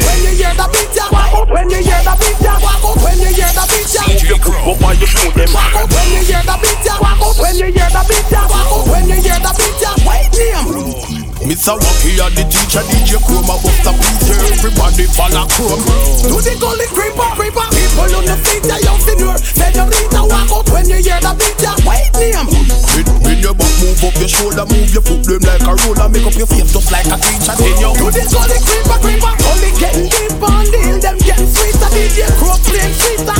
When 0.04 0.18
you 0.24 0.32
hear 0.36 0.54
the 0.54 0.66
beat, 0.72 0.94
ya 0.96 1.06
walk 1.12 1.34
out. 1.34 1.48
When 1.50 1.70
you 1.70 1.80
hear 1.82 2.02
the 2.02 2.14
beat, 2.20 2.40
ya 2.40 2.54
walk 2.60 2.84
out. 2.84 2.96
When 3.04 3.18
you 3.18 3.30
hear 3.32 3.50
the 3.52 3.64
beat, 3.70 3.88
ya 3.94 4.02
DJ 4.08 4.40
Crow, 4.40 4.74
why 4.80 4.92
you 4.94 5.06
show 5.06 5.30
them? 5.30 5.48
walk 5.52 5.74
out. 5.74 5.88
When 5.92 6.08
you 6.12 6.22
hear 6.24 6.42
the 6.42 6.56
beat, 6.60 6.84
ya 6.84 6.94
walk 7.00 7.20
out. 7.20 7.36
When 7.38 7.54
you 7.56 7.68
hear 7.72 7.90
the 7.90 8.02
beat, 8.08 8.30
ya 8.30 8.42
walk 8.48 8.68
out. 8.72 8.88
When 8.88 9.08
you 9.08 9.18
hear 9.20 9.38
the 9.40 9.52
beat, 9.56 9.80
ya 9.80 9.92
wait 10.04 10.30
name. 10.36 11.23
Mr. 11.44 11.76
Rocky 11.76 12.16
and 12.16 12.32
the 12.32 12.44
teacher 12.48 12.80
DJ 12.88 13.20
Chroma 13.20 13.60
bust 13.60 13.84
a 13.84 13.92
beat 13.92 14.32
Everybody 14.48 15.04
follow 15.12 15.44
Chrome 15.52 15.84
Do 16.24 16.40
the 16.40 16.56
gully 16.56 16.88
creeper, 16.88 17.28
creeper. 17.36 17.68
People 17.68 18.16
on 18.16 18.24
the 18.24 18.36
feet, 18.48 18.64
ya 18.64 18.80
young 18.80 18.96
senior. 19.04 19.36
Senorita 19.36 20.24
walk 20.24 20.48
out. 20.48 20.64
When 20.72 20.88
you 20.88 21.04
hear 21.04 21.20
the 21.20 21.36
beat, 21.36 21.60
ya 21.60 21.76
wait 21.84 22.08
name. 22.16 22.48
Bend, 22.96 23.08
bend 23.20 23.40
your 23.44 23.52
back, 23.52 23.68
move 23.84 24.00
up 24.08 24.16
your 24.16 24.30
shoulder 24.32 24.64
Move 24.64 24.88
your 24.88 25.04
foot 25.04 25.20
them 25.20 25.44
like 25.44 25.68
a 25.68 25.72
roller 25.84 26.08
Make 26.08 26.24
up 26.24 26.32
your 26.32 26.48
face 26.48 26.72
just 26.72 26.88
like 26.88 27.04
a 27.12 27.16
teacher 27.20 27.54
Then 27.60 27.76
you 27.76 27.92
Do 27.92 28.06
the 28.08 28.24
gully 28.24 28.58
creeper, 28.64 28.98
creeper. 29.04 29.32
Gully 29.36 29.70
getting 29.76 30.08
deep 30.08 30.40
on 30.40 30.64
the 30.64 30.80
hill, 30.80 30.96
them 30.96 31.18
getting 31.20 31.50
sweeter. 31.52 31.90
DJ 31.92 32.24
Crow 32.40 32.56
playing 32.64 32.94
sweeter. 32.96 33.36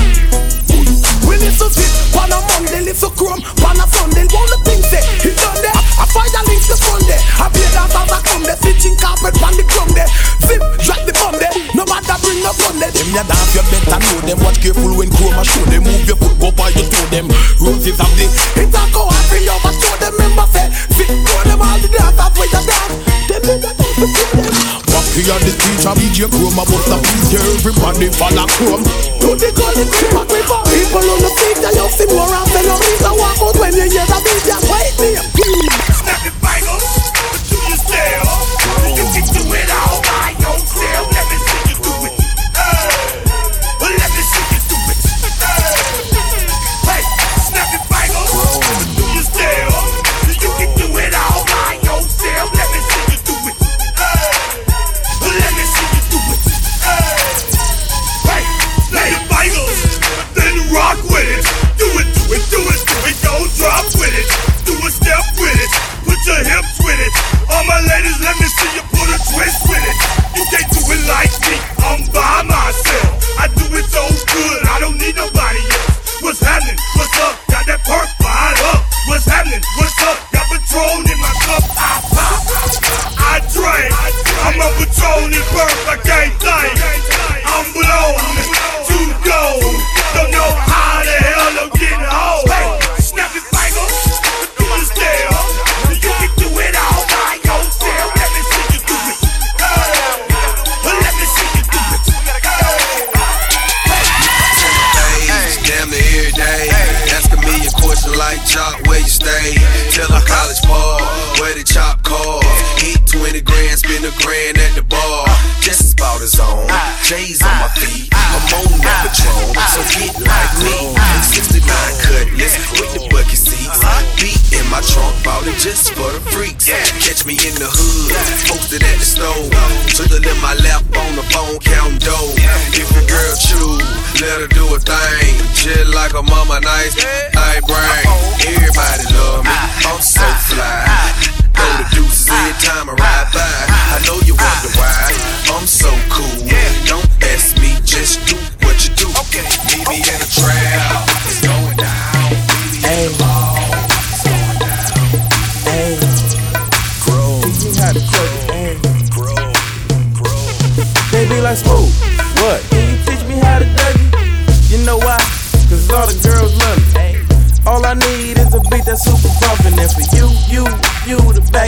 We 1.24 1.40
listen 1.40 1.72
to 1.72 1.80
it, 1.80 1.92
pan 2.12 2.36
a 2.36 2.38
Monday, 2.52 2.84
listen 2.84 3.08
chrome, 3.16 3.40
pan 3.40 3.80
a 3.80 3.88
Sunday, 3.88 4.28
one 4.28 4.50
the 4.52 4.58
thing 4.68 4.82
say, 4.84 5.00
he 5.24 5.32
done 5.40 5.63
there, 5.94 6.02
a 6.02 6.06
fire 6.10 6.42
link 6.46 6.62
the 6.66 6.76
Sunday, 6.76 7.20
a 7.38 7.46
beer 7.50 7.70
dance 7.70 7.94
as 7.94 8.10
I 8.10 8.18
come 8.26 8.42
there, 8.42 8.58
stitching 8.58 8.96
carpet 8.98 9.34
pan 9.38 9.54
the 9.54 9.64
drum 9.70 9.88
there, 9.94 10.08
zip, 10.46 10.60
drop 10.82 11.00
the 11.06 11.12
bomb 11.14 11.38
there, 11.38 11.54
no 11.74 11.84
matter 11.86 12.16
bring 12.22 12.40
no 12.42 12.52
fun 12.54 12.78
there. 12.82 12.90
Them 12.90 13.10
ya 13.14 13.22
dance, 13.22 13.54
you 13.54 13.62
better 13.70 13.98
know 13.98 14.20
them. 14.26 14.38
Watch 14.42 14.58
careful 14.60 14.94
when 14.98 15.10
Chroma 15.14 15.44
show 15.46 15.64
them. 15.70 15.84
Move 15.84 16.06
your 16.06 16.18
foot, 16.18 16.34
go 16.40 16.50
by 16.52 16.70
you 16.74 16.86
throw 16.86 17.06
them. 17.10 17.30
Roses 17.62 17.98
of 17.98 18.10
the 18.18 18.26
It's 18.58 18.74
a 18.74 18.82
go 18.90 19.06
happy 19.06 19.46
over 19.46 19.72
show 19.78 19.94
them 20.02 20.14
member 20.18 20.46
say, 20.50 20.66
fit, 20.94 21.10
throw 21.10 21.40
them 21.46 21.62
all 21.62 21.78
the 21.78 21.88
dancers 21.88 22.32
with 22.38 22.50
the 22.50 22.60
dance, 22.66 22.94
them 23.30 23.44
in 23.54 23.58
the 23.62 23.70
dance 23.70 23.96
to 23.98 24.06
see 24.10 24.28
them. 24.34 24.74
Rocky 24.94 25.22
and 25.26 25.42
the 25.46 25.52
teacher 25.54 25.94
DJ 25.94 26.26
Chroma 26.30 26.62
bust 26.66 26.90
a 26.90 26.96
beat 27.02 27.34
Everybody 27.34 28.08
follow 28.14 28.46
Chrome 28.46 28.86
Do 29.18 29.34
the 29.34 29.50
gully 29.50 29.86
creeper, 29.90 30.22
creeper. 30.26 30.60
People 30.70 31.06
on 31.06 31.18
the 31.18 31.30
feet, 31.34 31.58
they 31.58 31.74
you 31.74 31.86
see 31.90 32.06
more 32.14 32.30
and 32.30 32.46
senorita 32.50 33.10
walk 33.10 33.42
out 33.42 33.56
when 33.58 33.74
you 33.74 33.90
hear 33.90 34.06
the 34.06 34.18
beat, 34.22 34.46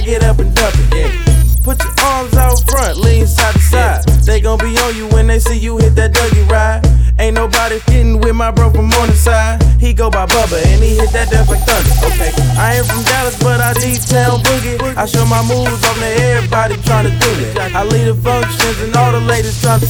to 0.04 0.10
back 0.10 0.22
up 0.22 0.38
and 0.38 0.54
dump 0.54 0.74
it. 0.74 0.94
Yeah. 0.94 1.62
Put 1.62 1.82
your 1.82 1.92
arms 2.04 2.34
out 2.34 2.62
front, 2.68 2.98
lean 2.98 3.26
side 3.26 3.54
to 3.54 3.60
side. 3.60 4.04
They 4.24 4.40
gon' 4.40 4.58
be 4.58 4.76
on 4.78 4.96
you 4.96 5.08
when 5.08 5.26
they 5.26 5.38
see 5.38 5.58
you 5.58 5.78
hit 5.78 5.94
that 5.96 6.12
Dougie 6.12 6.48
ride. 6.48 6.86
Ain't 7.18 7.34
nobody 7.34 7.80
getting 7.86 8.20
with 8.20 8.34
my 8.34 8.50
bro 8.50 8.70
from 8.70 8.92
on 8.92 9.08
the 9.08 9.14
side. 9.14 9.62
He 9.80 9.92
go 9.92 10.10
by 10.10 10.26
Bubba 10.26 10.62
and 10.66 10.82
he 10.82 10.96
hit 10.96 11.10
that 11.10 11.30
death 11.30 11.48
like 11.48 11.64
thunder. 11.64 11.90
Okay, 12.06 12.30
I 12.58 12.76
ain't 12.76 12.86
from 12.86 13.02
Dallas, 13.04 13.38
but 13.42 13.60
I 13.60 13.72
deep 13.74 14.02
town 14.02 14.40
boogie. 14.40 14.78
I 14.96 15.06
show 15.06 15.24
my 15.26 15.42
moves 15.42 15.82
on 15.88 15.96
to 15.96 16.10
everybody 16.22 16.74
tryna 16.86 17.10
do 17.18 17.30
it. 17.42 17.58
I 17.74 17.82
lead 17.84 18.04
the 18.04 18.14
functions 18.14 18.80
and 18.82 18.94
all 18.96 19.12
the 19.12 19.20
ladies 19.20 19.60
tryna. 19.62 19.88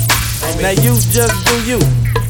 Now 0.62 0.70
you 0.70 0.94
just 1.11 1.34
do 1.44 1.54
you, 1.66 1.78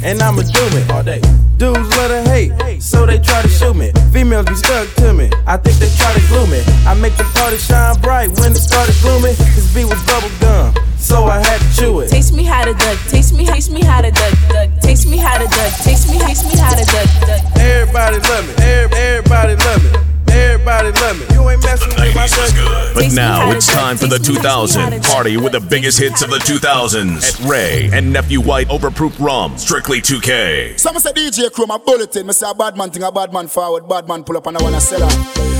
and 0.03 0.23
I'ma 0.23 0.43
do 0.43 0.65
it 0.77 0.91
all 0.91 1.03
day. 1.03 1.21
Dudes 1.57 1.89
love 1.97 2.11
to 2.11 2.23
hate, 2.29 2.53
so 2.83 3.07
they 3.07 3.19
try 3.19 3.41
to 3.41 3.49
shoot 3.49 3.75
me. 3.75 3.91
Females 4.13 4.47
be 4.47 4.55
stuck 4.55 4.93
to 4.97 5.13
me, 5.13 5.31
I 5.47 5.57
think 5.57 5.79
they 5.79 5.89
try 5.97 6.13
to 6.13 6.21
glue 6.29 6.47
me. 6.47 6.61
I 6.87 6.95
make 6.95 7.17
the 7.17 7.25
party 7.33 7.57
shine 7.57 7.99
bright 8.01 8.29
when 8.41 8.53
it 8.53 8.61
started 8.61 8.95
gloomy. 9.01 9.33
This 9.57 9.73
beat 9.75 9.87
was 9.87 10.03
bubble 10.05 10.31
gum, 10.41 10.75
so 10.99 11.25
I 11.25 11.39
had 11.39 11.61
to 11.61 11.69
chew 11.77 12.01
it. 12.01 12.09
Taste 12.11 12.35
me 12.35 12.45
how 12.45 12.65
to 12.65 12.75
duck, 12.75 12.99
taste 13.09 13.35
me, 13.35 13.47
taste 13.47 13.71
me 13.71 13.83
how 13.83 14.03
to 14.03 14.11
duck, 14.11 14.35
duck. 14.49 14.69
Taste 14.81 15.09
me 15.09 15.17
how 15.17 15.39
to 15.39 15.45
duck, 15.45 15.73
taste 15.81 16.11
me, 16.11 16.19
taste 16.19 16.45
me 16.45 16.61
how 16.61 16.75
to 16.77 16.85
duck, 16.85 17.09
duck. 17.27 17.57
Everybody 17.57 18.19
love 18.21 18.47
me, 18.47 18.55
everybody 18.65 19.57
love 19.57 19.83
me, 19.83 19.91
everybody 20.37 20.93
love 21.01 21.19
me. 21.19 21.35
You 21.35 21.49
ain't 21.51 21.63
messing 21.63 21.89
with 21.89 22.15
my 22.15 22.27
duck. 22.27 22.95
But 22.95 23.13
now 23.13 23.51
it's 23.53 23.67
time 23.67 23.97
for 23.97 24.07
the 24.07 24.19
2000 24.19 25.03
party 25.05 25.37
with 25.37 25.53
the 25.53 25.61
biggest 25.61 25.99
hits 25.99 26.23
of 26.23 26.31
the 26.31 26.39
2000s 26.39 27.23
at 27.23 27.49
Wray 27.49 27.91
and 27.93 28.13
Nephew 28.13 28.41
White 28.41 28.69
Overproof 28.69 29.19
Rum, 29.21 29.57
strictly 29.59 30.01
2K. 30.01 30.79
Some 30.79 30.99
say 30.99 31.13
DJ 31.13 31.53
Chrome 31.53 31.71
a 31.71 31.79
bulletin. 31.79 32.27
Me 32.27 32.33
say 32.33 32.49
a 32.51 32.55
bad 32.55 32.77
man 32.77 32.91
thing, 32.91 33.03
a 33.03 33.13
bad 33.13 33.33
man 33.33 33.49
forward, 33.49 33.89
bad 33.89 34.09
man 34.09 34.25
pull 34.25 34.37
up 34.37 34.47
and 34.47 34.57
I 34.57 34.63
wanna 34.63 34.81
sell 34.81 35.03
out. 35.03 35.13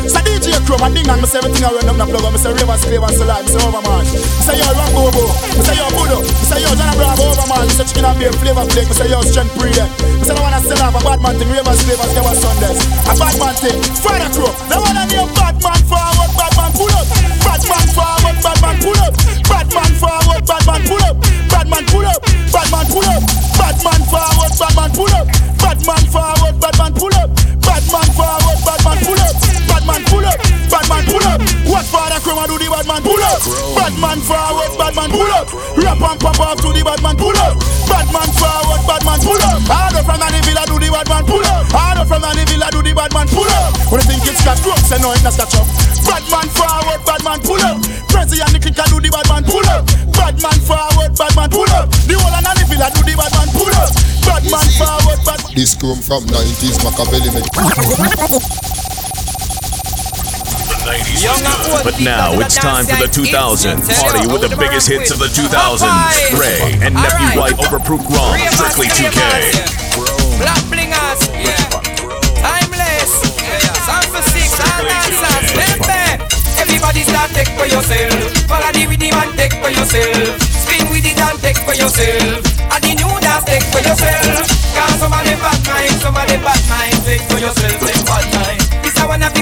Say 0.07 0.23
DJ 0.23 0.55
Chrome 0.67 0.87
a 0.87 0.89
ding 0.95 1.09
and 1.09 1.21
me 1.21 1.27
say 1.27 1.39
everything 1.39 1.65
I 1.67 1.75
run 1.75 1.89
up 1.91 1.97
the 1.99 2.07
plug 2.07 2.25
up. 2.25 2.33
Me 2.33 2.39
say 2.39 2.53
Ravers 2.55 2.85
flavor 2.87 3.11
sell 3.11 3.31
out. 3.31 3.43
Me 3.43 3.51
say 3.51 3.63
Overman. 3.67 4.07
Me 4.07 4.43
say 4.47 4.57
yo 4.59 4.69
Rock 4.71 4.91
Bobo. 4.95 5.25
Me 5.59 5.63
say 5.67 5.77
yo 5.77 5.87
Budo. 5.91 6.19
Me 6.23 6.45
say 6.47 6.61
yo 6.63 6.71
John 6.79 6.95
Bravo 6.95 7.25
Overman. 7.35 7.67
Me 7.67 7.75
say 7.75 7.87
chicken 7.91 8.07
and 8.07 8.17
beer 8.19 8.33
flavor 8.39 8.67
flake. 8.71 8.87
Me 8.87 8.95
say 8.95 9.11
yo 9.11 9.19
Strength 9.27 9.59
Breeder. 9.59 9.87
Me 10.19 10.25
say 10.25 10.35
I 10.35 10.41
wanna 10.41 10.61
sell 10.63 10.79
out 10.83 10.95
a 10.95 11.01
bad 11.03 11.19
man 11.21 11.35
thing. 11.37 11.51
Ravers 11.51 11.83
flavors 11.83 12.13
get 12.15 12.23
Sundays. 12.39 12.79
A 13.07 13.13
bad 13.19 13.35
man 13.39 13.55
thing. 13.59 13.79
Friday 13.99 14.31
Crow. 14.69 14.83
They 14.83 15.17
wanna 15.17 15.35
bad 15.35 15.63
man 15.63 15.83
forward, 15.87 16.31
bad 16.37 16.57
man 16.57 16.73
pull 16.73 16.91
up. 16.91 17.07
Bad 17.45 17.63
man 17.69 17.87
forward, 17.95 18.37
bad 18.43 18.59
man 18.63 18.77
pull 18.83 18.99
up. 18.99 19.15
Bad 19.49 19.69
man 19.75 19.93
forward, 19.95 20.47
bad 20.47 20.67
man 20.67 20.83
pull 20.87 21.03
up. 21.03 21.17
Bad 21.51 21.69
man 21.69 21.85
pull 21.87 22.07
up. 22.07 22.23
Bad 22.53 22.71
man 22.71 22.87
pull 22.87 23.07
up. 23.07 23.23
Bad 23.59 23.79
man 23.85 24.03
forward, 24.11 24.53
bad 24.59 24.75
man 24.77 24.91
pull 24.93 25.15
up. 25.15 25.27
Bad 25.59 25.87
man 25.87 26.05
forward, 26.11 26.61
bad 26.61 26.79
man 26.79 26.93
pull 26.95 27.15
up. 27.15 27.31
Bad 27.61 27.85
man 27.93 28.09
forward, 28.15 28.59
bad 28.65 28.85
man 28.85 28.99
pull 29.05 29.21
up. 29.21 29.46
Man 29.97 30.05
pull 30.13 30.29
up. 30.29 30.37
Bad 30.69 30.85
man 30.93 31.05
pull 31.09 31.25
up. 31.25 31.41
What 31.65 31.89
father 31.89 32.21
chroma 32.21 32.45
do 32.45 32.61
the 32.61 32.69
bad 32.69 32.85
man 32.85 33.01
pull 33.01 33.17
up? 33.17 33.41
Bad 33.81 33.97
man 33.97 34.21
forward, 34.21 34.77
bad 34.77 34.93
man 34.93 35.09
pull 35.09 35.33
up. 35.33 35.49
Rap 35.73 35.97
and 36.05 36.21
pop 36.21 36.37
off 36.37 36.61
to 36.61 36.69
the 36.69 36.85
bad 36.85 37.01
man 37.01 37.17
pull 37.17 37.33
up. 37.33 37.57
Bad 37.89 38.05
man 38.13 38.29
forward, 38.37 38.85
bad 38.85 39.01
man 39.09 39.17
pull 39.25 39.41
up. 39.41 39.57
Harder 39.65 40.05
from 40.05 40.21
the 40.21 40.41
villa 40.45 40.69
do 40.69 40.77
the 40.77 40.93
bad 40.93 41.09
man 41.09 41.25
pull 41.25 41.41
up. 41.49 41.65
Harder 41.73 42.05
from 42.05 42.29
the 42.29 42.45
villa 42.45 42.69
do 42.69 42.85
the 42.85 42.93
bad 42.93 43.09
man 43.17 43.25
pull 43.33 43.49
up. 43.57 43.73
When 43.89 44.05
you 44.05 44.21
think 44.21 44.29
it's 44.29 44.45
got 44.45 44.61
drugs, 44.61 44.85
say 44.85 45.01
no, 45.01 45.17
it's 45.17 45.25
not 45.25 45.41
up. 45.41 45.65
Bad 46.05 46.25
man 46.29 46.49
forward, 46.53 47.01
bad 47.09 47.23
man 47.25 47.41
pull 47.41 47.63
up. 47.65 47.81
Prezi 48.13 48.45
and 48.45 48.53
the 48.53 48.61
clicker 48.61 48.85
do 48.93 49.01
the 49.01 49.09
bad 49.09 49.25
man 49.33 49.49
pull 49.49 49.65
up. 49.73 49.89
Bad 50.13 50.37
man 50.45 50.61
forward, 50.61 51.17
bad 51.17 51.33
man 51.41 51.49
pull 51.49 51.73
up. 51.73 51.89
The 52.05 52.21
whole 52.21 52.37
of 52.37 52.45
the 52.53 52.65
villa 52.69 52.93
do 52.93 53.01
the 53.01 53.17
bad 53.17 53.33
man 53.33 53.49
pull 53.49 53.73
up. 53.81 53.89
Bad 54.29 54.45
man 54.53 54.69
forward, 54.77 55.25
bad 55.25 55.41
This 55.57 55.73
come 55.73 56.05
from 56.05 56.29
90s 56.29 56.85
Machiavelli 56.85 57.33
But 60.87 61.99
now 61.99 62.39
it's 62.39 62.55
time 62.55 62.87
for 62.87 62.95
the 62.95 63.11
2000 63.11 63.83
party 63.83 64.23
with 64.31 64.47
the 64.47 64.55
biggest 64.55 64.87
hits 64.87 65.11
of 65.11 65.19
the 65.19 65.27
2000s. 65.27 65.83
Wray 66.39 66.79
and 66.79 66.95
Nephew 66.95 67.27
White 67.35 67.59
Overproof 67.59 68.07
Rum, 68.07 68.39
strictly 68.55 68.87
2K. 68.95 69.19
Black 70.39 70.63
blingers, 70.71 71.27
yeah. 71.35 71.59
Timeless, 72.39 73.19
yeah. 73.43 73.67
Sound 73.83 74.07
for 74.15 74.23
six, 74.31 74.55
all 74.63 74.87
dancers, 74.87 75.51
baby. 75.59 76.23
Everybody 76.55 77.03
start 77.03 77.35
take 77.35 77.51
for 77.59 77.67
yourself. 77.67 78.15
Follow 78.47 78.71
the 78.71 78.87
rhythm 78.87 79.11
and 79.11 79.35
take 79.35 79.59
for 79.59 79.75
yourself. 79.75 80.39
Spin 80.39 80.87
with 80.95 81.03
it 81.03 81.19
and 81.19 81.39
take 81.43 81.59
for 81.67 81.75
yourself. 81.75 82.47
And 82.71 82.83
the 82.87 82.95
new 82.95 83.11
dance 83.19 83.43
take 83.43 83.67
for 83.75 83.83
yourself. 83.83 84.47
Cause 84.71 85.03
some 85.03 85.11
of 85.11 85.23
them 85.27 85.39
bad 85.43 85.61
mind, 85.67 85.99
some 85.99 86.15
of 86.15 86.27
them 86.31 86.43
bad 86.47 86.63
mind. 86.71 86.95
Take 87.03 87.27
for 87.27 87.43
yourself, 87.43 87.75
take 87.83 88.07
bad 88.07 88.27
mind. 88.39 88.63
This 88.87 88.95
a 89.03 89.05
one 89.11 89.23
of 89.23 89.35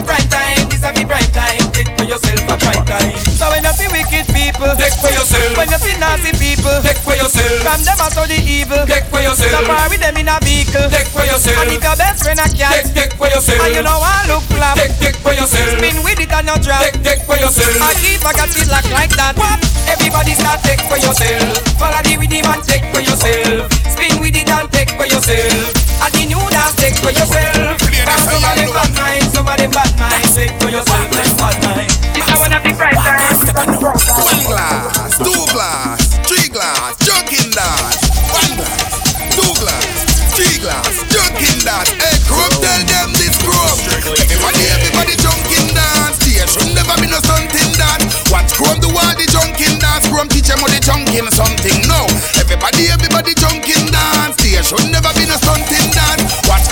yourself. 5.25 5.57
When 5.57 5.69
you 5.71 5.79
see 5.79 5.99
nasty 5.99 6.34
people, 6.75 6.83
take 6.83 7.03
for 7.03 7.15
yourself. 7.15 7.63
From 7.63 7.81
them 7.85 7.99
out 8.01 8.17
of 8.17 8.27
the 8.27 8.39
evil, 8.43 8.83
take 8.87 9.07
for 9.07 9.21
yourself. 9.21 9.51
So 9.51 9.67
far 9.67 9.87
with 9.89 10.01
them 10.01 10.17
in 10.17 10.29
a 10.29 10.39
vehicle, 10.43 10.87
take 10.91 11.09
for 11.11 11.23
yourself. 11.23 11.59
And 11.63 11.71
if 11.71 11.83
your 11.83 11.97
best 11.97 12.23
friend 12.25 12.41
a 12.41 12.49
cat, 12.51 12.73
take, 12.73 12.95
take 12.95 13.13
for 13.15 13.29
yourself. 13.29 13.61
And 13.63 13.75
you 13.75 13.83
know 13.83 13.99
I 14.01 14.27
look 14.27 14.43
flap, 14.51 14.77
take, 14.79 14.95
take 14.99 15.19
for 15.23 15.35
yourself. 15.35 15.79
Spin 15.79 16.03
with 16.03 16.19
it 16.19 16.33
and 16.33 16.47
you 16.49 16.59
drop, 16.63 16.83
take, 16.83 16.99
take 17.03 17.23
for 17.23 17.37
yourself. 17.39 17.79
I 17.79 17.95
keep 18.01 18.23
I 18.25 18.33
got 18.35 18.51
it 18.51 18.69
lock 18.71 18.87
like 18.91 19.13
that. 19.15 19.37
What? 19.37 19.59
Everybody 19.87 20.33
start 20.35 20.63
take 20.65 20.83
for 20.89 20.99
yourself. 20.99 21.61
Follow 21.79 22.01
the 22.03 22.17
rhythm 22.19 22.49
and 22.49 22.63
take 22.65 22.87
for 22.91 23.03
yourself. 23.05 23.71
Spin 23.93 24.19
with 24.19 24.35
it 24.35 24.49
and 24.49 24.67
take 24.73 24.91
for 24.97 25.07
yourself. 25.07 25.71
And 26.03 26.13
the 26.15 26.25
new 26.27 26.43
dance 26.51 26.75
take 26.81 26.97
for 26.99 27.13
yourself. 27.13 27.79
From 27.79 28.21
some 28.25 28.43
of 28.43 28.55
them 28.57 28.71
bad 28.73 28.91
mind, 28.97 29.25
some 29.31 29.47
of 29.47 29.57
them 29.57 29.71
bad 29.71 29.93
mind. 30.01 30.25
Take 30.35 30.57
for 30.59 30.71
yourself, 30.73 31.07
take 31.13 31.37
bad 31.37 31.57
mind. 31.63 31.91
This 32.17 32.27
is 32.27 32.39
one 32.41 32.53
of 32.53 32.63
the 32.65 32.73
bright 32.75 32.97
times. 32.99 33.45
One 33.55 34.41
glass, 34.49 35.19
two 35.21 35.45
glass, 35.53 36.04
three 36.35 36.51
glass, 36.51 36.99
junkin' 37.07 37.51
dance. 37.55 38.03
One 38.35 38.59
glass, 38.59 38.91
two 39.39 39.53
glass, 39.63 39.87
three 40.35 40.59
glass, 40.59 40.91
junkin' 41.07 41.63
dance. 41.63 41.91
Hey, 41.95 42.19
Chrome, 42.27 42.59
tell 42.59 42.83
them 42.91 43.15
this 43.15 43.39
Chrome. 43.39 43.79
Everybody, 44.19 44.63
everybody 44.75 45.15
junkin' 45.23 45.71
dance. 45.75 46.19
There 46.27 46.47
should 46.51 46.75
never 46.75 46.99
be 46.99 47.07
no 47.07 47.23
stunting 47.23 47.73
dance. 47.79 48.19
Watch 48.35 48.51
Chrome 48.59 48.83
do 48.83 48.91
all 48.91 49.15
the 49.15 49.27
junkin' 49.31 49.79
dance. 49.79 50.11
Chrome 50.11 50.29
teach 50.29 50.51
them 50.51 50.59
how 50.59 50.67
they 50.67 50.83
junkin' 50.83 51.31
something. 51.31 51.79
No, 51.87 52.03
everybody, 52.35 52.91
everybody 52.91 53.35
junkin' 53.39 53.87
dance. 53.95 54.35
There 54.43 54.63
should 54.67 54.91
never 54.91 55.15
be 55.15 55.31
no 55.31 55.39
stunting 55.39 55.87
dance. 55.95 56.23
Watch 56.51 56.67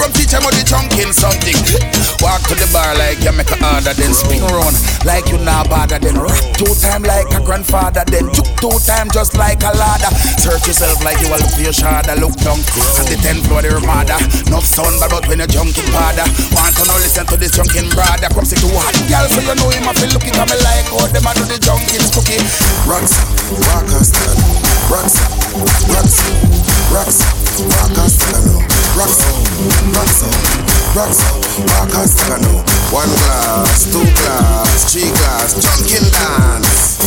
Chrome 0.00 0.16
teach 0.16 0.32
them 0.32 0.40
how 0.40 0.48
junkin' 0.64 1.12
something. 1.12 1.60
Walk 2.24 2.40
to 2.48 2.56
the 2.56 2.64
bar 2.72 2.96
like 2.96 3.20
you 3.20 3.36
make 3.36 3.52
a 3.52 3.56
order, 3.60 3.92
then 3.92 4.16
spin 4.16 4.40
around 4.48 4.72
like 5.04 5.28
you 5.28 5.36
not 5.44 5.68
bother. 5.68 6.00
Then 6.00 6.16
rock 6.16 6.40
two 6.56 6.72
time 6.80 7.04
like 7.04 7.28
a 7.36 7.40
grandfather, 7.44 8.00
then 8.08 8.32
juke 8.32 8.48
two 8.64 8.72
time 8.88 9.12
just 9.12 9.36
like 9.36 9.60
a 9.60 9.76
ladder. 9.76 10.08
Search 10.40 10.64
yourself 10.72 11.04
like 11.04 11.20
you 11.20 11.28
a 11.28 11.36
look 11.36 11.52
for 11.52 11.60
your 11.60 11.76
shadow, 11.76 12.16
look 12.16 12.32
down 12.40 12.56
at 12.96 13.12
the 13.12 13.20
tenth 13.20 13.44
floor 13.44 13.60
the 13.60 13.76
Ramada. 13.76 14.16
No 14.48 14.64
sun, 14.64 14.96
but 15.04 15.28
when 15.28 15.44
you 15.44 15.48
junkin' 15.52 15.84
father, 15.92 16.24
want 16.56 16.72
to 16.80 16.82
know 16.88 16.96
listen 17.04 17.28
to 17.28 17.36
this 17.36 17.52
junkin' 17.52 17.92
brother. 17.92 18.32
Come 18.32 18.48
see 18.48 18.56
two 18.56 18.72
hot 18.72 18.96
girl, 19.04 19.28
so 19.28 19.44
you 19.44 19.52
know 19.52 19.68
him. 19.68 19.84
I 19.84 19.92
feel 20.00 20.16
looking 20.16 20.32
at 20.32 20.48
me 20.48 20.56
like 20.64 20.88
how 20.96 21.12
them 21.12 21.28
a 21.28 21.32
do 21.36 21.44
the 21.44 21.60
junkin' 21.60 22.08
cookie. 22.16 22.40
Rocks, 22.88 23.20
rockers, 23.68 24.16
rocks, 24.88 25.20
rocks, 25.92 26.16
rocks, 26.92 27.20
rockers, 27.58 28.16
Rock 28.98 29.08
so, 29.08 29.30
rock 29.94 30.10
so, 30.10 30.26
rock 30.98 31.12
so. 31.14 31.30
Walk 31.60 31.94
and 31.94 32.10
stagger 32.10 32.42
now. 32.42 32.58
One 32.90 33.08
glass, 33.22 33.86
two 33.86 34.02
glass, 34.02 34.90
three 34.90 35.06
glass. 35.14 35.54
Junkin 35.54 36.02
dance. 36.10 36.98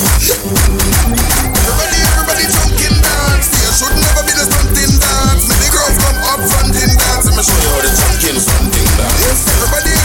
Everybody, 1.59 1.99
everybody 2.07 2.45
junkin 2.47 2.95
dance. 3.03 3.47
There 3.51 3.73
should 3.75 3.95
never 3.99 4.23
be 4.23 4.31
the 4.31 4.45
stunting 4.47 4.95
dance. 4.95 5.43
The 5.51 5.67
girls 5.73 5.97
come 5.99 6.19
up 6.31 6.39
fronting 6.39 6.93
dance. 6.95 7.25
Let 7.27 7.35
me 7.35 7.43
show 7.43 7.59
you 7.59 7.69
how 7.75 7.81
the 7.83 7.91
junkin 7.91 8.37
stunting 8.39 8.89
dance. 8.95 9.41
Everybody, 9.59 10.02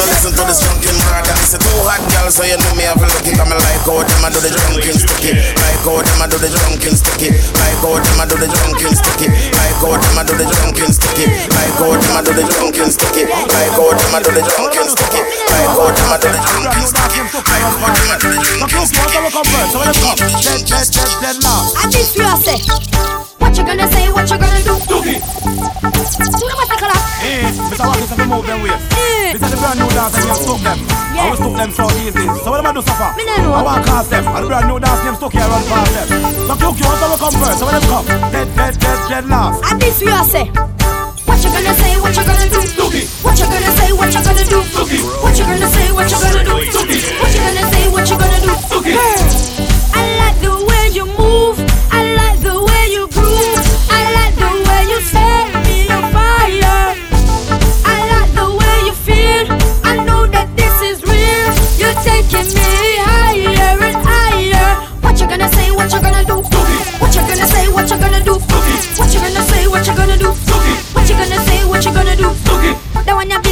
Know 0.00 0.08
listen 0.08 0.32
to 0.32 0.44
this 0.48 0.64
drunken 0.64 0.96
brother. 1.04 1.36
This 1.36 1.52
is 1.52 1.60
too 1.60 1.76
hot, 1.84 2.00
girl, 2.08 2.32
so 2.32 2.40
you 2.40 2.56
know 2.56 2.72
me 2.72 2.88
have 2.88 2.96
a 2.96 3.04
look 3.04 3.20
it. 3.20 3.36
I'm 3.36 3.52
like 3.52 3.84
how 3.84 4.00
them 4.00 4.24
I 4.24 4.32
do 4.32 4.40
the 4.40 4.48
drunken 4.48 4.96
sticky. 4.96 5.36
Like 5.60 5.84
how 5.84 6.00
them 6.00 6.16
I 6.16 6.24
do 6.24 6.40
the 6.40 6.48
drunken 6.48 6.96
sticky. 6.96 7.36
Like 7.60 7.76
how 7.84 8.00
them 8.00 8.16
I 8.16 8.24
do 8.24 8.40
the 8.40 8.48
drunken 8.48 8.96
sticky. 8.96 9.28
Like 9.28 9.76
how 9.76 10.00
them 10.00 10.16
I 10.16 10.24
do 10.24 10.40
the 10.40 10.48
drunken 10.48 10.88
sticky. 10.88 11.28
Like 11.52 11.76
how 11.76 11.92
them 11.92 12.16
I 12.16 12.24
do 12.24 12.32
the 12.32 12.48
drunken 12.48 12.88
sticky. 12.88 13.28
Like 13.28 13.76
how 13.76 13.92
them 13.92 14.16
I 14.16 14.24
do 14.24 14.32
the 14.32 14.40
drunken 14.40 14.88
sticky. 14.88 15.20
Like 15.52 15.68
how 15.68 15.92
them 15.92 16.08
I 16.08 16.16
do 16.16 16.32
the 16.32 16.40
drunken 16.48 16.88
sticky. 16.88 17.20
Like 17.20 17.68
how 17.68 17.92
them 17.92 18.08
I 18.08 18.16
do 18.16 18.32
the 18.32 18.40
drunken 18.40 18.80
sticky. 18.80 19.20
And 21.76 21.92
this 21.92 22.16
you 22.16 22.24
say. 22.40 22.56
What 22.56 23.19
you 23.60 23.66
gonna 23.66 23.86
say? 23.92 24.08
What 24.08 24.24
you 24.30 24.38
gonna 24.40 24.60
do? 24.64 24.74
Dookie. 24.88 25.20
Do 25.20 26.44
the 26.48 26.56
matter 26.56 26.78
color. 26.80 27.00
Eh, 27.20 27.44
Mr. 27.68 27.84
Watkins 27.84 28.08
have 28.08 28.18
to 28.18 28.26
move 28.26 28.46
them 28.48 28.60
ways. 28.64 28.80
This 29.36 29.42
is 29.44 29.50
the 29.52 29.58
brand 29.60 29.78
new 29.78 29.90
dance 29.92 30.16
and 30.16 30.24
you 30.24 30.34
stuck 30.34 30.60
them. 30.64 30.78
I 30.80 31.28
will 31.28 31.36
stuck 31.36 31.54
them 31.60 31.70
so 31.76 31.84
easy. 32.00 32.24
So 32.40 32.48
what 32.50 32.60
am 32.64 32.66
I 32.66 32.72
do 32.72 32.80
so 32.80 32.94
far? 32.96 33.12
Me 33.16 33.24
nah 33.28 33.36
know. 33.44 33.52
I 33.52 33.62
want 33.62 33.84
to 33.84 33.90
cast 33.90 34.08
them. 34.10 34.24
And 34.26 34.44
the 34.44 34.48
brand 34.48 34.66
new 34.68 34.80
dance 34.80 35.04
name 35.04 35.16
stuck 35.20 35.32
here 35.36 35.44
run 35.44 35.62
past 35.68 35.92
them. 35.92 36.08
So 36.48 36.54
Q 36.56 36.64
Q, 36.72 36.80
want 36.88 36.98
to 37.04 37.18
come 37.20 37.36
first. 37.36 37.58
So 37.60 37.64
when 37.68 37.74
them 37.76 37.84
come, 37.92 38.06
dead, 38.32 38.48
dead, 38.56 38.74
dead, 38.80 38.98
dead 39.12 39.24
last. 39.28 39.60
And 39.68 39.76
this 39.76 40.00
you 40.00 40.08
say. 40.24 40.46
What 41.28 41.38
you 41.44 41.50
gonna 41.52 41.74
say? 41.76 41.92
What 42.00 42.16
you 42.16 42.24
gonna 42.24 42.48
do? 42.48 42.60
Dookie. 42.80 43.04
What 43.20 43.36
you 43.36 43.44
gonna 43.44 43.70
say? 43.76 43.92
What 43.92 44.08
you 44.08 44.22
gonna 44.24 44.44
do? 44.48 44.58
Dookie. 44.72 45.00
What 45.20 45.36
you 45.36 45.44
gonna 45.44 45.68
say? 45.68 45.86
What 45.92 46.08
you 46.08 46.16
gonna 46.16 46.40
do? 46.48 46.54
Dookie. 46.74 47.00
What 47.20 47.30
you 47.36 47.40
gonna 47.44 47.64
say? 47.68 47.84
What 47.92 48.08
you 48.08 48.16
gonna 48.16 48.40
do? 48.40 48.52
Dookie. 48.72 48.96
Girl, 48.96 49.20
I 49.92 50.02
like 50.16 50.38
the 50.40 50.52
way 50.64 50.84
you 50.96 51.04
move. 51.12 51.49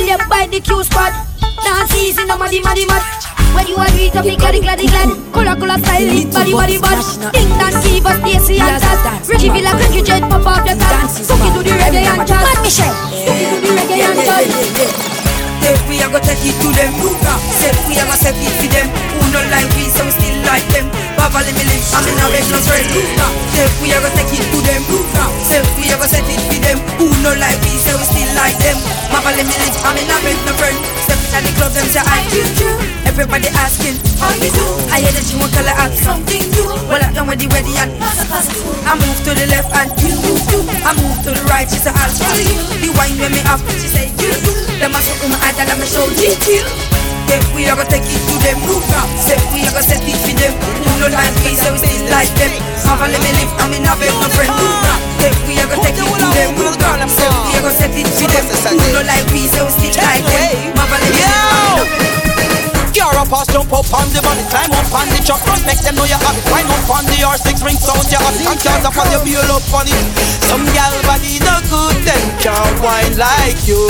The 0.08 0.16
one 0.16 0.24
you 0.24 0.24
build 0.24 0.24
up 0.24 0.28
by 0.30 0.48
the 0.48 0.60
Q 0.64 0.80
spot. 0.84 1.12
Dance 1.60 1.92
easy, 2.00 2.24
no 2.24 2.40
muddy, 2.40 2.64
muddy, 2.64 2.86
mud. 2.88 3.04
When 3.52 3.68
you 3.68 3.76
are 3.76 3.92
read 3.92 4.16
up, 4.16 4.24
you 4.24 4.40
glad, 4.40 4.56
glad, 4.56 4.80
glad. 4.80 5.08
Color, 5.36 5.56
color, 5.60 5.78
style, 5.84 6.08
it, 6.08 6.32
body, 6.32 6.52
body, 6.56 6.80
body. 6.80 7.04
Ding, 7.36 7.52
keep 7.84 8.08
us, 8.08 8.16
Stacy 8.24 8.56
and 8.56 8.80
that. 8.80 9.20
Ricky 9.28 9.52
Villa, 9.52 9.76
Ricky 9.76 10.00
Jet, 10.00 10.24
pop 10.24 10.48
off 10.48 10.64
the 10.64 10.72
top. 10.80 11.12
Cookie 11.12 11.50
to 11.52 11.60
the 11.60 11.74
reggae 11.76 12.08
and 12.08 12.24
jazz. 12.24 12.40
Mad 12.40 12.56
Michelle. 12.64 12.96
Cookie 13.04 13.52
to 13.52 13.56
the 13.60 13.70
reggae 13.76 14.00
and 14.00 14.20
jazz. 14.24 14.48
If 15.68 15.76
we 15.92 16.00
are 16.00 16.08
gonna 16.08 16.24
take 16.24 16.40
it 16.40 16.56
to 16.56 16.68
them, 16.72 16.92
say 17.60 17.68
we 17.84 18.00
are 18.00 18.08
gonna 18.08 18.16
set 18.16 18.32
it 18.32 18.48
to 18.48 18.66
them. 18.72 18.88
Who 18.88 19.28
no 19.28 19.44
like 19.52 19.68
we, 19.76 19.92
so 19.92 20.08
we 20.08 20.12
still 20.16 20.40
like 20.48 20.64
them. 20.72 20.88
Baba 21.28 21.44
let 21.44 21.60
me 21.60 21.64
live, 21.68 21.84
I'm 21.92 22.08
in 22.08 22.16
a 22.24 22.26
big 22.32 22.48
no 22.48 22.56
friend. 22.64 22.88
If 22.88 23.68
we 23.84 23.92
are 23.92 24.00
gonna 24.00 24.16
take 24.16 24.32
it 24.32 24.48
to 24.48 24.58
them, 24.64 24.80
say 25.44 25.60
we 25.76 25.92
are 25.92 26.00
gonna 26.00 26.08
set 26.08 26.24
it 26.24 26.40
to 26.40 26.56
them. 26.64 26.80
Who 26.96 27.12
no 27.20 27.36
like 27.36 27.60
we, 27.68 27.76
so 27.76 27.92
we 28.00 28.08
still 28.08 28.32
like 28.32 28.56
them. 28.64 28.80
Baba 29.12 29.36
let 29.36 29.44
me 29.44 29.52
live, 29.60 29.76
I'm 29.84 29.92
in 30.00 30.08
a 30.08 30.16
big 30.24 30.40
no 30.48 30.56
friend. 30.56 30.72
Step 31.04 31.20
in 31.36 31.44
the 31.44 31.52
club, 31.60 31.76
them 31.76 31.84
say 31.92 32.00
I 32.00 32.24
do. 32.32 32.40
Everybody 33.04 33.52
asking 33.60 34.00
how 34.16 34.32
you 34.40 34.48
do. 34.56 34.64
I 34.88 35.04
hear 35.04 35.12
that 35.12 35.28
you 35.28 35.36
want 35.36 35.52
color 35.52 35.76
act 35.76 36.00
something 36.00 36.48
new. 36.48 36.64
Well, 36.88 37.04
I'm 37.04 37.12
done 37.12 37.28
with 37.28 37.44
the 37.44 37.52
ready 37.52 37.76
and 37.76 37.92
I 38.88 38.96
move 38.96 39.20
to 39.28 39.36
the 39.36 39.52
left 39.52 39.68
and 39.76 39.92
you 40.00 40.16
move 40.24 40.40
too. 40.48 40.64
I 40.80 40.96
move 40.96 41.12
to 41.28 41.36
the 41.36 41.44
right, 41.52 41.68
she 41.68 41.76
say 41.76 41.92
I'll 41.92 42.08
follow 42.08 42.40
you. 42.40 42.56
The 42.80 42.88
wine 42.96 43.20
when 43.20 43.36
me 43.36 43.44
up, 43.52 43.60
she 43.76 43.84
say 43.84 44.08
you 44.16 44.32
do. 44.32 44.52
Them 44.80 44.96
a 44.96 44.96
oh 44.96 45.04
show 45.04 45.28
my 45.28 45.36
eye, 45.44 45.52
I'm 45.60 45.76
a 45.76 45.84
show 45.84 46.08
detail. 46.16 46.64
If 47.28 47.44
we 47.54 47.68
are 47.68 47.76
gonna 47.76 47.88
take 47.88 48.08
it 48.08 48.22
to 48.28 48.34
them, 48.40 48.58
say 49.20 49.36
we 49.52 49.60
are 49.68 49.72
gonna 49.72 49.84
set 49.84 50.00
it 50.02 50.16
for 50.16 50.34
them. 50.40 50.52
No 50.98 51.06
like 51.12 51.36
me, 51.44 51.54
so 51.54 51.72
we 51.72 51.78
still 51.78 52.08
like 52.10 52.32
them. 52.40 52.52
Have 52.88 53.02
a 53.04 53.06
let 53.12 53.20
me 53.20 53.30
live, 53.38 53.52
I'm 53.60 53.72
in 53.76 53.84
a 53.84 53.92
bed, 54.00 54.12
my 54.18 54.28
friend. 54.32 54.50
If 55.20 55.36
we 55.46 55.60
are 55.60 55.68
gonna 55.68 55.82
take 55.84 55.98
it 55.98 56.04
to 56.04 56.16
them, 56.16 56.30
say 56.32 56.48
we 56.56 56.64
are 56.64 57.62
gonna 57.62 57.76
set 57.76 57.92
it 57.92 58.08
for 58.08 58.26
them. 58.32 58.44
No 58.92 59.00
like 59.04 59.28
me, 59.32 59.46
so 59.48 59.64
we 59.64 59.70
still 59.70 59.94
like 60.02 60.24
them. 60.24 60.77
Pass, 63.28 63.46
jump 63.52 63.68
up 63.72 63.84
on 63.92 64.08
the 64.10 64.20
body, 64.24 64.40
climb 64.48 64.72
up 64.72 64.88
on 64.88 65.06
the 65.12 65.20
truck, 65.20 65.40
front, 65.44 65.60
make 65.68 65.78
them 65.84 65.94
know 66.00 66.08
you 66.08 66.16
have 66.16 66.36
it. 66.36 66.44
Wind 66.48 66.68
up 66.72 66.88
on 66.88 67.04
the 67.04 67.16
R6 67.20 67.60
ring 67.60 67.76
sound, 67.76 68.08
you 68.08 68.16
have 68.16 68.34
it. 68.34 68.48
And 68.48 68.60
cars 68.60 68.84
up 68.88 68.96
on 68.96 69.06
your 69.12 69.20
feel 69.22 69.44
up 69.52 69.68
on 69.76 69.86
it. 69.86 70.06
Some 70.48 70.64
gal 70.72 70.92
body 71.04 71.36
no 71.44 71.60
good, 71.68 71.96
them 72.08 72.24
can't 72.40 72.76
wine 72.80 73.14
like 73.20 73.60
you. 73.68 73.80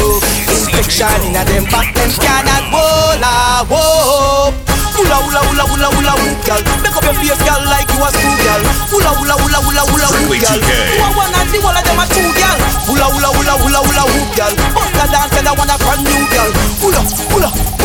Infection 0.51 1.30
in 1.30 1.39
a 1.39 1.43
them 1.47 1.64
back, 1.70 1.95
them 1.95 2.11
cannot 2.18 2.66
hold 2.74 3.22
a 3.22 3.62
whoop. 3.70 4.55
Hula 4.99 5.18
hula 5.22 5.41
hula 5.47 5.64
hula 5.70 5.89
hula 5.95 6.14
hoop, 6.18 6.39
gal. 6.43 6.61
Make 6.82 6.99
up 6.99 7.07
your 7.07 7.14
face, 7.22 7.43
gal, 7.47 7.62
like 7.70 7.86
you 7.95 8.03
a 8.03 8.09
school 8.11 8.36
gal. 8.43 8.61
Hula 8.91 9.11
hula 9.22 9.34
hula 9.39 9.61
hula 9.62 9.82
hula 9.86 10.09
hoop, 10.18 10.34
gal. 10.43 10.59
You 10.59 10.99
a 10.99 11.09
one 11.14 11.30
and 11.39 11.49
the 11.55 11.59
one 11.62 11.78
of 11.78 11.84
them 11.86 12.03
a 12.03 12.05
two, 12.11 12.26
gal. 12.34 12.59
Hula 12.91 13.07
hula 13.07 13.30
hula 13.39 13.55
hula 13.62 13.80
hula 13.86 14.05
hoop, 14.11 14.28
gal. 14.34 14.53
Bust 14.74 14.99
a 14.99 15.05
dance 15.07 15.36
and 15.39 15.47
I 15.47 15.53
want 15.55 15.70
a 15.70 15.76
brand 15.78 16.03
new 16.03 16.22
gal. 16.34 16.51
Hula 16.82 17.01
hula 17.30 17.77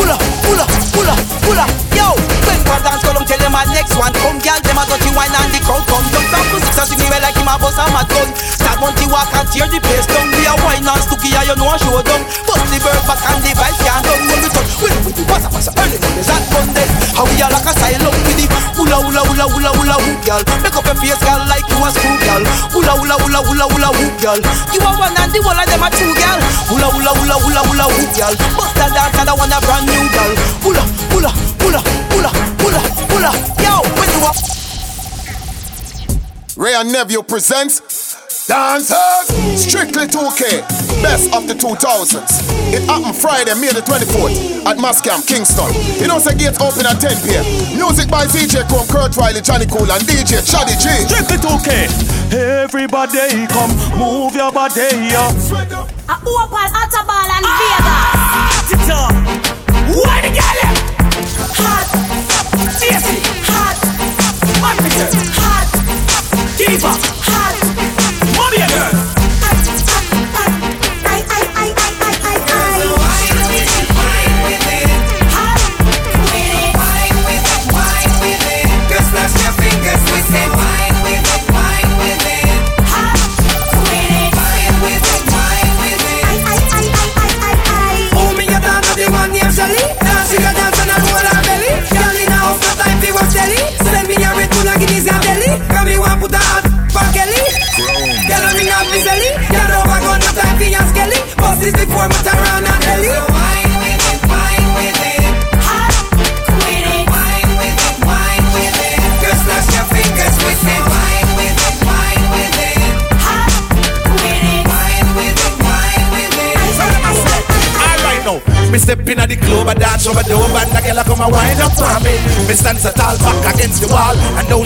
hula 0.54 0.66
hula 0.66 0.66
hula 0.96 1.16
hula. 1.48 1.66
Yo, 1.96 2.43
one 2.68 2.84
dance 2.84 3.04
long, 3.06 3.26
tell 3.26 3.40
them 3.40 3.56
a 3.56 3.62
next 3.72 3.96
one 3.96 4.14
come, 4.20 4.40
gal. 4.40 4.60
Them 4.64 4.80
a 4.80 4.84
dirty 4.88 5.12
wine 5.16 5.34
and 5.34 5.52
the 5.52 5.60
crowd 5.64 5.84
come. 5.88 6.06
Don't 6.12 6.28
stop 6.28 6.46
for 6.52 6.60
six 6.62 6.76
and 6.78 6.88
sing 6.90 7.00
me 7.00 7.18
like 7.20 7.36
him 7.36 7.50
a 7.50 7.56
bust 7.60 7.80
a 7.80 7.86
mad 7.92 8.08
gun. 8.10 8.30
Start 8.38 8.78
monty 8.80 9.06
walk 9.10 9.32
and 9.36 9.48
tear 9.52 9.68
the 9.68 9.80
place 9.84 10.08
down. 10.08 10.28
We 10.34 10.44
a 10.48 10.54
wine 10.64 10.88
and 10.88 11.02
stooky, 11.04 11.30
you 11.34 11.56
know 11.56 11.70
a 11.72 11.76
show 11.80 12.00
down. 12.04 12.22
Bust 12.48 12.66
the 12.72 12.78
bird 12.84 13.02
back 13.08 13.22
and 13.32 13.42
the 13.44 13.52
vibes 13.56 13.80
can't 13.84 14.04
done. 14.04 14.22
When 14.28 14.40
we 14.44 14.50
touch, 14.50 14.72
when 14.80 14.98
we 15.04 15.12
do 15.14 15.24
what's 15.28 15.46
a 15.46 15.50
what's 15.52 15.68
a 15.68 15.72
early 15.78 15.98
mornings 16.00 16.30
and 16.30 16.46
Mondays. 16.54 16.92
How 17.14 17.26
we 17.28 17.36
are 17.44 17.52
like 17.52 17.68
a 17.68 17.74
silent 17.74 18.16
with 18.24 18.38
the 18.40 18.46
hula 18.78 18.98
hula 19.04 19.22
hula 19.28 19.46
hula 19.50 19.70
hula 19.74 19.96
hoop, 20.04 20.20
gal. 20.26 20.42
Make 20.64 20.78
up 20.78 20.86
your 20.88 20.98
face, 21.00 21.22
gal, 21.24 21.42
like 21.50 21.68
you 21.68 21.80
a 21.80 21.90
screw, 21.92 22.16
gal. 22.24 22.42
Hula 22.74 22.94
hula 23.00 23.16
hula 23.22 23.40
hula 23.46 23.66
hula 23.72 23.90
hoop, 23.98 24.16
gal. 24.22 24.40
You 24.74 24.82
a 24.82 24.90
one 24.98 25.16
and 25.16 25.32
the 25.32 25.40
one 25.42 25.60
of 25.60 25.68
them 25.68 25.84
a 25.84 25.90
two, 25.94 26.12
gal. 26.18 26.40
Hula 26.72 26.88
hula 26.92 27.12
hula 27.18 27.36
hula 27.40 27.62
hula 27.68 27.86
hoop, 27.92 28.12
gal. 28.18 28.34
Bust 28.58 28.78
a 28.82 28.86
dance 28.92 29.18
and 29.20 29.30
I 29.30 29.34
want 29.34 29.54
a 29.54 29.60
brand 29.62 29.86
new, 29.88 30.04
gal. 30.12 30.32
Hula 30.66 30.84
hula 31.14 31.32
hula 31.62 32.03
hula 32.74 32.82
hula 33.10 33.32
hula. 33.32 33.32
Yo, 33.62 33.82
when 33.98 34.10
you 34.10 34.20
a 34.26 34.32
Wray 36.56 36.76
and 36.76 36.92
Nephew 36.92 37.24
presents 37.24 38.04
Dancers. 38.48 39.32
Strictly 39.56 40.06
2K 40.08 40.62
Best 41.02 41.34
of 41.34 41.48
the 41.48 41.54
2000s 41.54 42.28
It 42.74 42.84
happened 42.84 43.16
Friday, 43.16 43.54
May 43.56 43.72
the 43.72 43.80
24th 43.80 44.66
At 44.66 44.78
Mas 44.80 45.02
Camp, 45.02 45.26
Kingston. 45.26 45.72
You 46.02 46.08
know 46.08 46.20
say 46.20 46.36
gates 46.36 46.60
open 46.60 46.86
at 46.86 47.00
10 47.00 47.24
p.m. 47.24 47.46
Music 47.78 48.10
by 48.10 48.26
DJ 48.28 48.68
Chrome, 48.68 48.88
Kurt 48.88 49.16
Riley, 49.16 49.42
Johnny 49.42 49.66
Cool 49.66 49.90
and 49.90 50.04
DJ 50.04 50.44
Chaddy 50.44 50.76
G. 50.76 50.90
Strictly 51.08 51.38
2K 51.40 51.88
Everybody 52.34 53.48
come, 53.48 53.72
move 53.98 54.36
your 54.36 54.52
body 54.52 55.16
up. 55.16 55.34
A 56.10 56.16
Opal, 56.20 56.68
Atabal 56.68 57.30
and 57.32 57.46
Vegas. 57.48 57.88
Ah! 57.88 58.44
Why 59.94 60.22
the 60.22 60.30
girl 60.34 60.58
Hot. 61.56 62.03
Stacy 62.74 63.22
Hot. 63.46 63.78
Armitage 64.64 65.30
Hot. 65.38 66.58
Diva 66.58 66.90
Hot. 66.90 68.03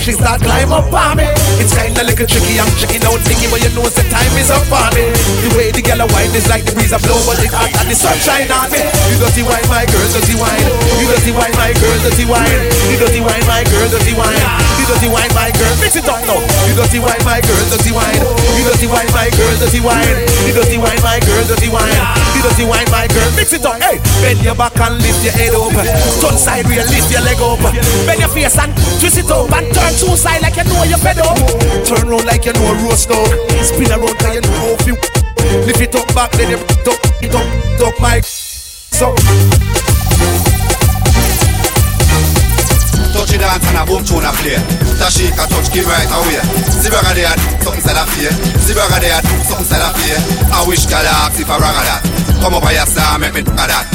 She 0.08 0.14
start 0.14 0.40
climb 0.42 0.72
up 0.72 0.94
on 0.94 1.18
me. 1.18 1.26
It's 1.60 1.76
kinda 1.76 2.02
little 2.02 2.26
tricky, 2.26 2.58
I'm 2.62 2.72
checking 2.80 3.04
out 3.04 3.20
thinking, 3.28 3.52
but 3.52 3.60
you 3.62 3.70
know 3.76 3.84
the 3.90 4.04
time 4.08 4.38
is 4.40 4.50
up 4.50 4.72
on 4.72 4.96
me. 4.96 5.17
The 5.78 5.86
girl 5.86 6.02
a 6.02 6.10
wine 6.10 6.34
is 6.34 6.50
like 6.50 6.66
the 6.66 6.74
breeze 6.74 6.90
a 6.90 6.98
blow, 6.98 7.22
but 7.30 7.38
it's 7.38 7.54
hot 7.54 7.70
and 7.70 7.86
the 7.86 7.94
sunshine 7.94 8.50
on 8.50 8.66
me. 8.74 8.82
You 9.14 9.22
dirty 9.22 9.46
wine, 9.46 9.62
my 9.70 9.86
girl, 9.86 10.10
dirty 10.10 10.34
wine. 10.34 10.66
You 10.98 11.06
dirty 11.06 11.30
wine, 11.30 11.54
my 11.54 11.70
girl, 11.78 11.98
dirty 12.02 12.26
wine. 12.26 12.50
You 12.90 12.98
dirty 12.98 13.22
wine, 13.22 13.46
my 13.46 13.62
girl, 13.62 13.86
dirty 13.86 14.18
wine. 14.18 14.42
You 14.82 14.90
dirty 14.90 15.06
wine, 15.06 15.30
my 15.38 15.54
girl, 15.54 15.70
mix 15.78 15.94
it 15.94 16.10
up 16.10 16.18
now. 16.26 16.42
You 16.66 16.74
dirty 16.74 16.98
wine, 16.98 17.22
my 17.22 17.38
girl, 17.46 17.62
dirty 17.70 17.94
wine. 17.94 18.26
You 18.58 18.66
dirty 18.66 18.90
wine, 18.90 19.06
my 19.14 19.30
girl, 19.38 19.54
dirty 19.62 19.78
wine. 19.78 20.18
You 20.50 20.54
dirty 20.58 20.82
wine, 20.82 21.02
my 21.06 21.22
girl, 21.22 21.46
dirty 21.46 21.70
wine. 21.70 22.02
You 22.34 22.42
dirty 22.42 22.66
wine, 22.66 22.90
my 22.90 23.06
girl, 23.14 23.30
mix 23.38 23.54
it 23.54 23.62
up. 23.62 23.78
Hey, 23.78 24.02
bend 24.26 24.42
your 24.42 24.58
back 24.58 24.74
and 24.82 24.98
lift 24.98 25.22
your 25.22 25.38
head 25.38 25.54
up. 25.54 25.78
Turn 26.26 26.42
side 26.42 26.66
real, 26.66 26.90
lift 26.90 27.14
your 27.14 27.22
leg 27.22 27.38
up. 27.38 27.62
Bend 28.10 28.18
your 28.18 28.34
face 28.34 28.58
and 28.58 28.74
twist 28.98 29.22
it 29.22 29.30
up 29.30 29.54
and 29.54 29.70
turn 29.78 29.94
two 29.94 30.18
side 30.18 30.42
like 30.42 30.58
you 30.58 30.66
know 30.74 30.90
you're 30.90 30.98
up. 31.22 31.38
Turn 31.86 32.02
round 32.10 32.26
like 32.26 32.50
you 32.50 32.58
know 32.58 32.66
a 32.66 32.74
roast 32.82 33.14
dog. 33.14 33.30
Spin 33.62 33.94
around 33.94 34.18
like 34.26 34.42
you 34.42 34.42
know 34.42 34.74
if 34.74 34.90
you 34.90 34.98
lift 35.66 35.82
it 35.82 35.96
up 35.96 36.08
back, 36.14 36.32
then 36.34 36.52
you 36.52 36.60
it 37.22 37.34
up, 37.34 37.88
up, 37.88 38.00
my 38.00 38.22
so. 38.22 39.14
Touch 43.14 43.34
it 43.34 43.42
dance 43.42 43.66
and 43.66 43.78
a 43.78 43.86
boom 43.86 44.06
tune 44.06 44.26
a 44.26 44.32
play. 44.38 44.58
Tashika 45.02 45.46
touch 45.50 45.70
give 45.74 45.86
right 45.86 46.10
away. 46.10 46.42
See 46.70 46.90
brother 46.90 47.14
there, 47.14 47.34
something 47.62 47.82
said 47.82 47.98
a 47.98 48.06
fear. 48.14 48.32
See 48.62 48.74
brother 48.74 49.02
there, 49.02 49.22
something 49.46 49.66
said 49.66 49.82
a 49.82 49.90
fear. 49.98 50.18
I 50.54 50.66
wish 50.68 50.86
girl 50.86 51.06
ask 51.26 51.40
if 51.40 51.50
I 51.50 51.58
that. 51.58 52.02
Come 52.42 52.54
up 52.54 52.66
here, 52.70 52.86
sir, 52.86 53.18
make 53.18 53.34
me 53.34 53.42
do 53.42 53.52
that. 53.54 53.86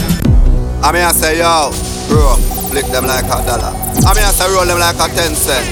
I 0.83 0.91
mean 0.91 1.07
I 1.07 1.15
say 1.15 1.39
yo, 1.39 1.71
bro, 2.11 2.35
flick 2.67 2.87
them 2.91 3.07
like 3.07 3.31
a 3.31 3.39
dollar. 3.47 3.71
I 4.03 4.11
mean 4.19 4.27
I 4.27 4.35
say 4.35 4.51
roll 4.51 4.67
them 4.67 4.83
like 4.83 4.99
a 4.99 5.07
ten 5.15 5.31
cent. 5.39 5.63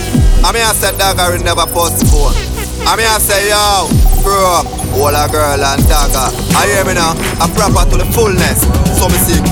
I 0.47 0.55
mean 0.55 0.63
I 0.63 0.71
said 0.71 0.95
dagger 0.95 1.35
never 1.43 1.67
postpone. 1.67 2.39
I 2.87 2.95
mean 2.95 3.11
I 3.11 3.19
say 3.19 3.51
yo, 3.51 3.91
bro, 4.23 4.63
all 4.95 5.15
a 5.15 5.29
girl 5.29 5.63
and 5.63 5.83
dagger. 5.89 6.29
I 6.57 6.67
hear 6.67 6.85
me 6.85 6.95
now, 6.95 7.15
I'm 7.41 7.51
proper 7.55 7.89
to 7.91 7.97
the 7.99 8.07
fullness. 8.13 8.63
So 8.99 9.09
me 9.09 9.19
sing, 9.23 9.45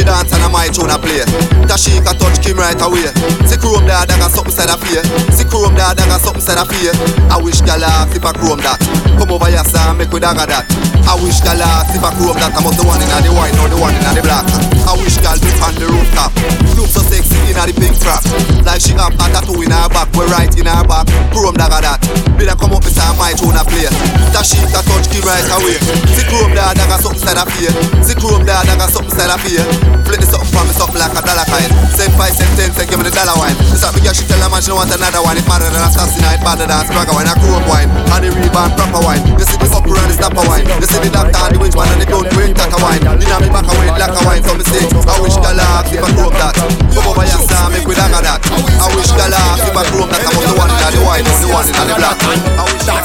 it 0.00 0.06
dance 0.06 0.32
and 0.32 0.42
I 0.42 0.48
might 0.48 0.74
tune 0.74 0.90
a 0.90 0.98
play. 0.98 1.24
Tashika 1.64 2.12
touch 2.18 2.38
Kim 2.42 2.58
right 2.58 2.76
away. 2.80 3.08
See 3.48 3.56
chrome 3.56 3.86
there, 3.86 4.04
dagger 4.04 4.28
something 4.28 4.52
said 4.52 4.68
a 4.68 4.76
fear. 4.76 5.02
See 5.32 5.46
chrome 5.48 5.74
there, 5.74 5.94
dagger 5.94 6.20
something 6.20 6.42
said 6.42 6.58
a 6.58 6.64
fear. 6.68 6.92
I 7.32 7.40
wish 7.40 7.60
gal 7.62 7.82
ask 7.82 8.12
if 8.12 8.24
I 8.24 8.32
chrome 8.32 8.60
that. 8.66 8.80
Come 9.16 9.32
over 9.32 9.48
here, 9.48 9.64
sir, 9.64 9.94
make 9.94 10.12
we 10.12 10.20
dagger 10.20 10.44
that. 10.48 10.68
I 11.06 11.14
wish 11.22 11.40
gal 11.40 11.60
ask 11.60 11.94
if 11.96 12.02
I 12.04 12.12
chrome 12.18 12.36
that. 12.42 12.52
I 12.52 12.60
must 12.60 12.76
the 12.76 12.84
one 12.84 13.00
in 13.00 13.08
the 13.08 13.32
white, 13.32 13.54
not 13.56 13.70
the 13.72 13.78
one 13.80 13.94
in 13.94 14.02
the 14.02 14.22
black. 14.22 14.44
I 14.84 14.92
wish 15.00 15.16
gal 15.22 15.38
be 15.40 15.50
on 15.62 15.74
the 15.80 15.86
rooftop. 15.88 16.32
Look 16.76 16.90
so 16.92 17.00
sexy 17.06 17.38
in 17.48 17.56
the 17.56 17.72
pink 17.72 17.96
frock. 17.96 18.22
Like 18.66 18.82
she 18.82 18.92
have 18.98 19.14
a 19.16 19.26
tattoo 19.32 19.62
in 19.62 19.72
her 19.72 19.88
back, 19.88 20.10
we're 20.12 20.28
right 20.28 20.50
in 20.52 20.66
her 20.66 20.84
back. 20.84 21.08
Chrome 21.32 21.56
dagger 21.56 21.82
that. 21.82 21.98
Better 22.36 22.56
come 22.58 22.76
up 22.76 22.84
beside 22.84 23.16
my 23.16 23.32
tune 23.32 23.56
a 23.56 23.62
play. 23.64 23.88
Tashika 24.34 24.82
touch 24.84 25.08
Kim 25.08 25.24
right 25.24 25.46
away. 25.56 25.78
See 26.12 26.26
chrome 26.28 26.52
there, 26.52 26.74
dagger 26.76 27.00
something 27.00 27.22
said 27.22 27.38
a 27.40 27.44
fear. 27.48 27.72
See 28.04 28.18
chrome 28.18 28.44
there, 28.44 28.60
dagger 28.66 28.90
something 28.90 29.14
said 29.14 29.32
a 29.32 29.36
fear. 29.40 29.64
Flip 30.06 30.20
this 30.20 30.30
something 30.30 30.50
from 30.50 30.64
me 30.66 30.74
something 30.74 31.00
like 31.00 31.14
a 31.14 31.22
dollar 31.22 31.46
kind. 31.46 31.70
Send 31.94 32.12
five, 32.18 32.34
send 32.34 32.52
ten, 32.58 32.70
send 32.74 32.86
give 32.90 32.98
me 32.98 33.04
the 33.06 33.14
dollar 33.14 33.36
wine. 33.38 33.56
This 33.70 33.82
up 33.82 33.94
because 33.94 34.18
she 34.18 34.24
tell 34.26 34.40
a 34.42 34.48
man 34.50 34.62
she 34.62 34.72
want 34.74 34.90
another 34.90 35.22
one. 35.22 35.38
It's 35.38 35.46
madder 35.46 35.70
than 35.70 35.82
assassinate, 35.82 36.42
badder 36.42 36.66
than 36.66 36.82
spragger 36.86 37.14
wine. 37.14 37.30
A 37.30 37.34
chrome 37.38 37.66
wine, 37.66 37.90
and 37.90 38.22
the 38.22 38.30
rebound 38.30 38.72
proper 38.78 39.02
wine. 39.02 39.22
You 39.38 39.46
see 39.46 39.58
the 39.58 39.68
upper 39.72 39.94
and 39.94 40.10
the 40.10 40.14
stopper 40.16 40.44
wine. 40.46 40.66
You 40.66 40.86
see 40.88 41.00
the 41.02 41.10
doctor 41.10 41.38
and 41.38 41.52
the 41.54 41.58
witch 41.60 41.76
man 41.76 41.90
and 41.92 42.00
the 42.02 42.06
don't 42.06 42.28
drink 42.32 42.56
that 42.56 42.72
wine. 42.80 43.02
Inna 43.02 43.36
me 43.42 43.48
back 43.50 43.68
away 43.68 43.88
like 43.92 44.14
a 44.14 44.22
wine, 44.24 44.42
so 44.42 44.52
me 44.56 44.64
say, 44.64 44.84
I 44.88 45.14
wish 45.20 45.36
the 45.36 45.50
ask 45.52 45.92
if 45.92 46.02
I 46.02 46.10
chrome 46.14 46.36
that. 46.38 46.54
Come 46.94 47.06
over 47.06 47.24
here, 47.26 47.42
Sam, 47.46 47.70
make 47.72 47.86
we 47.86 47.94
dagger 47.94 48.22
that. 48.24 48.40
I 48.46 48.86
wish 48.94 49.10
the 49.12 49.26
ask 49.26 49.66
if 49.66 49.76
I 49.76 49.84
chrome 49.90 50.10
that. 50.10 50.22
I'm 50.22 50.34
the 50.34 50.54
one 50.56 50.70
in 50.70 50.78
the 50.94 51.02
white, 51.04 51.24
the 51.26 51.48
one 51.50 51.66
in 51.66 51.74
the 51.74 51.94
black. 51.98 52.18
I 52.24 52.62
wish 52.66 52.84
that. 52.88 53.04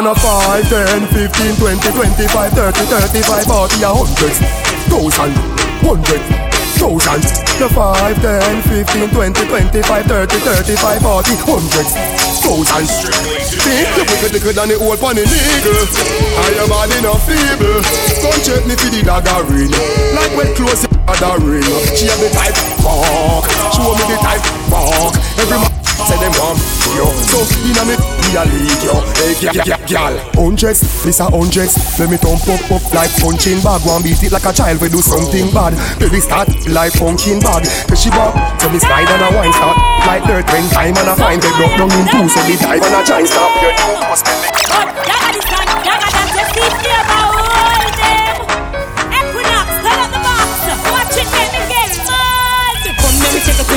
On 0.00 0.06
a 0.06 0.14
5, 0.14 0.70
10, 0.70 1.06
15, 1.12 1.56
20, 1.56 1.90
25, 1.92 2.52
30, 2.52 2.78
35, 2.88 3.44
40, 3.44 3.82
a 3.82 3.90
hundred, 3.90 4.34
thousand, 4.88 5.59
hundred, 5.80 6.22
thousand. 6.80 7.22
The 7.60 7.68
5, 7.68 8.22
10, 8.22 8.62
15, 8.86 9.10
20, 9.10 9.46
25, 9.46 10.06
30, 10.06 10.36
35, 10.36 11.02
40, 11.02 11.36
hundred, 11.44 11.86
thousand. 12.40 12.88
Think 13.60 13.88
you 13.96 14.04
wicked 14.08 14.32
liquor 14.32 14.52
than 14.52 14.68
the 14.72 14.76
old 14.80 14.98
funny 14.98 15.22
nigga. 15.22 15.72
I 16.40 16.64
am 16.64 16.68
man 16.72 16.90
in 16.96 17.04
a 17.04 17.14
feeble. 17.20 17.84
Come 18.24 18.40
check 18.40 18.64
me 18.64 18.74
for 18.76 18.88
the 18.88 19.04
dagger 19.04 19.44
ring. 19.52 19.72
Like 20.16 20.32
when 20.36 20.48
close 20.56 20.88
your 20.88 20.96
dagger 21.04 21.36
ring. 21.44 21.68
She 21.96 22.08
have 22.08 22.20
the 22.20 22.30
type 22.32 22.56
fuck. 22.80 23.44
Show 23.76 23.92
me 23.92 24.04
the 24.08 24.16
type 24.24 24.44
fuck. 24.72 25.12
Every 25.36 25.58
man 25.60 25.79
say 26.06 26.18
them 26.20 26.32
want 26.40 26.58
yo. 26.96 27.06
So 27.28 27.40
inna 27.66 27.82
me 27.84 27.94
me 27.96 28.30
a 28.36 28.44
lead 28.46 28.80
yo. 28.82 28.94
Hey 29.18 29.34
gal. 29.86 30.14
Hundreds, 30.36 30.80
this 31.04 31.20
a 31.20 31.28
hundreds. 31.28 31.74
Let 31.98 32.10
me 32.10 32.16
thump 32.16 32.46
up 32.48 32.62
up 32.70 32.84
like 32.94 33.12
punching 33.20 33.60
bag. 33.60 33.82
One 33.84 34.02
beat 34.02 34.22
it 34.22 34.32
like 34.32 34.46
a 34.46 34.52
child 34.52 34.80
we 34.80 34.88
do 34.88 35.00
something 35.02 35.50
bad. 35.52 35.74
Baby 35.98 36.20
start 36.20 36.48
like 36.68 36.94
punching 36.94 37.40
bag. 37.40 37.66
Cause 37.88 38.00
she 38.00 38.10
walk, 38.10 38.34
so 38.60 38.68
me 38.70 38.78
slide 38.78 39.08
and 39.08 39.22
a 39.22 39.28
wine 39.36 39.52
start. 39.52 39.76
Like 40.06 40.24
dirt 40.24 40.46
when 40.50 40.66
time 40.70 40.96
and 40.96 41.08
a 41.08 41.14
fine. 41.16 41.40
They 41.40 41.52
broke 41.58 41.76
down 41.76 41.92
in 41.92 42.06
two, 42.08 42.28
so 42.28 42.40
me 42.48 42.56
dive 42.56 42.82
and 42.82 42.94
a 42.96 43.02
giant 43.04 43.28
stop. 43.28 43.50
Your 43.60 43.72
new 43.74 44.00
must 44.08 44.24
be 44.24 44.32
me. 44.40 44.48
Yaga 45.04 45.28
this 45.32 45.48
one, 45.50 45.68
yaga 45.84 46.08
that, 46.08 46.28
just 46.34 47.19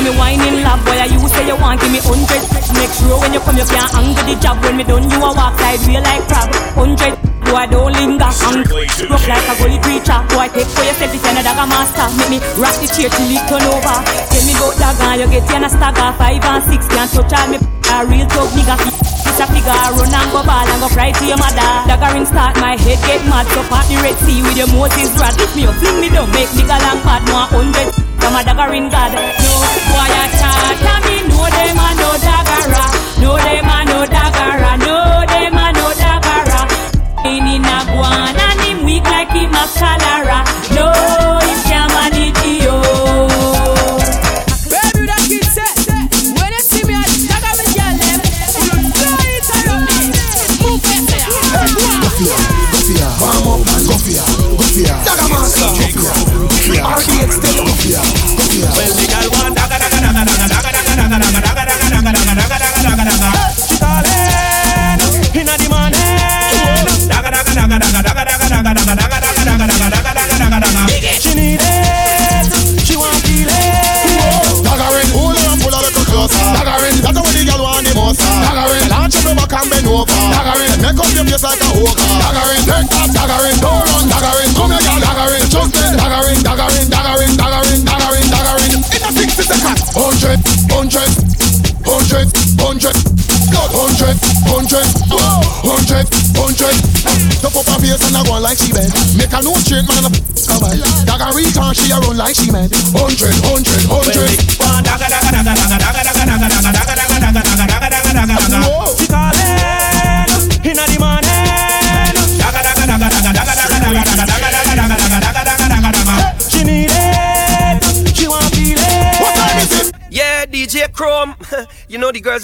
me 0.04 0.12
me 0.12 0.18
whining 0.20 0.60
lab 0.60 0.84
Boy, 0.84 1.00
you 1.08 1.16
say 1.32 1.48
you 1.48 1.56
want 1.56 1.80
give 1.80 1.88
me 1.88 2.00
hundred. 2.04 2.42
Make 2.76 2.92
sure 2.92 3.16
when 3.16 3.32
you 3.32 3.40
come 3.40 3.56
you 3.56 3.64
can't 3.64 3.88
hang 3.88 4.12
the 4.12 4.36
job. 4.36 4.60
When 4.60 4.76
me 4.76 4.84
done 4.84 5.08
you 5.08 5.16
a 5.16 5.30
walk 5.32 5.56
side 5.56 5.80
real 5.88 6.04
like 6.04 6.28
crab. 6.28 6.52
Hundred. 6.76 7.16
Boy, 7.48 7.64
don't 7.72 7.92
linger. 7.96 8.28
Hang 8.28 8.64
Rough 9.08 9.24
like 9.24 9.48
a 9.48 9.54
gully 9.56 9.80
creature. 9.80 10.20
Boy, 10.28 10.48
take 10.52 10.68
for 10.68 10.84
yourself 10.84 11.08
you're 11.08 11.32
not 11.32 11.44
dagger 11.48 11.68
master. 11.68 12.06
Make 12.20 12.30
me 12.36 12.38
rock 12.60 12.76
the 12.80 12.86
chair 12.92 13.08
till 13.08 13.32
it 13.32 13.44
turn 13.48 13.64
over. 13.64 13.96
Tell 14.04 14.44
me 14.44 14.52
about 14.52 14.76
dagger 14.76 15.12
you 15.24 15.26
get 15.32 15.48
you 15.48 15.56
in 15.56 15.64
a 15.64 15.70
stagger. 15.72 16.10
Five 16.20 16.44
and 16.44 16.62
six 16.68 16.84
can't 16.92 17.08
touch 17.08 17.32
all 17.32 17.48
me. 17.48 17.56
A 17.88 18.04
real 18.04 18.28
talk 18.28 18.50
nigga. 18.52 18.76
It's 19.24 19.40
a 19.40 19.46
figure 19.48 19.72
run 19.72 20.12
and 20.12 20.28
go 20.30 20.44
ball 20.44 20.68
and 20.68 20.80
go 20.84 20.88
cry 20.92 21.16
to 21.16 21.24
your 21.24 21.40
mother. 21.40 21.70
Dagger 21.88 22.12
ring 22.12 22.28
start 22.28 22.60
my 22.60 22.76
head 22.76 23.00
get 23.08 23.24
mad. 23.24 23.48
So 23.56 23.64
part 23.72 23.88
the 23.88 23.96
Red 24.04 24.18
Sea 24.20 24.44
with 24.44 24.58
your 24.58 24.68
Moses 24.68 25.16
rod. 25.16 25.32
If 25.40 25.56
me 25.56 25.64
you 25.64 25.72
fling 25.80 25.96
me 26.00 26.08
down 26.12 26.28
make 26.34 26.50
me 26.52 26.66
nigga 26.66 26.76
long 26.76 27.00
pad 27.00 27.22
More 27.30 27.48
hundred 27.48 28.13
Come 28.24 28.36
a 28.36 28.42
dagger 28.42 28.72
in 28.72 28.88
God. 28.88 29.12
No 29.12 29.52
boy 29.92 30.08
a 30.08 30.53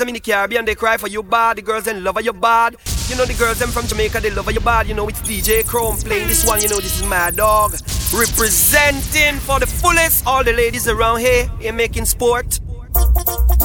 them 0.01 0.09
in 0.09 0.15
the 0.15 0.21
Caribbean, 0.21 0.65
they 0.65 0.75
cry 0.75 0.97
for 0.97 1.07
you 1.09 1.23
bad. 1.23 1.59
The 1.59 1.63
girls 1.63 1.85
them 1.85 2.03
love 2.03 2.21
you 2.21 2.33
bad. 2.33 2.77
You 3.09 3.17
know 3.17 3.25
the 3.25 3.35
girls 3.35 3.59
them 3.59 3.69
from 3.71 3.87
Jamaica, 3.87 4.21
they 4.21 4.31
love 4.31 4.51
you 4.51 4.61
bad. 4.61 4.89
You 4.89 4.95
know 4.95 5.07
it's 5.09 5.21
DJ 5.21 5.65
Chrome 5.67 5.97
playing 5.97 6.27
this 6.27 6.45
one. 6.47 6.61
You 6.61 6.69
know 6.69 6.81
this 6.81 7.01
is 7.01 7.07
my 7.07 7.31
dog 7.31 7.73
representing 8.13 9.39
for 9.41 9.61
the 9.61 9.67
fullest 9.67 10.27
all 10.27 10.43
the 10.43 10.53
ladies 10.53 10.89
around 10.89 11.21
here 11.21 11.49
in 11.61 11.77
making 11.77 12.07
sport. 12.07 12.59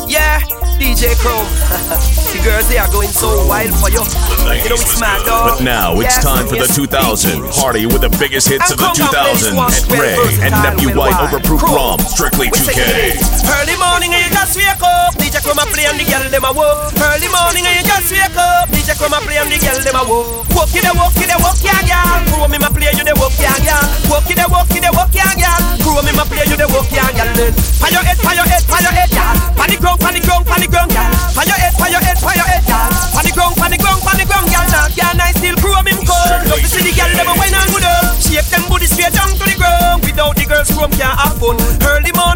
Yeah, 0.08 0.40
DJ 0.78 1.18
Chrome. 1.18 1.50
the 2.30 2.42
girls 2.46 2.70
they 2.70 2.78
are 2.78 2.92
going 2.92 3.10
so 3.10 3.48
wild 3.48 3.74
for 3.82 3.90
you. 3.90 4.06
You 4.62 4.70
know 4.70 4.78
it's 4.78 5.00
mad 5.02 5.26
dog. 5.26 5.58
But 5.58 5.64
now 5.64 6.00
it's 6.00 6.22
time 6.22 6.46
for 6.46 6.62
the 6.62 6.70
yes, 6.70 6.76
2000 6.76 7.42
party 7.58 7.86
with 7.88 8.02
the 8.02 8.14
biggest 8.22 8.48
hits 8.48 8.70
of 8.70 8.78
the 8.78 8.86
And 8.86 9.02
on, 9.02 9.26
ladies, 9.26 9.50
2000s. 9.50 9.56
one 9.58 9.74
At 9.74 9.90
Wray 9.90 10.18
and 10.46 10.54
Nephew 10.62 10.94
White. 10.94 11.18
Overproof. 11.18 11.62
Rum, 11.74 12.00
strictly 12.06 12.48
2K. 12.54 13.18
Early 13.50 13.78
morning 13.82 14.14
and 14.14 14.22
you 14.26 14.30
just 14.30 14.54
up. 15.46 15.58
A 15.62 15.66
play 15.70 15.86
and 15.86 16.00
the 16.00 16.06
girl 16.06 16.26
them 16.30 16.46
a 16.46 16.52
walk. 16.52 16.93
Early 16.98 17.30
morning 17.30 17.66
and 17.66 17.76
you 17.78 17.86
just 17.86 18.10
wake 18.10 18.38
up. 18.38 18.70
DJ 18.74 18.98
Chrome 18.98 19.14
a 19.14 19.20
play 19.22 19.38
and 19.38 19.50
the 19.50 19.58
girl 19.62 19.80
them 19.82 19.98
a 19.98 20.04
walk. 20.04 20.50
Walk 20.58 20.74
it, 20.74 20.88
walk 20.98 21.18
it, 21.18 21.32
walk 21.41 21.62
ya 21.62 21.76
girl. 21.86 22.20
Chrome 22.34 22.52
me 22.52 22.58
ma 22.58 22.70
play 22.70 22.89
you 22.93 23.06
the 23.06 23.14
walk 23.18 23.38
ya 23.38 23.54
girl. 23.62 23.86
Walk 24.10 24.30
it, 24.30 24.41
walk 24.50 24.74
it, 24.74 24.86
walk 24.91 25.14
ya 25.14 25.28
girl. 25.38 25.62
Chrome 25.86 26.06
me 26.06 26.12
ma 26.18 26.26
play 26.26 26.46
you 26.50 26.58
the 26.58 26.66
walk 26.74 26.89
ya 26.89 27.06
girl. 27.14 27.30
Pa 27.80 27.88
your 27.93 28.04
head, 28.04 28.18
your 28.18 28.48
head, 28.50 28.64
your 28.66 28.93
head, 28.96 29.12
girl. 29.14 29.36
Pa 29.56 29.66
the 29.70 29.78
ground, 29.78 30.00
pa 30.02 30.10
the 30.12 30.20
ground, 30.20 30.46
pa 30.46 30.58
the 30.58 30.68
ground, 30.68 30.89
girl. 30.89 31.10
Your 31.46 31.58
head, 31.62 31.74
your 31.78 32.02
head, 32.02 32.18
your 32.18 32.50
head, 32.50 32.64
girl. 32.66 32.89
Pa 33.14 33.22
the 33.22 33.32
ground, 33.32 33.56
pa 33.56 33.70
the 33.70 33.78
ground, 33.78 34.02
pa 34.02 34.12
the 34.18 34.26
ground, 34.26 34.48
girl. 34.50 34.66
Now, 34.74 34.89
girl, 34.91 35.14
nice 35.16 35.38
still 35.38 35.56
chrome 35.62 35.86
him 35.86 36.02
cold. 36.04 36.50
Love 36.50 36.60
to 36.60 36.68
see 36.68 36.84
the 36.84 36.91
girl 36.98 37.12
them 37.14 37.30
a 37.30 37.34
wine 37.38 37.54
and 37.54 37.70
good 37.70 37.86
up. 37.86 38.18
Shake 38.20 38.50
them 38.50 38.66
booty 38.68 38.89
straight 38.89 39.14
down 39.14 39.30
to 39.38 39.46
the 39.46 39.56
ground. 39.56 40.02
Without 40.04 40.36
the 40.36 40.46
girls, 40.50 40.68
chrome 40.74 40.91
can't 40.98 41.14
have 41.16 41.38
fun. 41.38 41.56
Early 41.86 42.12
morning 42.18 42.35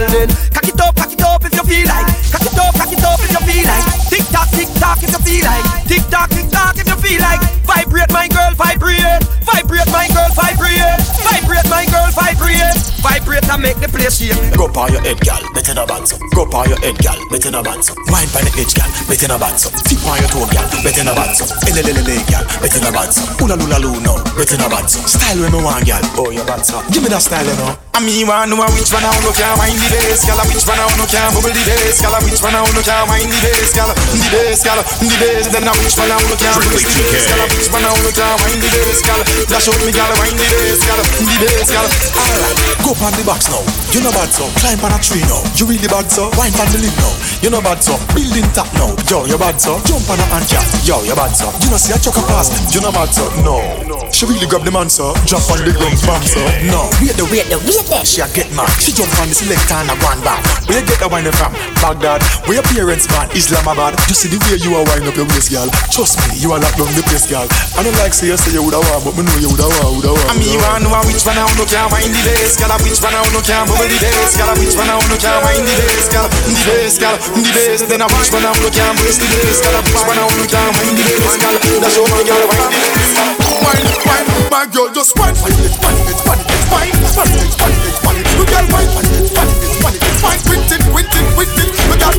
girl. 0.00 0.10
Then 0.10 0.28
cock 0.52 0.68
it 0.68 0.80
up, 0.80 0.96
cock 0.96 1.12
it 1.12 1.20
up 1.20 1.44
if 1.44 1.52
you 1.52 1.64
feel 1.64 1.86
like. 1.88 2.08
Cock 2.32 2.46
it 2.48 2.56
up, 2.56 2.72
cock 2.74 2.92
it 2.92 3.04
up 3.04 3.20
if 3.20 3.30
you 3.32 3.42
feel 3.44 3.66
like. 3.68 3.86
Tick 4.08 4.24
tock, 4.32 4.48
tick 4.56 4.70
tock 4.80 5.00
if 5.04 5.12
you 5.12 5.20
feel 5.20 5.44
like. 5.44 5.64
Tick 5.84 6.04
tock, 6.08 6.28
tick 6.30 6.48
tock 6.48 6.76
if 6.80 6.88
you 6.88 6.96
feel 6.96 7.20
like. 7.20 7.40
Vibrate 7.68 8.12
my 8.12 8.26
girl, 8.28 8.52
vibrate. 8.56 9.20
Vibrate 9.44 9.90
my 9.92 10.08
girl, 10.08 10.30
vibrate. 10.32 10.96
Vibrate 11.20 11.68
my 11.68 11.84
girl, 11.92 12.08
vibrate. 12.16 12.76
Vibrate 13.00 13.48
and 13.48 13.62
make 13.62 13.80
the 13.80 13.88
place 13.88 14.20
shake. 14.20 14.36
Go 14.56 14.68
pa 14.68 14.88
your 14.88 15.00
head, 15.00 15.20
gal, 15.20 15.40
better 15.52 15.74
na 15.74 15.84
bands 15.84 16.12
up. 16.12 16.20
Go 16.34 16.44
pa 16.44 16.64
your 16.64 16.80
head, 16.80 16.96
gal, 17.00 17.16
better 17.28 17.50
na 17.50 17.62
bands 17.62 17.88
up. 17.88 17.96
Wine 18.08 18.28
pa 18.28 18.40
the 18.44 18.52
edge, 18.60 18.74
gal, 18.76 18.88
better 19.08 19.28
na 19.28 19.36
bands 19.38 19.64
up. 19.64 19.72
Tip 19.84 20.00
on 20.04 20.20
your 20.20 20.28
toe, 20.28 20.48
gal, 20.52 20.66
better 20.84 21.04
na 21.04 21.12
bands 21.16 21.40
up. 21.40 21.48
Elelelele, 21.64 22.20
gal, 22.28 22.44
better 22.60 22.80
na 22.80 22.90
bands 22.92 23.20
up. 23.20 23.40
Ula 23.40 23.56
lula 23.56 23.78
lu 23.80 24.00
no, 24.00 24.20
better 24.36 24.56
na 24.56 24.68
bands 24.68 24.96
up. 24.96 25.08
Style 25.08 25.40
when 25.40 25.52
me 25.52 25.60
want, 25.64 25.84
gal, 25.84 26.04
oh 26.20 26.30
your 26.30 26.44
up. 26.44 26.84
Give 26.92 27.02
me 27.02 27.08
that 27.08 27.22
style, 27.24 27.44
you 27.44 27.56
know. 27.56 27.89
I 27.90 27.98
mean, 28.00 28.22
want 28.24 28.48
know 28.48 28.56
which 28.72 28.88
one 28.94 29.02
I 29.02 29.10
wanna 29.12 29.34
can 29.34 29.50
wind 29.58 29.76
the 29.76 29.88
bass, 29.90 30.22
gal, 30.24 30.38
which 30.46 30.62
one 30.64 30.78
I 30.78 30.86
wanna 30.88 31.04
can 31.10 31.26
bubble 31.34 31.52
the 31.52 31.62
bass, 31.68 31.98
gal, 32.00 32.14
which 32.22 32.38
one 32.40 32.54
I 32.54 32.62
wanna 32.62 32.80
can 32.86 33.02
wind 33.10 33.28
the 33.28 33.38
bass, 33.44 33.74
gal, 33.74 33.90
the 33.92 34.28
bass, 34.30 34.62
gal, 34.62 34.78
the 34.78 35.08
bass. 35.20 35.50
Then 35.50 35.66
I 35.66 35.74
which 35.82 35.98
one 35.98 36.08
I 36.08 36.16
wanna 36.16 36.38
can 36.38 36.54
bubble 36.54 36.80
the 36.80 36.86
bass, 36.86 37.26
gal, 37.28 37.44
which 37.50 37.68
one 37.68 37.84
I 37.84 37.90
wanna 37.90 38.12
can 38.14 38.34
wind 38.46 38.62
the 38.62 38.68
bass, 38.70 39.00
gal. 39.02 39.20
Dash 39.50 39.68
out 39.68 39.80
me, 39.82 39.92
gal, 39.92 40.12
wind 40.22 40.38
the 40.38 40.46
bass, 40.48 40.80
gal, 40.86 41.00
the 41.02 41.36
bass, 41.44 41.68
gal. 41.68 41.86
Alright, 42.14 42.56
go 42.86 42.90
on 42.94 43.12
the 43.18 43.24
box 43.26 43.50
now. 43.50 43.62
You 43.90 44.00
know 44.06 44.14
bad 44.14 44.30
so, 44.30 44.46
climb 44.62 44.80
on 44.86 44.94
a 44.94 44.98
tree 45.02 45.26
now. 45.26 45.42
You 45.58 45.66
really 45.66 45.90
bad 45.90 46.06
so, 46.08 46.30
wine 46.38 46.54
on 46.62 46.70
the 46.70 46.78
lip 46.78 46.94
now. 46.94 47.12
You 47.42 47.50
know 47.50 47.60
bad 47.60 47.82
so, 47.82 47.98
building 48.14 48.46
top 48.54 48.70
now. 48.78 48.94
Yo, 49.10 49.26
you 49.26 49.36
bad 49.36 49.58
so, 49.58 49.82
jump 49.84 50.06
on 50.08 50.22
a 50.22 50.26
ant 50.38 50.46
cat. 50.46 50.64
Yo, 50.86 51.02
you 51.02 51.18
bad 51.18 51.34
so. 51.34 51.50
You 51.60 51.74
know 51.74 51.76
see 51.76 51.92
a 51.92 51.98
chuck 51.98 52.16
a 52.16 52.22
pass. 52.30 52.54
You 52.70 52.80
know 52.80 52.94
bad 52.94 53.10
so, 53.10 53.26
no. 53.42 53.58
She 54.14 54.24
really 54.24 54.46
grab 54.46 54.62
the 54.62 54.70
man 54.70 54.88
so, 54.88 55.12
drop 55.26 55.44
on 55.50 55.60
the 55.66 55.74
ground 55.74 55.98
bam 56.06 56.22
so. 56.22 56.40
No, 56.70 56.86
wait 57.02 57.18
the 57.18 57.26
wait 57.28 57.50
the 57.50 57.58
wait 57.66 57.79
the. 57.86 58.04
She 58.04 58.20
a 58.20 58.28
get 58.32 58.48
mad. 58.52 58.68
She 58.80 58.92
jump 58.92 59.12
on 59.20 59.28
the 59.28 59.36
selector 59.36 59.76
and 59.78 59.90
a 59.92 59.96
one 60.04 60.20
back. 60.20 60.42
Where 60.68 60.80
you 60.80 60.86
get 60.86 61.00
the 61.00 61.08
wine 61.08 61.28
from? 61.32 61.52
Baghdad. 61.80 62.20
Where 62.44 62.60
your 62.60 62.66
parents 62.68 63.06
born? 63.08 63.28
Islamabad. 63.32 63.96
Just 64.08 64.24
see 64.24 64.30
the 64.30 64.38
way 64.48 64.60
you 64.60 64.76
are 64.76 64.84
wind 64.92 65.06
up 65.06 65.16
your 65.16 65.28
waist, 65.30 65.52
girl. 65.52 65.68
Trust 65.94 66.20
me, 66.26 66.40
you 66.40 66.52
are 66.52 66.60
locked 66.60 66.76
down 66.76 66.90
the 66.92 67.04
place, 67.06 67.26
girl. 67.28 67.46
I 67.76 67.84
don't 67.84 67.96
like 68.02 68.12
say 68.12 68.28
you 68.28 68.36
say 68.36 68.52
you 68.52 68.62
woulda 68.62 68.80
want, 68.80 69.04
but 69.06 69.14
me 69.16 69.22
know 69.24 69.38
you 69.40 69.50
woulda 69.52 69.68
want, 69.68 70.00
woulda 70.00 70.12
want. 70.12 70.28
I 70.30 70.34
mean, 70.36 70.52
you 70.52 70.60
know 70.60 71.00
which 71.06 71.22
one 71.24 71.38
I 71.38 71.44
wanna 71.46 71.64
can 71.66 71.86
wind 71.90 72.12
the 72.12 72.20
bass, 72.26 72.58
girl. 72.60 72.74
Which 72.82 73.00
one 73.00 73.14
I 73.14 73.20
wanna 73.24 73.40
can 73.40 73.64
bubble 73.64 73.88
the 73.88 73.98
bass, 73.98 74.34
girl. 74.36 74.52
Which 74.58 74.74
one 74.76 74.90
I 74.90 74.96
wanna 74.98 75.18
can 75.18 75.38
wind 75.44 75.64
the 75.64 75.74
bass, 75.80 76.06
girl. 76.10 76.26
The 76.28 76.54
bass, 76.66 76.94
girl. 76.98 77.16
The 77.16 77.42
bass. 77.54 77.80
Then 77.86 78.02
I 78.02 78.06
which 78.10 78.30
one 78.32 78.44
I 78.44 78.50
wanna 78.50 78.70
can 78.70 78.92
brace 78.98 79.18
the 79.18 79.26
bass, 79.28 79.58
girl. 79.62 79.80
Which 79.80 80.04
one 80.04 80.18
I 80.18 80.24
wanna 80.26 80.46
can 80.46 80.68
wind 80.78 80.96
the 80.98 81.04
bass, 81.06 81.34
girl. 81.38 81.56
That's 81.80 81.96
how 81.96 82.06
my 82.10 82.20
girl 82.26 82.44
wind 82.44 82.70
the 82.70 82.80
bass. 82.80 83.40
Wine, 83.60 83.86
wine, 84.08 84.26
my 84.50 84.64
girl 84.72 84.88
just 84.94 85.12
wine 85.18 85.34
for 85.34 85.48
it, 85.48 85.74
funny, 85.84 86.00
it's 86.08 86.22
funny, 86.22 86.44
it's 86.48 87.69
it's 87.70 87.98
funny, 88.00 88.20
it's 88.20 88.34
funny. 88.34 88.38
You 88.38 88.44
girl 88.46 88.66
wine 88.72 88.88
for 88.90 89.02
it, 89.04 89.12
it's 89.20 89.30
funny, 89.32 89.52
it's 89.52 89.76
funny, 89.82 89.98
it's 89.98 90.20
fine. 90.20 90.40
Quit 90.46 90.70
it, 90.70 90.82
quit 90.90 91.06
it, 91.10 91.26
quit 91.34 91.48
it. 91.58 91.68
You 91.88 91.96
girl. 91.98 92.14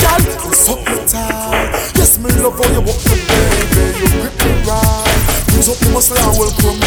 Girl, 0.00 0.20
me 0.86 0.96
tight. 1.06 1.68
Yes, 1.96 2.18
me 2.18 2.30
love 2.40 2.56
how 2.58 2.68
you 2.72 2.80
walk 2.80 3.00
the 3.04 3.16
baby. 3.28 3.84
You 4.00 4.08
grip 4.20 4.36
me 4.40 4.50
right. 4.66 5.56
Use 5.56 5.68
up 5.68 5.80
your 5.82 5.92
muscle 5.92 6.16
and 6.16 6.38
welcome, 6.38 6.79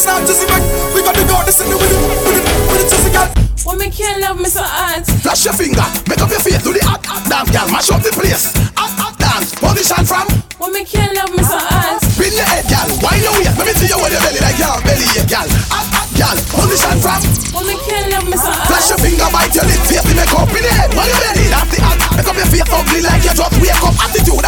Press 0.00 0.08
for 0.08 0.24
the 0.24 0.24
race, 0.24 0.24
now 0.24 0.24
just 0.24 0.48
back. 0.48 0.62
We 0.94 1.02
got 1.02 1.14
the 1.14 1.24
goddess 1.28 1.60
in 1.60 1.68
the 1.68 1.76
with 1.76 1.92
it, 1.92 2.00
with 2.24 2.40
it, 2.40 2.44
with 2.72 2.80
it, 2.80 2.88
just 2.88 3.04
a 3.04 3.10
gal. 3.12 3.28
Why 3.64 3.88
can't 3.92 4.20
love 4.20 4.40
me 4.40 4.48
so 4.48 4.64
hard? 4.64 5.04
Flash 5.20 5.44
your 5.44 5.52
finger, 5.52 5.84
make 6.08 6.20
up 6.20 6.30
your 6.30 6.40
face, 6.40 6.62
do 6.64 6.72
the 6.72 6.80
hot, 6.80 7.04
hot 7.04 7.28
dance, 7.28 7.50
girl, 7.52 7.68
mash 7.68 7.90
up 7.92 8.00
the 8.00 8.12
place. 8.16 8.56
Hot, 8.80 8.92
hot 8.96 9.14
dance, 9.20 9.52
position 9.60 10.04
from. 10.08 10.26
Me 10.70 10.86
can't 10.86 11.12
love 11.18 11.34
me 11.36 11.42
so 11.44 11.58
hard? 11.58 12.00
Spin 12.00 12.32
your 12.32 12.46
head, 12.48 12.64
girl, 12.70 12.88
wind 13.04 13.20
your 13.20 13.34
waist, 13.36 13.52
let 13.58 13.66
me 13.68 13.74
see 13.76 13.90
you 13.90 13.98
with 14.00 14.14
your 14.14 14.22
belly 14.24 14.40
like 14.40 14.56
your 14.56 14.72
belly, 14.80 15.04
yeah, 15.12 15.26
girl. 15.28 15.48
Hot, 15.68 15.88
hot, 15.92 16.08
girl, 16.16 16.38
position 16.48 16.96
from. 17.04 17.20
Me 17.66 17.76
can't 17.84 18.08
love 18.08 18.24
me 18.24 18.36
so 18.40 18.48
hard? 18.48 18.72
Flash 18.72 18.88
your 18.88 19.00
finger, 19.04 19.28
bite 19.28 19.52
your 19.52 19.66
lip, 19.68 19.82
face, 19.84 20.06
make 20.16 20.32
up 20.32 20.48
in 20.48 20.64
the 20.64 20.72
head, 20.72 20.90
while 20.96 21.04
you're 21.04 21.20
ready. 21.28 21.44
That's 21.52 21.68
the 21.68 21.78
hot, 21.84 21.98
make 22.16 22.24
up 22.24 22.36
your 22.40 22.48
face 22.48 22.64
ugly 22.72 23.00
like 23.04 23.20
you 23.20 23.34
just 23.36 23.54
wake 23.60 23.82
up. 23.84 23.94
Attitude 24.00 24.40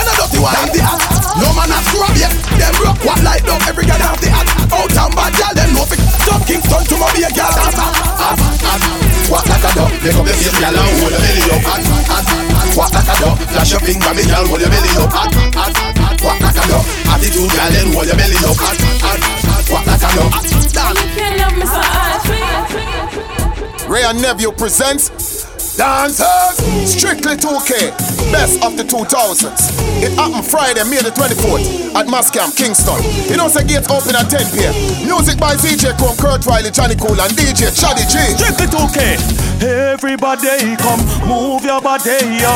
like 10.12 10.20
a 10.20 10.24
make 10.24 10.24
up 10.24 10.26
your 10.26 10.36
face, 10.36 10.58
girl, 10.60 10.76
and 10.76 11.00
hold 11.00 11.12
your 11.12 11.20
belly 11.20 11.42
up. 11.48 11.62
Hot, 11.64 11.80
hot, 11.80 12.04
hot. 12.08 12.76
Walk 12.76 12.92
like 12.92 13.08
a 13.08 13.14
dog, 13.20 13.38
flash 13.52 13.72
your 13.72 13.80
finger, 13.80 14.12
me 14.14 14.24
girl, 14.24 14.46
hold 14.48 14.60
your 14.60 14.70
belly 14.70 14.88
up. 15.00 15.12
Hot, 15.12 15.32
hot, 15.54 15.76
hot. 15.76 16.20
Walk 16.22 16.40
like 16.40 16.56
a 16.56 16.64
dog, 16.68 16.84
attitude, 17.08 17.50
girl, 17.52 17.70
then 17.72 17.92
hold 17.92 18.06
your 18.06 18.16
belly 18.16 18.36
up. 18.44 18.56
Hot, 18.56 18.76
hot, 18.76 19.20
hot. 19.20 19.64
Walk 19.70 19.86
like 19.86 20.02
a 20.02 20.10
dog. 20.16 20.32
Dance. 20.72 21.00
Can't 21.16 21.36
love 21.38 21.56
me 21.56 21.66
so 21.66 21.80
hard. 21.80 22.12
Ray 23.88 24.04
and 24.04 24.22
Nephew 24.22 24.52
presents 24.52 25.10
Dancers 25.76 26.60
Strictly 26.84 27.36
2K 27.36 27.96
Best 28.32 28.62
of 28.64 28.76
the 28.76 28.84
2000s 28.84 29.72
It 30.04 30.12
happened 30.18 30.44
Friday, 30.44 30.84
May 30.84 31.00
the 31.00 31.10
24th 31.10 31.94
At 31.94 32.08
Mas 32.08 32.30
Camp, 32.30 32.54
Kingston 32.54 33.00
You 33.30 33.36
know 33.36 33.48
say 33.48 33.64
gates 33.64 33.88
open 33.88 34.14
at 34.14 34.28
10 34.28 34.52
p.m. 34.52 34.74
Music 35.08 35.38
by 35.40 35.56
DJ 35.56 35.96
Chrome, 35.96 36.16
Kurt 36.16 36.44
Riley, 36.46 36.70
Johnny 36.70 36.96
Cool 36.96 37.16
and 37.16 37.32
DJ 37.32 37.72
Chaddy 37.72 38.04
G 38.04 38.20
Strictly 38.36 38.68
2K. 38.68 39.52
Everybody 39.62 40.76
come, 40.76 41.00
move 41.28 41.64
your 41.64 41.80
body, 41.80 42.18
yo. 42.42 42.50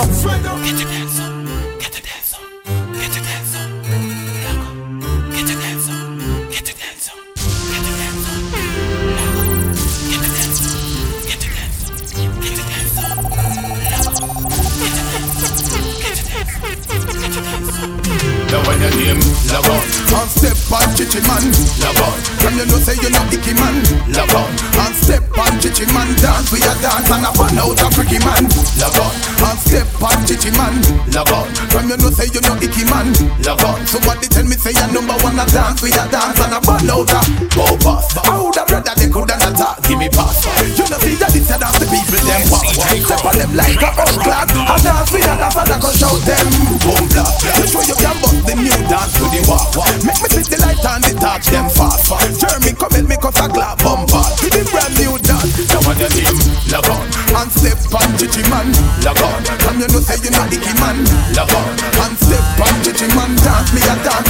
Now 19.56 19.64
when 19.64 19.72
your 19.72 19.72
name 19.72 19.72
log 19.72 19.72
on 19.72 19.80
One 20.12 20.28
step 20.28 20.56
by 20.68 20.84
chichi 20.92 21.20
man, 21.24 21.44
love 21.80 22.00
on. 22.04 22.16
From 22.44 22.60
you 22.60 22.66
know 22.68 22.76
say 22.76 22.96
you 23.00 23.08
know 23.08 23.24
icky 23.32 23.56
man, 23.56 23.76
love 24.12 24.34
on. 24.36 24.50
And 24.84 24.94
step 24.96 25.24
on 25.32 25.52
chichi 25.60 25.88
man, 25.96 26.12
dance 26.20 26.52
we 26.52 26.60
a 26.60 26.72
dance 26.84 27.08
and 27.08 27.24
a 27.24 27.30
burn 27.32 27.56
out 27.56 27.80
a 27.80 27.86
freaky 27.94 28.20
man, 28.20 28.44
love 28.76 29.00
on. 29.00 29.12
And 29.48 29.58
step 29.64 29.88
on 30.02 30.18
chichi 30.28 30.52
man, 30.60 30.76
love 31.12 31.32
on. 31.32 31.48
From 31.72 31.88
you 31.88 31.96
know 31.96 32.12
say 32.12 32.28
you 32.28 32.40
know 32.44 32.56
icky 32.60 32.84
man, 32.84 33.08
love 33.48 33.64
on. 33.64 33.80
Somebody 33.88 34.28
tell 34.28 34.44
me 34.44 34.56
say 34.60 34.76
you 34.76 34.88
number 34.92 35.16
one 35.24 35.40
a 35.40 35.46
dance 35.48 35.80
we 35.80 35.88
a 35.88 36.04
dance 36.12 36.36
and 36.36 36.52
a 36.52 36.60
burn 36.60 36.90
out 36.92 37.08
a 37.08 37.20
go 37.56 37.64
pass. 37.80 38.12
How 38.28 38.52
the 38.52 38.62
brother 38.68 38.92
they 38.96 39.08
coulda 39.08 39.40
not 39.40 39.56
attack, 39.56 39.80
give 39.88 39.96
me 39.96 40.12
pass. 40.12 40.44
You 40.76 40.84
know 40.90 41.00
see 41.00 41.16
that 41.16 41.32
it's 41.32 41.48
a 41.48 41.56
dance 41.56 41.80
the 41.80 41.86
people 41.88 42.20
them 42.28 42.44
walk. 43.00 43.06
Step 43.06 43.24
on 43.24 43.34
them 43.38 43.52
like 43.56 43.82
a 43.82 43.90
old 44.00 44.18
clad. 44.22 44.48
A 44.50 44.76
dance 44.80 45.10
we 45.12 45.20
a 45.20 45.32
dance 45.36 45.56
a 45.56 45.76
go 45.80 45.90
shout 45.92 46.20
them 46.24 46.46
boom 46.80 47.04
blah. 47.12 47.28
You 47.58 47.66
show 47.66 47.82
you 47.84 47.96
can 47.96 48.16
bust 48.22 48.40
the 48.46 48.54
new 48.56 48.78
dance 48.88 49.12
to 49.18 49.24
the 49.28 49.40
walk. 49.48 49.74
Make 50.04 50.20
me 50.22 50.28
see 50.32 50.44
the 50.46 50.58
light 50.64 50.84
and 50.84 51.04
the 51.04 51.12
touch 51.20 51.46
them 51.52 51.68
fast. 51.68 52.08
Jeremy 52.40 52.72
come 52.76 52.94
and 52.96 53.08
make 53.08 53.24
us 53.24 53.38
a 53.40 53.46
glad 53.48 53.76
bumper. 53.82 54.22
To 54.22 54.46
the 54.48 54.62
brand 54.70 54.94
new 54.96 55.16
dance. 55.20 55.52
Now 55.72 55.90
on 55.90 55.96
your 55.98 56.10
team, 56.12 56.36
log 56.72 56.88
on. 56.88 57.06
And 57.36 57.50
step 57.52 57.80
on 57.92 58.10
chichi 58.16 58.42
man, 58.48 58.72
log 59.04 59.20
on. 59.20 59.40
Come 59.60 59.80
you 59.80 59.88
know 59.90 60.00
say 60.00 60.18
you 60.22 60.32
not 60.32 60.52
icky 60.52 60.72
man, 60.80 60.96
log 61.36 61.52
on. 61.52 61.68
And 62.06 62.14
step 62.16 62.44
on 62.62 62.74
chichi 62.84 63.08
man, 63.12 63.32
dance 63.42 63.70
me 63.74 63.82
a 63.84 63.94
dance 64.00 64.25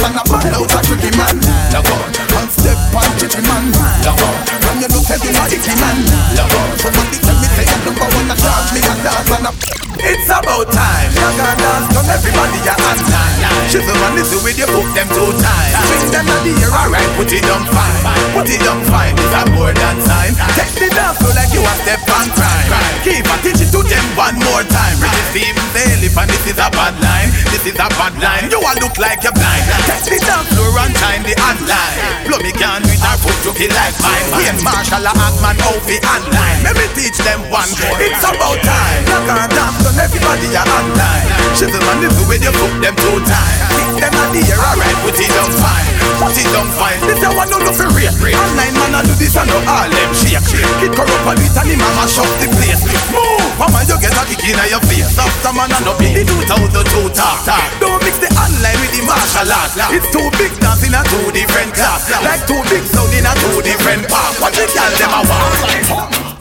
about 10.57 10.73
time. 10.73 11.09
Young 11.13 11.37
and 11.37 11.59
dance, 11.59 11.87
not 11.93 12.07
everybody 12.09 12.59
a 12.65 12.73
online. 12.73 13.37
Shizzle 13.69 13.93
and 13.93 14.15
listen 14.15 14.41
with 14.41 14.57
you, 14.57 14.65
book 14.65 14.89
them 14.97 15.07
two 15.13 15.29
times. 15.37 15.73
Swing 15.85 16.09
them 16.09 16.25
on 16.29 16.41
the 16.41 16.53
air, 16.57 16.71
alright, 16.73 17.09
put 17.17 17.31
it 17.31 17.45
on 17.45 17.63
fine. 17.69 18.01
Put 18.33 18.49
it 18.49 18.65
on 18.65 18.81
fine, 18.89 19.13
it's 19.13 19.33
a 19.37 19.41
more 19.53 19.73
than 19.73 19.97
sign. 20.01 20.33
Take 20.57 20.73
the 20.73 20.87
dance 20.93 21.17
floor 21.21 21.33
like 21.37 21.53
you 21.53 21.61
a 21.61 21.73
step 21.85 22.01
on 22.09 22.27
crime. 22.33 22.76
Keep 23.07 23.23
a 23.23 23.35
teach 23.39 23.63
it 23.63 23.71
to 23.71 23.79
them 23.87 24.03
one 24.19 24.35
more 24.35 24.67
time. 24.67 24.99
Pretty 24.99 25.23
Steve 25.31 25.55
Salif 25.71 26.11
and 26.19 26.27
this 26.27 26.43
is 26.43 26.59
a 26.59 26.67
bad 26.75 26.91
line. 26.99 27.31
This 27.55 27.63
is 27.63 27.79
a 27.79 27.87
bad 27.95 28.11
line. 28.19 28.51
You 28.51 28.59
all 28.59 28.75
look 28.83 28.99
like 28.99 29.23
you're 29.23 29.31
blind. 29.31 29.63
Take 29.87 30.11
the 30.11 30.19
dance 30.27 30.51
floor 30.51 30.75
and 30.83 30.91
time 30.99 31.23
the 31.23 31.31
online. 31.39 32.27
Blow 32.27 32.43
me 32.43 32.51
can 32.51 32.83
with 32.83 32.99
our 33.07 33.15
foot 33.15 33.39
to 33.47 33.55
kill 33.55 33.71
like 33.71 33.95
mine. 34.03 34.27
Ian 34.43 34.59
Marshall 34.59 35.07
a 35.07 35.11
Atman 35.15 35.55
out 35.55 35.79
the 35.87 35.95
online. 36.03 36.59
Let 36.67 36.75
me 36.75 36.83
teach 36.99 37.15
them 37.23 37.47
one. 37.47 37.71
More. 37.79 37.95
It's 38.03 38.19
about 38.27 38.59
time. 38.59 39.01
Young 39.07 39.39
and 39.39 39.51
dance, 39.55 39.79
not 39.87 39.95
everybody 40.03 40.51
a 40.51 40.63
online. 40.67 41.25
Shizzle 41.55 41.79
and 41.79 42.03
listen 42.03 42.27
with 42.27 42.43
you, 42.43 42.51
book 42.59 42.75
them 42.83 42.95
two 42.99 43.23
times. 43.23 43.59
Kick 43.71 44.03
them 44.03 44.19
at 44.19 44.35
the 44.35 44.43
air, 44.51 44.59
alright, 44.59 44.99
put 45.07 45.15
it 45.15 45.31
on 45.39 45.51
fine. 45.55 45.87
Put 46.19 46.35
it 46.35 46.51
on 46.59 46.67
fine. 46.75 46.99
This 47.07 47.23
a 47.23 47.31
one 47.31 47.47
no 47.55 47.63
no 47.63 47.71
for 47.71 47.87
real. 47.95 48.11
Online 48.11 48.75
man 48.75 48.99
a 48.99 49.07
do 49.07 49.15
this 49.15 49.39
and 49.39 49.47
all 49.47 49.87
them 49.87 50.11
shake. 50.11 50.43
Kid 50.83 50.91
corrupt 50.91 51.23
a 51.23 51.31
bit 51.39 51.55
and 51.55 51.71
him 51.71 51.79
a 51.79 51.89
mash 51.95 52.19
up 52.19 52.27
the 52.43 52.51
place. 52.51 52.96
Move, 53.13 53.51
mama 53.59 53.81
you 53.85 53.97
get 53.99 54.15
a 54.15 54.23
kick 54.27 54.43
in 54.51 54.59
your 54.69 54.83
face. 54.89 55.17
After 55.17 55.53
man 55.53 55.71
a 55.71 55.79
no 55.85 55.93
be 55.97 56.13
the 56.13 56.23
2002 56.25 57.13
talk. 57.13 57.43
Don't 57.79 57.99
mix 58.03 58.17
the 58.19 58.29
online 58.35 58.77
with 58.81 58.93
the 58.93 59.01
martial 59.05 59.47
art. 59.49 59.71
It's 59.93 60.07
too 60.11 60.27
big 60.37 60.53
dance 60.59 60.83
in 60.83 60.95
a 60.95 61.01
two 61.05 61.31
different 61.31 61.73
class. 61.73 62.09
Like 62.11 62.43
two 62.47 62.61
big 62.69 62.83
sound 62.85 63.13
in 63.13 63.25
a 63.25 63.33
two 63.37 63.61
different 63.61 64.09
park. 64.09 64.35
What 64.41 64.53
the 64.53 64.65
girl 64.69 64.93
them 64.97 65.13
a 65.13 65.21
want? 65.25 65.55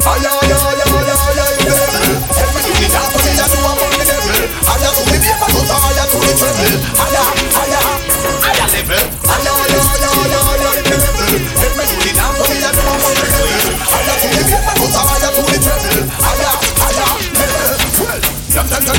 Fire, 0.00 0.30
fire, 0.30 0.58
fire. 0.84 0.95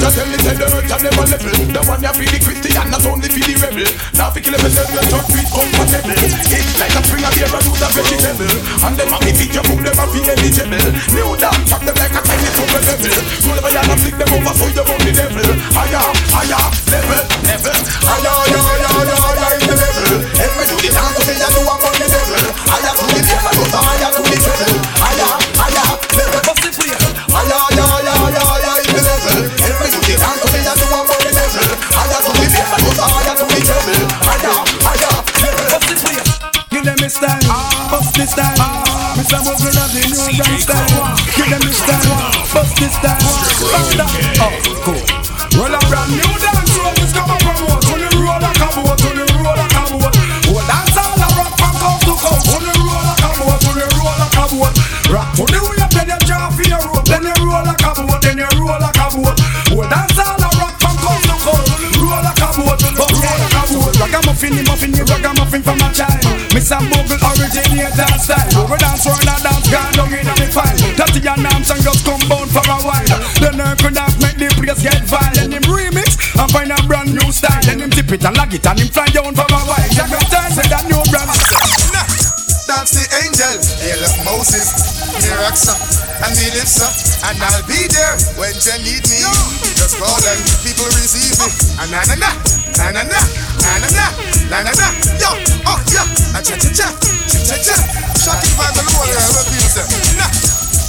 Them 0.07 0.15
tell 0.15 0.31
me 0.31 0.39
say 0.39 0.55
the 0.55 0.67
earth 0.71 0.87
and 0.87 1.03
them 1.03 1.19
level. 1.19 1.51
The 1.67 1.81
one 1.83 1.99
ya 1.99 2.15
feel 2.15 2.31
the 2.31 2.39
Christian, 2.39 2.87
not 2.87 3.03
only 3.03 3.27
feel 3.27 3.43
the 3.43 3.55
rebel. 3.59 3.91
Now 4.15 4.31
fi 4.31 4.39
kill 4.39 4.55
myself, 4.55 4.87
your 4.95 5.03
church 5.03 5.27
with 5.35 5.51
compatible 5.51 6.15
It's 6.15 6.79
like 6.79 6.95
a 6.95 7.01
spring 7.03 7.27
of 7.27 7.35
beer, 7.35 7.51
a 7.51 7.59
root 7.59 7.83
of 7.83 7.91
vegetable. 7.91 8.55
And 8.87 8.95
them 8.95 9.11
a 9.11 9.17
me 9.19 9.35
feed 9.35 9.51
your 9.51 9.67
food, 9.67 9.83
them 9.83 9.99
a 9.99 10.05
feel 10.07 10.31
eligible. 10.31 10.87
New 11.11 11.35
dance, 11.35 11.67
chop 11.67 11.83
them 11.83 11.95
like 11.99 12.15
a 12.15 12.21
tiny 12.23 12.49
super 12.55 12.81
level 12.87 13.19
Roll 13.51 13.59
over 13.59 13.71
yan 13.75 13.83
and 13.91 13.99
flick 13.99 14.15
them 14.15 14.31
over 14.31 14.53
so 14.55 14.65
you 14.71 14.83
run 14.87 15.01
the 15.03 15.11
devil. 15.11 15.49
Higher, 15.75 16.07
higher, 16.31 16.63
level 16.87 17.26
style. 78.07 78.15
Then 78.15 78.15
him 78.15 78.15
tip 78.15 78.19
it 78.19 78.25
and 78.25 78.37
lag 78.37 78.53
it 78.53 78.65
and 78.65 78.79
him 78.79 78.87
fly 78.87 79.07
down 79.07 79.35
for 79.35 79.47
a 79.47 79.59
while. 79.67 79.89
Jack 79.91 80.11
up. 80.11 80.23
time 80.31 80.55
with 80.55 80.69
that 80.69 80.85
new 80.87 81.03
brand. 81.11 81.27
That's 82.67 82.91
the 82.91 83.05
angel, 83.23 83.55
hail 83.79 84.03
of 84.03 84.15
Moses, 84.27 84.67
Miraxa, 85.23 85.71
and 86.19 86.35
Melissa, 86.35 86.87
and 87.31 87.39
I'll 87.39 87.63
be 87.63 87.87
there 87.87 88.15
when 88.35 88.51
you 88.51 88.75
need 88.83 89.07
me. 89.07 89.23
Just 89.79 89.95
call 89.95 90.19
and 90.19 90.39
people 90.67 90.83
receive 90.99 91.31
me. 91.39 91.47
Oh. 91.47 91.83
And 91.83 91.89
na 91.95 92.03
na 92.03 92.15
na, 92.19 92.29
na 92.75 92.85
na 92.91 93.03
na, 93.07 93.19
na 93.63 93.71
na 93.79 93.87
na, 93.87 94.05
na 94.51 94.57
na 94.67 94.71
na, 94.75 94.87
yo, 95.15 95.31
oh 95.63 95.79
yeah, 95.95 96.35
and 96.35 96.43
cha 96.43 96.59
cha 96.59 96.69
cha, 96.75 96.87
cha 96.91 97.39
cha 97.39 97.55
cha. 97.55 97.75
Shocking 98.19 98.55
vibes 98.59 98.75
on 98.75 98.83
the 98.83 98.93
wall, 98.99 99.07
yeah, 99.07 99.31
what 99.31 99.47
people 99.47 99.71
say. 99.71 99.87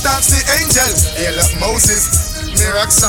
That's 0.03 0.35
the 0.35 0.43
angel, 0.59 0.91
hail 1.15 1.39
of 1.39 1.51
Moses, 1.63 2.43
Miraxa, 2.59 3.07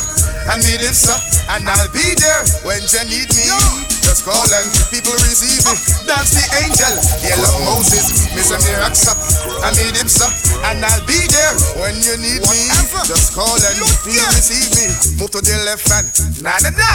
and 0.53 0.61
Melissa, 0.61 1.17
and 1.57 1.65
I'll 1.65 1.89
be 1.89 2.13
there 2.21 2.43
when 2.61 2.85
you 2.85 3.03
need 3.09 3.33
me. 3.33 3.98
Just 4.09 4.25
call 4.25 4.41
and 4.41 4.65
people 4.89 5.13
receive 5.21 5.61
me. 5.69 5.77
That's 6.09 6.33
the 6.33 6.41
angel, 6.65 6.97
of 7.45 7.53
Moses, 7.61 8.33
Mr. 8.33 8.57
Miraxa, 8.57 9.13
I 9.61 9.69
need 9.77 9.93
him, 9.93 10.09
sir, 10.09 10.25
and 10.65 10.81
I'll 10.81 11.05
be 11.05 11.29
there 11.29 11.53
when 11.77 11.93
you 12.01 12.17
need 12.17 12.41
me. 12.41 12.59
Just 13.05 13.37
call 13.37 13.53
and 13.53 13.77
people 14.01 14.25
receive 14.33 14.73
me. 14.81 14.89
Move 15.21 15.29
to 15.37 15.45
the 15.45 15.61
left 15.61 15.85
hand, 15.93 16.09
na 16.41 16.57
na 16.57 16.73
na. 16.73 16.89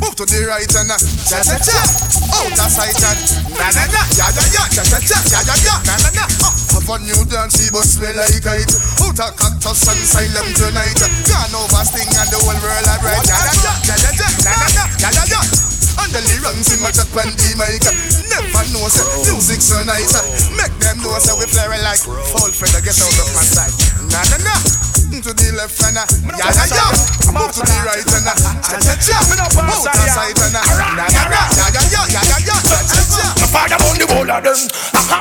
Move 0.00 0.16
to 0.16 0.24
the 0.24 0.48
right 0.48 0.64
hand, 0.64 0.88
cha 1.28 1.44
cha 1.44 1.60
cha. 1.60 1.76
Out 2.32 2.56
of 2.56 2.70
sight 2.72 2.96
and 2.96 3.20
na 3.60 3.68
na 3.68 3.84
na. 3.92 4.00
Ya 4.16 4.32
ya 4.32 4.44
ya, 4.56 4.64
cha 4.72 4.82
cha 4.88 4.98
cha, 5.04 5.18
ya 5.36 5.40
ya 5.44 5.54
ya, 5.68 5.74
na 5.84 5.94
na 6.00 6.10
na. 6.16 6.24
Have 6.72 6.88
a 6.88 6.94
new 7.04 7.20
dance, 7.28 7.60
he 7.60 7.68
but 7.68 7.84
smell 7.84 8.16
like 8.16 8.40
it. 8.40 8.72
Out 9.04 9.20
of 9.20 9.30
cactus 9.36 9.84
and 9.84 10.00
silent 10.00 10.56
tonight. 10.56 10.96
Gone 11.28 11.60
over 11.60 11.84
sting 11.84 12.08
and 12.08 12.28
the 12.32 12.40
whole 12.40 12.56
world 12.56 12.88
at 12.88 13.04
right. 13.04 13.20
Ya 13.28 13.36
ya 13.36 13.52
ya, 13.52 13.72
ya 13.84 13.96
ya 14.00 14.10
ya, 14.16 14.28
na 14.48 14.52
na 14.56 14.68
na, 14.72 14.84
ya 15.04 15.10
ya 15.12 15.24
ya. 15.28 15.63
And 16.14 16.22
the 16.22 16.30
lyrics 16.46 16.70
in 16.70 16.78
my 16.78 16.94
chat 16.94 17.10
when 17.10 17.26
the 17.26 17.50
mic 17.58 17.82
Never 18.30 18.62
know 18.70 18.86
say 18.86 19.02
music 19.26 19.58
so 19.58 19.82
nice 19.82 20.14
uh, 20.14 20.22
Make 20.54 20.70
them 20.78 21.02
know 21.02 21.10
say 21.18 21.34
we 21.34 21.42
flare 21.50 21.74
like 21.82 21.98
Fall 22.06 22.54
feather 22.54 22.78
get 22.86 22.94
out 23.02 23.18
of 23.18 23.28
my 23.34 23.42
sight. 23.42 23.74
Na 24.14 24.22
na 24.30 24.38
na 24.46 24.54
To 25.10 25.30
the 25.34 25.48
left 25.58 25.74
and 25.82 25.98
Ya 26.38 26.46
ya 26.54 26.64
ya 26.70 26.86
Move 27.34 27.50
to 27.50 27.66
the 27.66 27.76
right 27.82 28.06
and 28.06 28.30
uh, 28.30 28.34
Cha 28.62 28.78
cha 28.78 28.94
cha. 28.94 29.18
Out 29.58 29.90
the 29.90 30.06
side 30.06 30.38
and 30.38 30.54
Na 30.54 30.62
uh, 30.62 30.94
na 30.94 31.02
na 31.02 31.40
Ya 31.50 31.66
ya 31.74 31.82
ya 31.82 32.02
Ya 32.06 32.20
ya 32.30 32.36
ya 32.46 32.56
Cha 32.62 32.78
cha 32.86 33.02
cha. 33.10 33.26
My 33.42 33.46
father 33.50 33.78
on 33.82 33.98
the 33.98 34.06
whole 34.06 34.30
of 34.30 34.38
them. 34.46 34.58
Aha. 34.94 35.18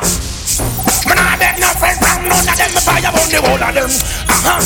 Me 1.10 1.14
nah 1.18 1.34
beg 1.42 1.58
no 1.58 1.74
friend 1.82 1.98
from 1.98 2.22
none 2.30 2.46
of 2.46 2.54
them. 2.54 2.70
Buy 2.86 3.02
fire 3.02 3.10
burn 3.10 3.30
the 3.34 3.40
whole 3.42 3.58
of 3.66 3.74
them. 3.74 3.90
Uh-huh. 4.30 4.62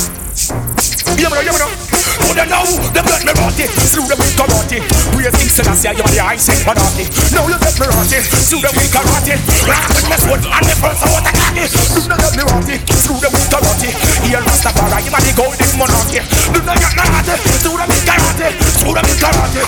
Yeah, 1.15 1.31
man, 1.31 1.45
yeah, 1.47 1.55
man. 1.55 1.96
Oh, 2.25 2.33
they 2.33 2.47
know 2.49 2.65
them 2.93 3.05
let 3.05 3.21
me 3.25 3.33
rot 3.37 3.59
it. 3.59 3.69
Slew 3.85 4.07
them 4.09 4.17
with 4.17 4.33
karate. 4.33 4.81
Praise 5.13 5.35
King 5.37 5.51
Selassie, 5.51 5.93
you're 5.93 6.09
the 6.09 6.21
high 6.21 6.39
set 6.39 6.61
monarchy. 6.65 7.05
Now 7.33 7.45
you 7.45 7.57
let 7.59 7.75
me 7.77 7.85
rot 7.85 8.11
it. 8.11 8.23
Slew 8.25 8.61
them 8.61 8.73
with 8.73 8.89
karate. 8.89 9.35
Rock 9.67 9.87
with 9.93 10.07
my 10.09 10.17
sword 10.17 10.41
and 10.45 10.65
the 10.65 10.75
first 10.77 11.01
I 11.03 11.07
want 11.13 11.25
to 11.27 11.33
cocky. 11.37 11.65
Do 11.67 12.01
not 12.09 12.19
let 12.21 12.33
me 12.33 12.43
rot 12.47 12.69
it. 12.69 12.81
Slew 12.89 13.17
them 13.21 13.31
with 13.33 13.49
karate. 13.51 13.89
Here 14.25 14.41
Rastafari, 14.41 14.99
you 15.05 15.13
are 15.13 15.23
the 15.23 15.33
golden 15.37 15.71
monarchy. 15.77 16.19
Do 16.53 16.59
not 16.63 16.77
get 16.79 16.93
me 16.95 17.03
rot 17.05 17.29
it. 17.29 17.39
Slew 17.61 17.77
them 17.77 17.87
with 17.87 18.05
karate. 18.07 18.47
Slew 18.81 18.93
them 18.95 19.05
with 19.05 19.19
karate. 19.21 19.63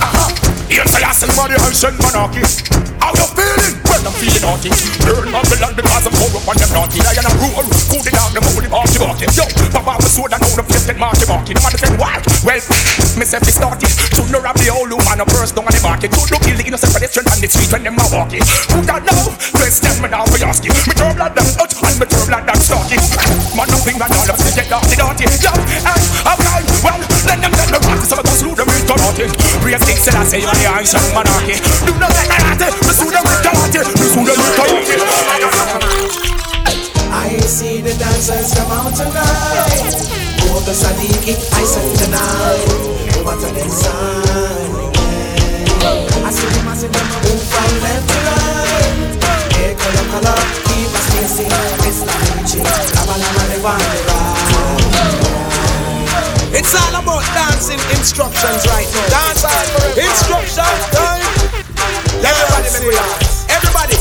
Uh-huh. 0.00 0.49
Here 0.70 0.86
Selassie, 0.86 1.26
you 1.26 1.34
are 1.34 1.50
the 1.50 1.58
high 1.58 1.74
set 1.74 1.98
monarchy. 1.98 2.46
How 3.02 3.10
you 3.10 3.26
feeling? 3.34 3.74
Well, 3.90 4.06
I'm 4.06 4.14
feeling 4.22 4.44
naughty. 4.46 4.70
Burn 5.02 5.26
Babylon 5.34 5.74
because 5.74 6.06
I'm 6.06 6.14
corrupt 6.14 6.46
and 6.46 6.58
them 6.62 6.70
naughty. 6.70 7.02
Lion 7.02 7.26
and 7.26 7.36
rule. 7.42 7.66
Cool 7.90 8.06
it 8.06 8.14
down, 8.14 8.30
them 8.30 8.46
holy 8.46 8.70
marty 8.70 9.02
marty. 9.02 9.26
Yo, 9.34 9.50
Papa 9.74 9.98
was 9.98 10.14
sword 10.14 10.30
and 10.30 10.38
now 10.38 10.54
the 10.54 10.62
get 10.62 10.94
marty 10.94 11.26
marty. 11.26 11.58
The 11.58 11.60
man 11.66 11.74
said, 11.74 11.98
why? 11.98 12.22
Well, 12.46 12.62
myself 13.18 13.50
is 13.50 13.58
started. 13.58 13.90
To 14.14 14.22
know 14.30 14.38
rob 14.38 14.54
the 14.62 14.70
whole 14.70 14.86
woman 14.86 15.18
a 15.18 15.26
first 15.34 15.58
down 15.58 15.66
on 15.66 15.74
the 15.74 15.82
market. 15.82 16.14
To 16.14 16.22
look 16.30 16.38
kill 16.46 16.54
the 16.54 16.62
innocent 16.62 16.94
pedestrian 16.94 17.26
on 17.34 17.42
the 17.42 17.50
street 17.50 17.70
when 17.74 17.82
them 17.82 17.98
are 17.98 18.10
walking. 18.14 18.46
Who 18.70 18.78
got 18.86 19.02
now? 19.02 19.26
Bless 19.58 19.82
them 19.82 20.06
and 20.06 20.14
now 20.14 20.22
for 20.22 20.38
asking. 20.38 20.70
Me 20.86 20.94
turn 20.94 21.18
blood 21.18 21.34
them 21.34 21.50
out 21.58 21.72
and 21.74 21.96
me 21.98 22.06
turn 22.06 22.24
blood 22.30 22.46
them 22.46 22.60
starting. 22.62 23.02
Man, 23.58 23.66
nothing 23.74 23.98
and 23.98 24.06
all 24.06 24.22
of 24.22 24.38
them 24.38 24.50
get 24.54 24.70
dirty 24.70 24.94
dirty. 24.94 25.26
Yo, 25.42 25.50
and 25.50 26.04
okay, 26.30 26.62
well, 26.86 27.00
let 27.26 27.42
them 27.42 27.52
let 27.58 27.68
the 27.74 27.80
rock. 27.90 28.06
So 28.06 28.14
I 28.14 28.22
go 28.22 28.32
slew 28.38 28.54
them 28.54 28.70
with 28.70 28.86
karate. 28.86 29.26
Praise 29.66 29.82
King 29.82 29.98
Selassie, 29.98 30.46
you're 30.60 30.84
the 30.84 31.12
monarchy. 31.14 31.56
Do 31.88 31.92
not 31.96 32.12
let. 32.12 32.28
Me 32.28 32.36
karate. 32.36 32.68
Me 32.84 32.92
slew 32.92 33.10
them 33.10 33.24
with 33.24 33.40
karate. 33.44 33.80
I 37.10 37.36
see 37.46 37.80
the 37.80 37.94
dancers 37.94 38.54
come 38.54 38.70
out 38.70 38.92
tonight. 38.94 39.96
Oh, 40.52 40.60
the 40.66 40.72
Sadiki, 40.72 41.34
I 41.54 41.64
said 41.64 41.88
tonight. 41.96 42.68
Over 43.18 43.36
to 43.40 43.48
the 43.54 43.68
side. 43.68 44.90
I 46.22 46.30
see 46.30 46.46
them, 46.46 46.68
I 46.68 46.74
see 46.74 46.88
from 46.88 47.70
left 47.82 48.06
to 48.08 48.18
right. 48.26 49.20
Hey, 49.54 49.74
color, 50.10 50.40
keep 50.68 50.90
us 50.94 51.06
facing. 51.14 51.50
It's 51.88 52.00
like 52.06 52.30
reaching. 52.36 52.64
Lava, 52.64 53.14
lava, 53.18 53.42
they. 53.48 54.39
It's 56.60 56.76
all 56.76 56.92
about 56.92 57.24
dancing 57.32 57.80
instructions 57.96 58.68
right 58.68 58.84
now. 58.92 59.08
Dance 59.08 59.48
all 59.48 59.64
instructions 59.96 60.60
time. 60.92 61.24
Everybody 62.20 62.68
make 62.68 63.00
dance. 63.00 63.48
Everybody, 63.48 63.96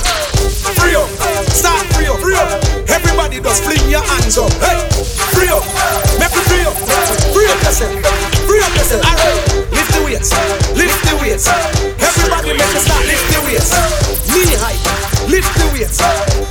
free 0.75 0.91
up. 0.91 1.07
Start 1.55 1.87
free 1.95 2.11
up, 2.11 2.19
free 2.19 2.35
up. 2.35 2.51
Everybody 2.91 3.39
just 3.39 3.63
fling 3.63 3.87
your 3.87 4.03
hands 4.03 4.35
up. 4.35 4.51
Hey, 4.59 4.75
free 5.31 5.47
up. 5.47 5.63
Make 6.19 6.35
we 6.35 6.43
free 6.51 6.67
up. 6.67 6.75
Free 7.31 7.47
up 7.47 7.63
yourself. 7.63 7.95
Free 8.43 8.59
up 8.59 8.75
yourself. 8.75 9.07
Alright, 9.07 9.39
lift 9.71 9.91
the 9.95 10.03
weights. 10.03 10.35
Lift 10.75 10.99
the 11.07 11.15
weights. 11.23 11.47
Everybody 11.95 12.59
make 12.59 12.75
us 12.75 12.83
start 12.83 13.07
lift 13.07 13.23
the 13.31 13.39
weights. 13.47 13.71
Knee 14.35 14.59
height. 14.59 14.83
Lift 15.31 15.47
the 15.55 15.65
weights. 15.71 16.03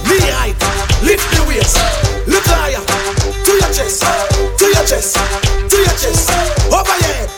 Knee 0.08 0.24
height. 0.32 0.56
Lift 1.04 1.28
the 1.36 1.44
weights. 1.44 1.76
Look 2.24 2.48
higher. 2.48 2.80
To 2.80 3.52
your 3.60 3.70
chest. 3.76 4.08
To 4.56 4.64
your 4.72 4.86
chest. 4.88 5.57
Chest. 5.98 6.30
Over 6.70 6.94
your 6.94 7.10
head. 7.10 7.28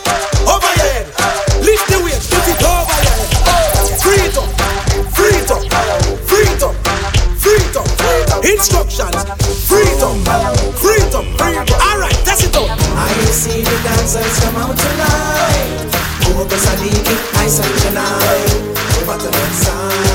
Over 0.45 0.69
your 0.77 0.85
head. 0.93 1.05
Lift 1.65 1.85
the 1.89 1.97
weights. 2.05 2.29
Put 2.29 2.45
it 2.45 2.61
over. 2.61 2.93
Free 3.97 4.21
it 4.21 4.37
up. 4.37 4.45
Free 5.17 5.33
it 5.33 5.49
up. 5.49 5.65
Free 6.29 6.45
it 6.45 6.61
up. 6.61 6.75
Free 7.41 7.57
it 7.57 7.75
up. 7.75 8.45
Instructions. 8.45 9.17
Free 9.65 9.81
it 9.81 10.03
up. 10.05 10.13
Free 10.77 11.01
it 11.01 11.09
up. 11.09 11.25
Free 11.41 11.57
it 11.57 11.71
up. 11.73 11.81
Alright, 11.89 12.13
test 12.21 12.45
it 12.45 12.55
out. 12.55 12.69
I 12.69 13.09
see 13.33 13.65
the 13.65 13.77
dancers 13.81 14.39
come 14.45 14.55
out 14.57 14.77
tonight. 14.77 15.89
Oh, 16.37 16.45
the 16.45 16.55
Sadiki, 16.61 17.17
I 17.41 17.47
said 17.47 17.65
tonight. 17.81 18.61
Over 19.01 19.17
to 19.17 19.25
the 19.25 19.31
next 19.31 19.65
side. 19.65 20.10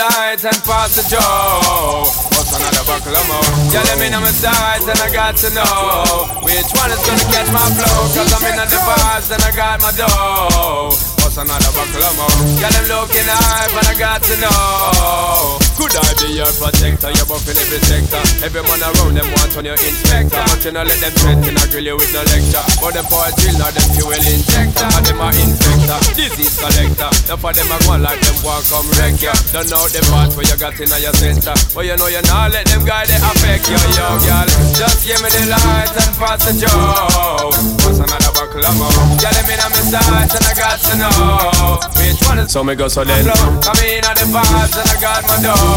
Just 0.00 0.16
give 0.16 0.24
me 0.24 0.32
the 0.32 0.40
light 0.40 0.44
and 0.44 0.64
pass 0.64 0.96
the 0.96 1.04
joe. 1.12 2.08
What's 2.32 2.56
another 2.56 2.84
buckle 2.88 3.12
of 3.12 3.26
more? 3.28 3.44
Yeah, 3.72 3.84
let 3.84 3.98
me 4.00 4.08
know 4.08 4.20
my 4.20 4.32
sides 4.32 4.88
and 4.88 4.98
I 4.98 5.12
got 5.12 5.36
to 5.36 5.50
know 5.52 6.40
which 6.40 6.72
one 6.72 6.90
is 6.90 7.02
gonna 7.04 7.26
catch 7.28 7.52
my 7.52 7.60
flow. 7.76 8.08
Cause 8.08 8.32
I'm 8.32 8.44
in 8.48 8.56
the 8.56 8.80
vibes 8.80 9.30
and 9.30 9.42
I 9.42 9.52
got 9.52 9.80
my 9.82 9.92
dough. 9.92 10.88
What's 11.20 11.36
another 11.36 11.72
buckle 11.76 12.02
of 12.02 12.16
more? 12.16 12.60
Yeah, 12.60 12.70
them 12.70 12.88
looking 12.88 13.28
high, 13.28 13.68
but 13.74 13.88
I 13.88 13.94
got 13.98 14.22
to 14.24 14.36
know. 14.40 15.69
Could 15.80 15.96
I 15.96 16.12
be 16.20 16.36
your 16.36 16.52
protector? 16.60 17.08
You're 17.08 17.24
buffing 17.24 17.56
every 17.56 17.80
sector. 17.88 18.20
Every 18.44 18.60
man 18.68 18.84
around 18.84 19.16
them 19.16 19.24
want 19.32 19.56
on 19.56 19.64
your 19.64 19.80
inspector. 19.80 20.36
But 20.36 20.60
you 20.60 20.76
know, 20.76 20.84
let 20.84 21.00
them 21.00 21.08
threaten, 21.16 21.56
I 21.56 21.64
grill 21.72 21.88
you 21.88 21.96
with 21.96 22.12
no 22.12 22.20
lecture. 22.20 22.60
But 22.84 23.00
them 23.00 23.08
a 23.08 23.32
drill, 23.40 23.56
not 23.56 23.72
them 23.72 23.88
fuel 23.96 24.12
injector. 24.12 24.84
And 24.92 25.04
them 25.08 25.24
are 25.24 25.32
infector, 25.32 26.00
disease 26.12 26.60
collector. 26.60 27.08
Now 27.32 27.40
for 27.40 27.56
them, 27.56 27.72
I 27.72 27.80
go 27.80 27.96
on 27.96 28.04
like 28.04 28.20
them 28.20 28.36
want 28.44 28.68
come 28.68 28.92
wreck 29.00 29.24
ya. 29.24 29.32
Don't 29.56 29.72
know 29.72 29.88
the 29.88 30.04
part 30.12 30.36
where 30.36 30.44
you 30.44 30.56
got 30.60 30.76
in 30.76 30.92
your 31.00 31.16
center. 31.16 31.56
But 31.72 31.88
you 31.88 31.96
know 31.96 32.12
you 32.12 32.20
not 32.28 32.52
let 32.52 32.68
them 32.68 32.84
guy 32.84 33.08
they 33.08 33.16
affect 33.16 33.64
you, 33.72 33.80
yo, 33.96 34.20
girl. 34.20 34.48
Just 34.76 35.08
give 35.08 35.16
me 35.24 35.32
the 35.32 35.48
light 35.48 35.96
and 35.96 36.12
pass 36.20 36.44
the 36.44 36.60
joe. 36.60 37.56
What's 37.88 38.04
another 38.04 38.32
buckle 38.36 38.60
of 38.68 38.76
more? 38.76 38.92
Yeah, 39.16 39.32
let 39.32 39.48
me 39.48 39.56
know 39.56 39.72
my 39.72 39.80
sides 39.80 40.36
and 40.36 40.44
I 40.44 40.52
got 40.60 40.76
to 40.76 40.92
know 41.00 41.80
which 41.96 42.20
one 42.28 42.44
is. 42.44 42.52
So 42.52 42.60
me 42.60 42.76
go 42.76 42.84
so 42.92 43.00
then. 43.00 43.24
Come 43.64 43.80
in 43.80 44.04
on 44.04 44.12
the 44.20 44.28
vibes 44.28 44.76
and 44.76 44.84
I 44.84 44.96
got 45.00 45.24
my 45.24 45.40
dough. 45.40 45.69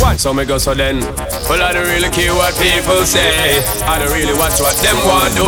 What? 0.00 0.20
So 0.20 0.32
me 0.32 0.44
go 0.44 0.58
so 0.58 0.74
then. 0.74 1.00
Well, 1.48 1.62
I 1.62 1.72
don't 1.72 1.88
really 1.88 2.10
care 2.10 2.32
what 2.34 2.54
people 2.60 3.02
say. 3.04 3.60
I 3.84 3.98
don't 3.98 4.12
really 4.12 4.36
watch 4.38 4.60
what 4.60 4.76
them 4.80 4.96
want 5.04 5.34
do. 5.34 5.46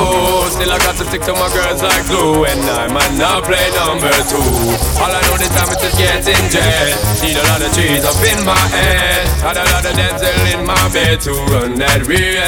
Still 0.50 0.72
I 0.72 0.78
got 0.82 0.96
to 1.00 1.04
stick 1.06 1.22
to 1.28 1.32
my 1.36 1.48
girls 1.52 1.80
like 1.80 2.04
glue. 2.10 2.44
And 2.44 2.60
I 2.66 2.88
might 2.92 3.14
not 3.16 3.44
play 3.44 3.64
number 3.76 4.12
two. 4.28 4.42
All 5.00 5.08
I 5.08 5.20
know 5.24 5.36
this 5.40 5.52
time 5.56 5.70
is 5.72 5.80
just 5.80 5.96
getting 5.96 6.44
jet. 6.52 6.96
Need 7.22 7.38
a 7.38 7.44
lot 7.48 7.62
of 7.62 7.70
trees 7.72 8.04
up 8.04 8.18
in 8.20 8.40
my 8.44 8.58
head. 8.74 9.24
Had 9.40 9.56
a 9.56 9.64
lot 9.72 9.86
of 9.86 9.94
dental 9.94 10.42
in 10.50 10.60
my 10.66 10.84
bed 10.92 11.22
to 11.24 11.32
run 11.54 11.78
that 11.78 12.04
real 12.04 12.42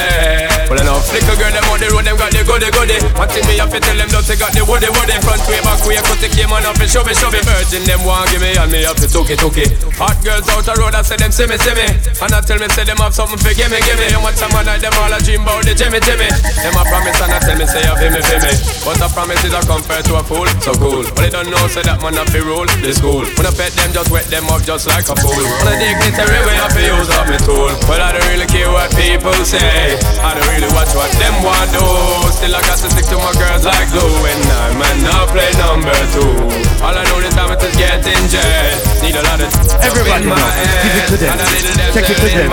Well, 0.69 0.77
I 0.77 0.85
know 0.85 0.99
flicker 1.07 1.39
girl, 1.39 1.55
them 1.55 1.67
on 1.71 1.79
the 1.79 1.89
road, 1.95 2.05
them 2.05 2.19
got 2.19 2.35
the 2.35 2.43
goody 2.43 2.69
goody. 2.75 2.99
One 3.17 3.31
me 3.31 3.55
have 3.63 3.71
to 3.71 3.81
tell 3.81 3.97
them, 3.97 4.11
don't 4.11 4.27
they 4.27 4.37
got 4.37 4.53
the 4.53 4.67
woody 4.67 4.91
woody. 4.91 5.15
Front 5.23 5.47
way, 5.47 5.63
back 5.63 5.81
way, 5.87 6.03
cut 6.03 6.19
the 6.19 6.29
game 6.35 6.50
on 6.53 6.67
up 6.67 6.79
and 6.79 6.91
shove 6.91 7.09
it, 7.09 7.17
shove 7.17 7.35
it. 7.35 7.45
Virgin, 7.47 7.83
them 7.87 8.03
want 8.05 8.29
give 8.31 8.43
me 8.43 8.55
and 8.55 8.71
me 8.71 8.83
have 8.85 8.99
to 8.99 9.09
took 9.09 9.31
it, 9.31 9.39
took 9.39 9.57
it. 9.57 9.71
Hot 9.97 10.17
girls 10.23 10.47
out 10.51 10.65
the 10.67 10.75
road, 10.79 10.95
I 10.95 11.03
say 11.03 11.17
them 11.17 11.33
see 11.33 11.47
me, 11.47 11.57
see 11.57 11.75
me. 11.75 11.87
And 12.23 12.33
I 12.35 12.41
tell 12.43 12.59
me, 12.59 12.69
say 12.73 12.85
them 12.85 13.01
have 13.01 13.15
something 13.15 13.39
for 13.39 13.53
gimme, 13.55 13.79
gimme. 13.83 14.07
And 14.11 14.23
what 14.23 14.37
some 14.37 14.53
night, 14.53 14.83
them 14.83 14.95
all 14.99 15.13
a 15.13 15.19
dream 15.23 15.43
about 15.43 15.63
the 15.63 15.73
Jimmy, 15.77 16.01
Jimmy. 16.03 16.29
Them 16.61 16.77
a 16.77 16.83
promise 16.87 17.21
and 17.21 17.33
I 17.33 17.39
tell 17.41 17.57
me, 17.59 17.67
say 17.67 17.83
feel 17.85 18.13
me, 18.13 18.21
feel 18.21 18.41
me. 18.43 18.53
But 18.83 19.01
a 19.01 19.09
promise 19.13 19.43
is 19.47 19.55
a 19.55 19.61
compared 19.65 20.05
to 20.11 20.19
a 20.19 20.23
fool, 20.25 20.49
so 20.65 20.73
cool. 20.79 21.05
But 21.15 21.23
they 21.27 21.33
don't 21.33 21.51
know, 21.51 21.65
say 21.71 21.83
that 21.87 22.03
man 22.03 22.19
have 22.19 22.31
to 22.33 22.41
rule 22.43 22.69
the 22.69 22.93
school. 22.93 23.25
When 23.39 23.47
I 23.47 23.53
pet 23.55 23.73
them, 23.79 23.93
just 23.93 24.11
wet 24.11 24.27
them 24.29 24.49
up 24.51 24.63
just 24.63 24.89
like 24.89 25.07
a 25.07 25.17
fool. 25.17 25.37
When 25.37 25.69
I 25.71 25.77
dignitary 25.79 26.41
way, 26.49 26.61
to 26.81 26.81
use 26.81 27.11
up 27.13 27.27
my 27.29 27.37
tool. 27.45 27.73
But 27.87 28.01
I 28.01 28.13
don't 28.13 28.27
really 28.33 28.49
care 28.49 28.71
what 28.73 28.89
people 28.97 29.37
say. 29.45 29.99
I 30.25 30.33
don't 30.35 30.49
really 30.49 30.71
watch 30.73 30.93
what 30.97 31.13
them 31.21 31.35
want 31.45 31.69
do. 31.73 31.85
Still 32.33 32.57
I 32.57 32.61
got 32.65 32.79
to 32.81 32.89
stick 32.89 33.07
to 33.13 33.17
my 33.21 33.33
girls 33.37 33.65
like 33.65 33.89
glue. 33.93 34.09
And 34.25 34.45
I 34.49 34.67
might 34.81 35.01
not 35.05 35.29
play 35.29 35.51
number 35.61 35.97
two. 36.17 36.40
All 36.81 36.97
I 36.97 37.05
know 37.13 37.21
this 37.21 37.35
time 37.37 37.53
is 37.53 37.77
getting 37.77 38.25
jet. 38.33 38.77
Need 39.05 39.17
a 39.17 39.23
lot 39.23 39.41
of 39.41 39.49
Everybody 39.85 40.25
in 40.25 40.33
my 40.33 40.41
head. 40.41 40.69
give 40.81 40.97
it 40.97 41.07
to 41.13 41.17
them. 41.21 41.33
And 41.33 41.41
a 41.41 41.47
little 41.53 41.93
Take 41.93 42.09
it 42.09 42.17
to 42.17 42.29
them. 42.33 42.51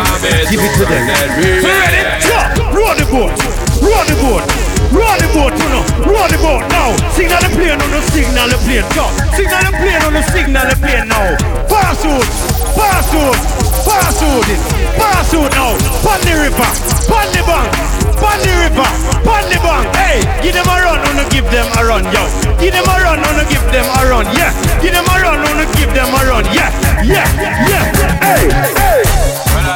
Give 0.52 0.60
it 0.60 0.74
to 0.78 0.84
them. 0.86 1.04
run 1.08 1.64
So 1.64 1.70
ready? 1.72 2.02
Roll 2.76 2.96
the 2.96 3.06
boat. 3.08 3.32
Roll 3.80 4.04
the 4.04 4.16
boat. 4.20 4.44
Roll 4.92 5.18
the 5.20 5.28
boat, 5.36 5.54
you 5.56 5.70
know. 5.72 5.84
Roll 6.08 6.28
the 6.28 6.40
boat 6.40 6.64
now. 6.72 6.96
Signal 7.12 7.40
the 7.44 7.50
plane 7.56 7.80
on 7.80 7.92
the 7.92 8.02
signal 8.12 8.48
the 8.48 8.58
plane. 8.64 8.88
Go. 8.96 9.06
Signal 9.36 9.62
the 9.68 9.72
plane 9.80 10.02
on 10.04 10.14
the 10.14 10.24
signal 10.32 10.66
the 10.68 10.76
plane 10.80 11.08
now. 11.08 11.36
Pass 11.68 12.04
out. 12.06 12.28
Pass 12.76 13.14
out. 13.14 13.67
Pass 13.86 14.22
out 14.24 14.50
it. 14.50 14.62
Pass 14.98 15.34
now. 15.34 15.76
Pon 16.02 16.20
the 16.24 16.34
river. 16.40 16.70
Pon 17.12 17.28
the 17.34 17.42
bank. 17.44 17.98
Pon 18.18 18.38
Pon 18.38 18.40
the 18.42 18.54
river, 18.66 18.90
pon 19.22 19.46
the 19.50 19.58
bank. 19.62 19.86
Hey, 19.96 20.22
give 20.42 20.54
them 20.54 20.66
a 20.66 20.76
run, 20.82 21.00
wanna 21.06 21.30
give 21.30 21.46
them 21.54 21.68
a 21.78 21.86
run, 21.86 22.04
yo. 22.10 22.26
Give 22.58 22.74
them 22.74 22.86
a 22.86 22.96
run, 23.02 23.22
wanna 23.22 23.46
give 23.46 23.62
them 23.72 23.86
a 23.86 24.10
run, 24.10 24.26
yeah. 24.34 24.54
Give 24.82 24.94
them 24.94 25.06
a 25.06 25.16
run, 25.22 25.38
wanna 25.42 25.66
give 25.78 25.94
them 25.94 26.10
a 26.10 26.22
run, 26.26 26.46
yeah, 26.54 26.70
yeah, 27.06 27.26
yeah. 27.70 27.86
Hey, 28.22 28.50
hey. 28.74 29.67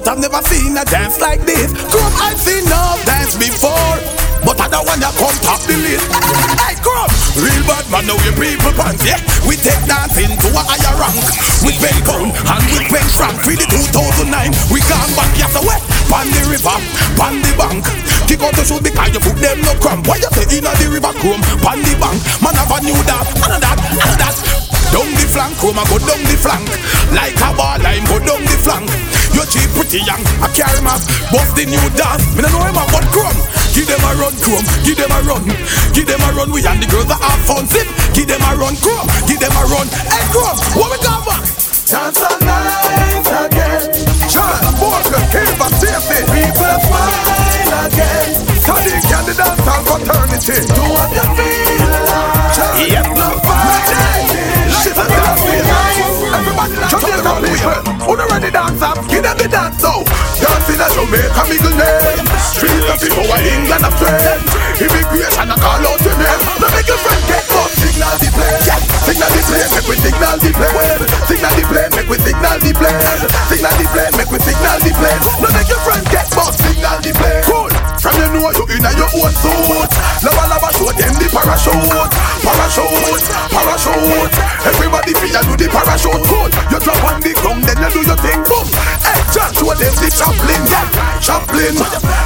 But 0.00 0.16
I've 0.16 0.20
never 0.20 0.40
seen 0.48 0.72
a 0.76 0.84
dance 0.88 1.20
like 1.20 1.44
this. 1.44 1.68
Come, 1.92 2.12
I've 2.16 2.40
seen 2.40 2.64
no 2.72 2.96
dance 3.04 3.36
before, 3.36 4.00
but 4.48 4.56
I 4.56 4.72
don't 4.72 4.88
wanna 4.88 5.12
come 5.20 5.36
top 5.44 5.60
the 5.68 5.76
list. 5.76 6.08
Hey, 6.56 6.72
come, 6.80 7.12
real 7.36 7.60
bad 7.68 7.84
man, 7.92 8.08
know 8.08 8.16
your 8.24 8.32
people 8.32 8.72
pants, 8.72 9.04
yeah. 9.04 9.20
We 9.44 9.60
take 9.60 9.80
dancing 9.84 10.32
to 10.32 10.48
a 10.56 10.62
higher 10.64 10.96
rank. 10.96 11.20
With 11.60 11.76
Ben 11.84 11.96
Cone 12.08 12.32
and 12.32 12.64
with 12.72 12.88
Ben 12.88 13.04
Frank, 13.12 13.44
for 13.44 13.52
the 13.52 13.66
2009, 13.68 14.72
we 14.72 14.80
come 14.88 15.12
back 15.12 15.32
yes 15.36 15.52
away. 15.60 15.76
Pan 16.08 16.26
the 16.32 16.48
river, 16.48 16.76
pan 17.20 17.36
the 17.44 17.52
bank. 17.60 17.84
Kick 18.24 18.40
out 18.40 18.56
the 18.56 18.64
shoes 18.64 18.80
because 18.80 19.12
you 19.12 19.20
put 19.20 19.36
them 19.36 19.60
no 19.60 19.76
cramp. 19.84 20.08
Why 20.08 20.16
you 20.16 20.32
say 20.32 20.48
inna 20.48 20.72
the 20.80 20.88
river 20.88 21.12
chrome, 21.20 21.44
pan 21.60 21.84
the 21.84 21.92
bank? 22.00 22.16
Man 22.40 22.56
have 22.56 22.72
a 22.72 22.78
new 22.80 22.96
dance, 23.04 23.28
and 23.52 23.64
a 23.68 24.79
Down 24.90 25.06
the 25.14 25.26
flank, 25.30 25.54
I 25.62 25.84
go 25.86 25.96
down 26.02 26.22
the 26.26 26.36
flank. 26.36 26.66
Like 27.14 27.38
a 27.38 27.54
ball 27.54 27.78
line, 27.78 28.04
go 28.10 28.18
down 28.18 28.42
the 28.42 28.56
flank. 28.58 28.90
You 29.30 29.46
cheap, 29.46 29.70
pretty 29.78 30.02
young, 30.02 30.20
I 30.42 30.50
carry 30.50 30.82
my 30.82 30.98
Bust 31.30 31.54
the 31.54 31.64
new 31.64 31.80
dance, 31.94 32.26
me 32.34 32.42
no 32.42 32.50
know 32.50 32.66
him 32.66 32.74
but 32.74 33.06
chrome. 33.14 33.38
Give 33.70 33.86
them 33.86 34.02
a 34.02 34.10
run, 34.18 34.34
chrome, 34.42 34.66
give 34.82 34.98
them 34.98 35.14
a 35.14 35.22
run. 35.22 35.46
Give 35.94 36.06
them 36.06 36.20
a 36.26 36.34
run, 36.34 36.50
we 36.50 36.66
and 36.66 36.82
the 36.82 36.90
girls 36.90 37.06
that 37.06 37.22
have 37.22 37.40
fun. 37.46 37.66
Zip, 37.70 37.86
give 38.14 38.26
them 38.26 38.42
a 38.42 38.58
run, 38.58 38.74
chrome, 38.82 39.06
give 39.30 39.38
them 39.38 39.54
a 39.54 39.64
run. 39.70 39.86
Hey, 40.10 40.26
chrome, 40.34 40.58
what 40.74 40.90
we 40.90 40.98
got 41.06 41.22
back? 41.22 41.69
Dance 41.90 42.22
all 42.22 42.38
night 42.46 43.26
again. 43.26 43.82
John 44.30 44.62
Walker, 44.78 45.18
keep 45.34 45.58
us 45.58 45.74
safety. 45.82 46.22
People 46.30 46.78
smile 46.86 47.84
again. 47.84 48.30
Sadiq 48.62 49.10
and 49.10 49.26
the 49.26 49.34
dance 49.34 49.66
all 49.66 49.82
fraternity. 49.82 50.62
Do 50.70 50.82
what 50.86 51.10
you 51.10 51.26
feel 51.34 51.90
like. 52.06 52.94
Yep. 52.94 53.06
No 53.18 53.28
fighting. 53.42 54.70
Shit, 54.70 54.94
I 54.94 55.04
got 55.08 55.34
feel 55.42 56.19
Everybody 56.40 56.72
like 56.80 56.88
Jamaica 56.88 57.32
people. 57.44 57.76
Who 58.08 58.12
the 58.16 58.24
ready 58.32 58.48
dance 58.48 58.80
up? 58.80 58.96
Give 59.12 59.20
them 59.20 59.36
the 59.36 59.44
dance 59.44 59.76
now. 59.84 60.00
Dancing 60.40 60.80
at 60.80 60.88
Jamaica, 60.96 61.42
middle 61.52 61.76
name. 61.76 62.24
Street 62.40 62.80
of 62.88 62.96
people 62.96 63.28
are 63.28 63.44
England 63.44 63.84
a 63.84 63.90
friend. 64.00 64.40
Immigration, 64.80 65.52
I 65.52 65.56
call 65.60 65.84
out 65.84 66.00
your 66.00 66.16
name. 66.16 66.40
Now 66.56 66.72
make 66.72 66.88
your 66.88 66.96
friend 66.96 67.20
get 67.28 67.44
up. 67.60 67.68
Signal 67.76 68.16
the 68.24 68.28
plane. 68.32 68.64
Signal 69.04 69.28
the 69.36 69.40
plane, 69.44 69.68
make 69.68 69.84
we 69.84 69.96
signal 70.00 70.36
the 70.40 70.50
plane. 70.56 71.00
Signal 71.28 71.52
the 71.60 71.64
plane, 71.68 71.92
make 71.92 72.08
we 72.08 72.16
signal 72.24 72.56
the 72.56 72.72
plane. 72.72 73.20
Signal 73.52 73.74
the 73.76 73.86
plane, 73.92 74.14
make 74.16 74.30
we 74.32 74.38
signal 74.40 74.78
the 74.80 74.92
plane. 74.96 75.20
Now 75.44 75.50
make 75.52 75.68
your 75.68 75.82
friend 75.84 76.04
get 76.08 76.28
up. 76.40 76.56
Signal 76.56 76.96
the 77.04 77.12
plane. 77.20 77.44
Cool. 77.44 77.79
From 78.00 78.16
you 78.16 78.32
know 78.32 78.48
you 78.56 78.64
in 78.64 78.86
your 78.96 79.12
own 79.12 79.32
suit. 79.36 79.92
Lava 80.24 80.44
lava 80.48 80.72
show 80.72 80.88
them 80.88 81.12
the 81.20 81.28
parachute. 81.28 82.08
Parachute, 82.40 83.28
parachute. 83.52 84.32
Everybody 84.64 85.12
feel 85.20 85.36
you 85.36 85.42
do 85.52 85.54
the 85.60 85.68
parachute. 85.68 86.24
Cool. 86.24 86.48
You 86.72 86.80
drop 86.80 87.04
on 87.04 87.20
the 87.20 87.36
ground, 87.44 87.64
then 87.68 87.76
you 87.76 87.90
do 87.92 88.00
your 88.08 88.16
thing. 88.24 88.40
Boom. 88.48 88.64
Hey, 89.04 89.20
John, 89.36 89.52
show 89.52 89.76
them 89.76 89.92
the 90.00 90.08
Chaplin. 90.08 90.64
Yeah. 90.72 91.10
Chaplin, 91.20 91.76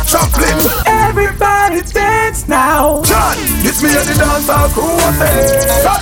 Chaplin. 0.07 0.55
Everybody 0.87 1.83
dance 1.83 2.47
now. 2.47 3.03
John, 3.03 3.35
it's 3.67 3.83
me 3.83 3.91
and 3.91 4.07
the 4.07 4.15
dancehall 4.15 4.71
crew. 4.71 4.95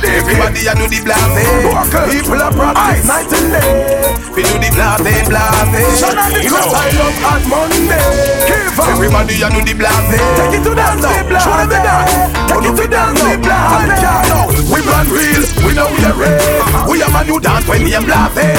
Everybody 0.04 0.68
a 0.68 0.76
do 0.76 0.84
the 0.84 1.00
blasting. 1.00 1.72
People 2.12 2.44
are 2.44 2.52
practice 2.52 3.08
night 3.08 3.32
and 3.32 3.48
day. 3.56 4.12
We 4.36 4.44
do 4.44 4.60
the 4.60 4.68
blasting, 4.76 5.32
blasting. 5.32 5.96
Shut 5.96 6.12
up 6.12 6.28
the 6.28 6.44
You 6.44 6.52
know. 6.52 6.76
I 6.76 6.92
love 6.92 7.24
on 7.24 7.40
Monday. 7.48 8.52
Everybody 8.76 9.40
a 9.40 9.48
do 9.48 9.61
the 9.64 9.74
blasting. 9.74 10.22
Take 10.39 10.60
it 10.60 10.62
to 10.64 10.74
dance 10.74 11.02
now. 11.02 11.39
Show 11.39 11.55
them 11.56 11.68
the 11.68 11.78
dance. 11.80 12.12
Take 12.48 12.66
it 12.68 12.74
to 12.76 12.86
dance 12.89 13.22
now. 13.47 14.47
We 14.72 14.80
run 14.89 15.05
real, 15.12 15.44
we 15.68 15.76
know 15.76 15.84
we 15.93 16.01
are 16.01 16.16
real. 16.16 16.89
We 16.89 17.01
have 17.05 17.12
a 17.12 17.24
new 17.28 17.39
dance 17.40 17.68
when 17.68 17.84
we 17.84 17.93
am 17.94 18.05
blasting. 18.05 18.56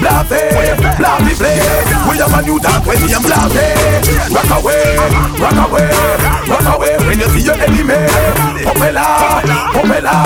Blasting, 0.00 0.56
blasting 0.96 1.36
play. 1.36 1.60
We 2.08 2.16
have 2.16 2.32
a 2.32 2.40
new 2.40 2.56
dance 2.58 2.86
when 2.86 2.96
we 3.04 3.12
am 3.12 3.20
blasting. 3.20 4.32
Rock 4.32 4.50
away, 4.56 4.96
rock 5.36 5.58
away, 5.68 5.90
rock 6.48 6.68
away 6.76 6.96
when 7.04 7.20
you 7.20 7.28
see 7.36 7.44
your 7.44 7.60
enemy. 7.60 8.08
Popela, 8.64 9.44
popela. 9.76 10.16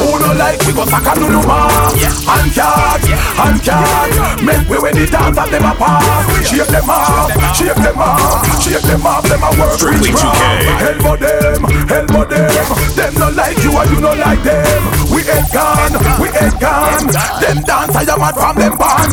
Who 0.00 0.16
no 0.16 0.32
like 0.40 0.60
we 0.64 0.72
go 0.72 0.84
saka 0.88 1.20
no 1.20 1.28
no 1.36 1.40
more. 1.44 1.92
And 2.32 2.48
cat, 2.56 3.04
and 3.44 3.60
cat. 3.60 4.40
Make 4.40 4.64
we 4.72 4.76
when 4.80 4.94
the 4.96 5.04
dance 5.04 5.36
at 5.36 5.50
them 5.52 5.68
apart. 5.68 6.24
Shake 6.48 6.64
them 6.68 6.88
off, 6.88 7.28
shake 7.52 7.76
them 7.76 7.98
off, 8.00 8.40
shake 8.62 8.82
them 8.88 9.04
off. 9.04 9.24
Them 9.28 9.42
a 9.44 9.50
Strictly 9.76 10.10
rich 10.10 10.20
2K. 10.20 10.42
Elbow 10.88 11.16
them, 11.16 11.64
elbow 11.90 12.24
them. 12.24 12.54
Them 12.96 13.14
no 13.14 13.28
like 13.30 13.58
you 13.62 13.72
and 13.76 13.90
you 13.90 14.00
no 14.00 14.12
like 14.14 14.42
them. 14.42 14.80
We 15.12 15.20
ain't 15.28 15.52
gone, 15.52 15.92
we 16.20 16.28
ain't 16.28 16.60
gone. 16.60 17.06
Them 17.40 17.62
dance 17.64 17.94
I 17.96 18.02
am 18.02 18.20
mad 18.20 18.34
from 18.34 18.56
them 18.56 18.76
band. 18.78 19.12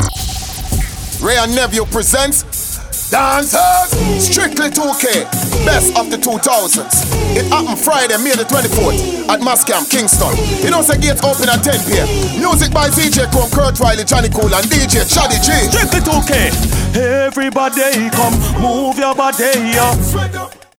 Wray 1.21 1.37
and 1.37 1.55
Nephew 1.55 1.85
presents 1.85 2.74
Dancers 3.09 3.93
Strictly 4.19 4.69
2K 4.69 5.25
Best 5.65 5.97
of 5.97 6.09
the 6.09 6.17
2000s 6.17 7.37
It 7.37 7.45
happened 7.47 7.79
Friday, 7.79 8.17
May 8.17 8.33
the 8.33 8.43
24th 8.43 9.29
At 9.29 9.41
Mas 9.41 9.63
Camp, 9.63 9.89
Kingston 9.89 10.35
You 10.63 10.71
know 10.71 10.81
say 10.81 10.97
gates 10.97 11.23
open 11.23 11.49
at 11.49 11.63
10 11.63 11.85
p.m. 11.85 12.07
Music 12.41 12.73
by 12.73 12.89
DJ 12.89 13.29
Chrome, 13.31 13.49
Kurt 13.51 13.79
Riley, 13.79 14.03
Johnny 14.03 14.29
Cool 14.29 14.53
and 14.53 14.65
DJ 14.67 15.05
Chaddy 15.05 15.37
G 15.41 15.51
Strictly 15.69 16.01
2K. 16.01 16.95
Everybody 16.95 18.09
come, 18.11 18.33
move 18.61 18.97
your 18.97 19.13
body, 19.15 19.43
yeah. 19.75 20.64